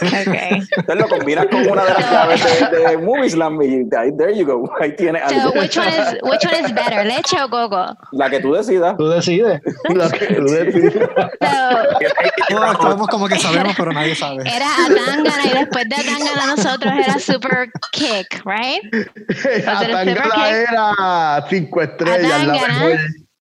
[0.00, 0.62] Okay.
[0.76, 4.32] Entonces lo combinas con una de las llaves de, de Movies Land y ahí, there
[4.36, 4.70] you go.
[4.80, 5.58] Ahí tienes So, algo.
[5.60, 7.86] which one is which one is better, leche o coco?
[8.12, 8.96] La que tú decidas.
[8.96, 9.60] Tú decides.
[9.88, 10.92] Lo que tú decides.
[10.92, 14.44] So, Todos estamos como que sabemos, pero nadie sabe.
[14.46, 18.82] era Atangana y después de Atangana nosotros era Super Kick, right?
[19.66, 22.22] Atangana era cinco estrellas.
[22.22, 22.74] la Atangana.
[22.74, 22.98] mejor.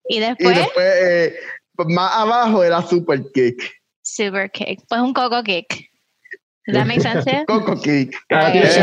[0.06, 1.34] Y Y después después, eh,
[1.88, 3.72] más abajo era Super Kick.
[4.02, 4.82] Super Kick.
[4.88, 5.90] Pues un Coco Kick.
[6.66, 7.24] Does that make sense?
[7.46, 7.74] Coco.
[8.30, 8.70] Ah, Yeah.
[8.70, 8.80] Sí.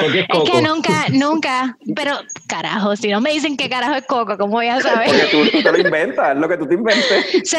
[0.00, 2.18] porque es Es que nunca, nunca, pero
[2.48, 5.30] carajo, si no me dicen qué carajo es coco, ¿cómo voy a Porque saber?
[5.30, 7.48] tú, tú te lo inventas, es lo que tú te inventes.
[7.48, 7.58] So,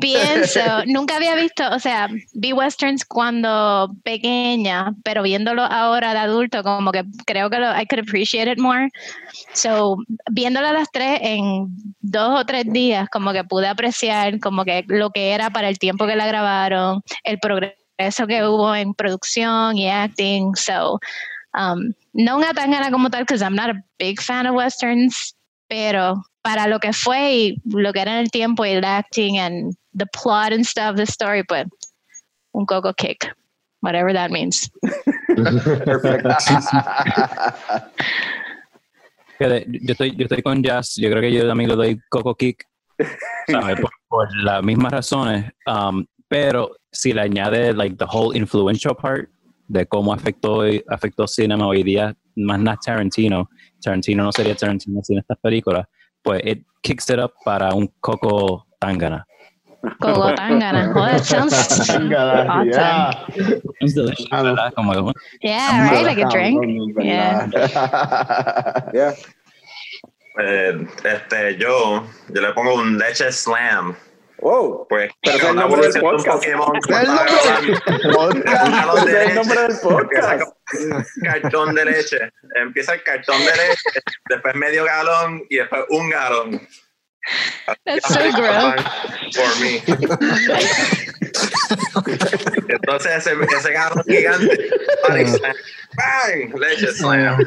[0.00, 6.62] pienso, nunca había visto, o sea, vi westerns cuando pequeña, pero viéndolo ahora de adulto,
[6.62, 8.90] como que creo que lo, I could appreciate it more.
[9.54, 9.96] So,
[10.30, 11.68] viéndolo a las tres en
[12.00, 15.78] dos o tres días, como que pude apreciar como que lo que era para el
[15.78, 20.54] tiempo que la grabaron, el progreso que hubo en producción y acting.
[20.56, 20.98] So,
[21.54, 25.34] um, no una tangana como tal, because I'm not a big fan of westerns,
[25.68, 29.38] pero para lo que fue y lo que era en el tiempo y el acting
[29.38, 31.66] and the plot and stuff, the story, pues
[32.52, 33.34] un coco kick,
[33.80, 34.70] whatever that means.
[35.84, 36.30] Perfecto.
[39.40, 40.94] Yo estoy, yo estoy con Jazz.
[40.96, 42.64] Yo creo que yo también le doy Coco Kick.
[43.48, 43.80] ¿sabes?
[43.80, 45.50] Por, por las mismas razones.
[45.66, 49.28] um, pero si le añade like the whole influential part
[49.68, 53.48] de cómo afectó afectó cinema hoy día, más nada Tarantino,
[53.82, 55.86] Tarantino no sería Tarantino sin estas películas,
[56.22, 59.26] pues it kicks it up para un Coco Tangana.
[60.00, 60.92] Coco Tangana.
[60.96, 62.10] Oh, that sounds awesome.
[62.10, 63.10] yeah.
[63.80, 64.54] It's delicious, Ah, no.
[64.54, 64.72] ¿verdad?
[64.74, 65.12] Como-
[65.42, 66.04] Yeah, right?
[66.06, 66.94] Like a drink.
[67.02, 67.48] Yeah.
[68.94, 69.12] Yeah.
[70.40, 72.02] Eh, este, yo,
[72.34, 73.94] yo le pongo un leche slam.
[74.38, 74.86] Wow.
[74.88, 76.44] Pues, Pero es el nombre del podcast.
[76.44, 76.58] Es el
[79.14, 79.34] leche.
[79.34, 80.52] nombre del podcast.
[81.22, 82.18] cartón de leche.
[82.56, 86.68] Empieza el cartón de leche, después medio galón y después un galón.
[87.86, 88.82] That's so gross.
[89.32, 89.82] For me.
[92.68, 94.70] Entonces ese, ese galón gigante,
[95.96, 97.38] bang, leche slam.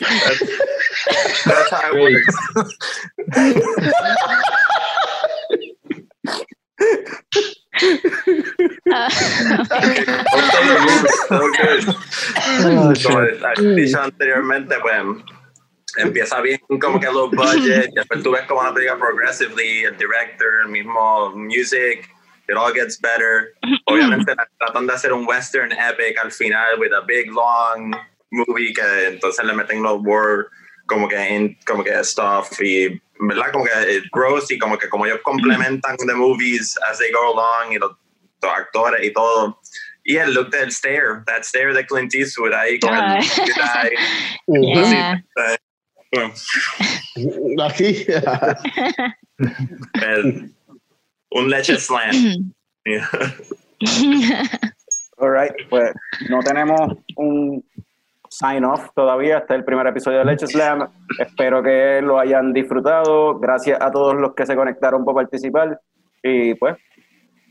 [0.00, 2.36] That's, that's how it works.
[7.80, 7.94] Good.
[13.02, 14.94] Como dicho anteriormente, pues
[15.96, 20.62] empieza bien como que low budget, después tú ves como una película progressively, el director,
[20.64, 22.08] el mismo music,
[22.48, 23.52] it all gets better.
[23.86, 27.94] Obviamente tratan de hacer un western epic al final with a big long
[28.30, 30.46] movie que entonces le meten los war
[30.86, 34.88] como que in, como que stuff y verdad como que it grows y como que
[34.88, 37.92] como ellos complementan the movies as they go along y los,
[38.42, 39.60] los actores y todo
[40.04, 43.20] y el look del stare that stare de Clint Eastwood ahí con el Ay.
[43.74, 43.90] ahí,
[44.48, 45.22] Yeah.
[45.36, 45.58] eh,
[46.12, 46.32] bueno,
[47.64, 48.06] Así.
[50.02, 50.50] el-
[51.32, 52.52] un leche slam.
[55.18, 55.92] All right, pues
[56.28, 56.80] no tenemos
[57.16, 57.62] un
[58.30, 59.38] sign off todavía.
[59.38, 60.88] Este es el primer episodio de Leche Slam.
[61.18, 63.38] Espero que lo hayan disfrutado.
[63.38, 65.78] Gracias a todos los que se conectaron por participar.
[66.22, 66.76] Y pues,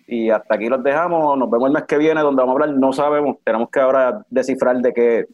[0.08, 1.38] y hasta aquí los dejamos.
[1.38, 2.80] Nos vemos el mes que viene, donde vamos a hablar.
[2.80, 5.26] No sabemos, tenemos que ahora descifrar de qué.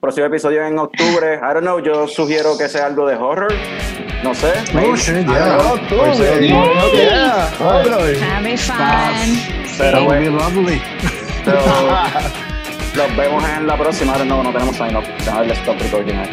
[0.00, 1.36] Próximo episodio en octubre.
[1.36, 3.52] I don't know, yo sugiero que sea algo de horror.
[4.24, 4.52] No sé.
[4.74, 5.58] Oh, shit, yeah.
[5.60, 5.76] Oh,
[6.12, 6.48] Yay.
[6.94, 8.40] yeah.
[8.42, 8.76] Be fun.
[9.78, 10.80] Pero bueno, lovely.
[11.44, 12.42] so,
[12.94, 14.12] los vemos en la próxima.
[14.12, 15.06] Ahora no, no tenemos sign off.
[15.18, 16.16] Déjame darle stop recording.
[16.16, 16.28] ahí.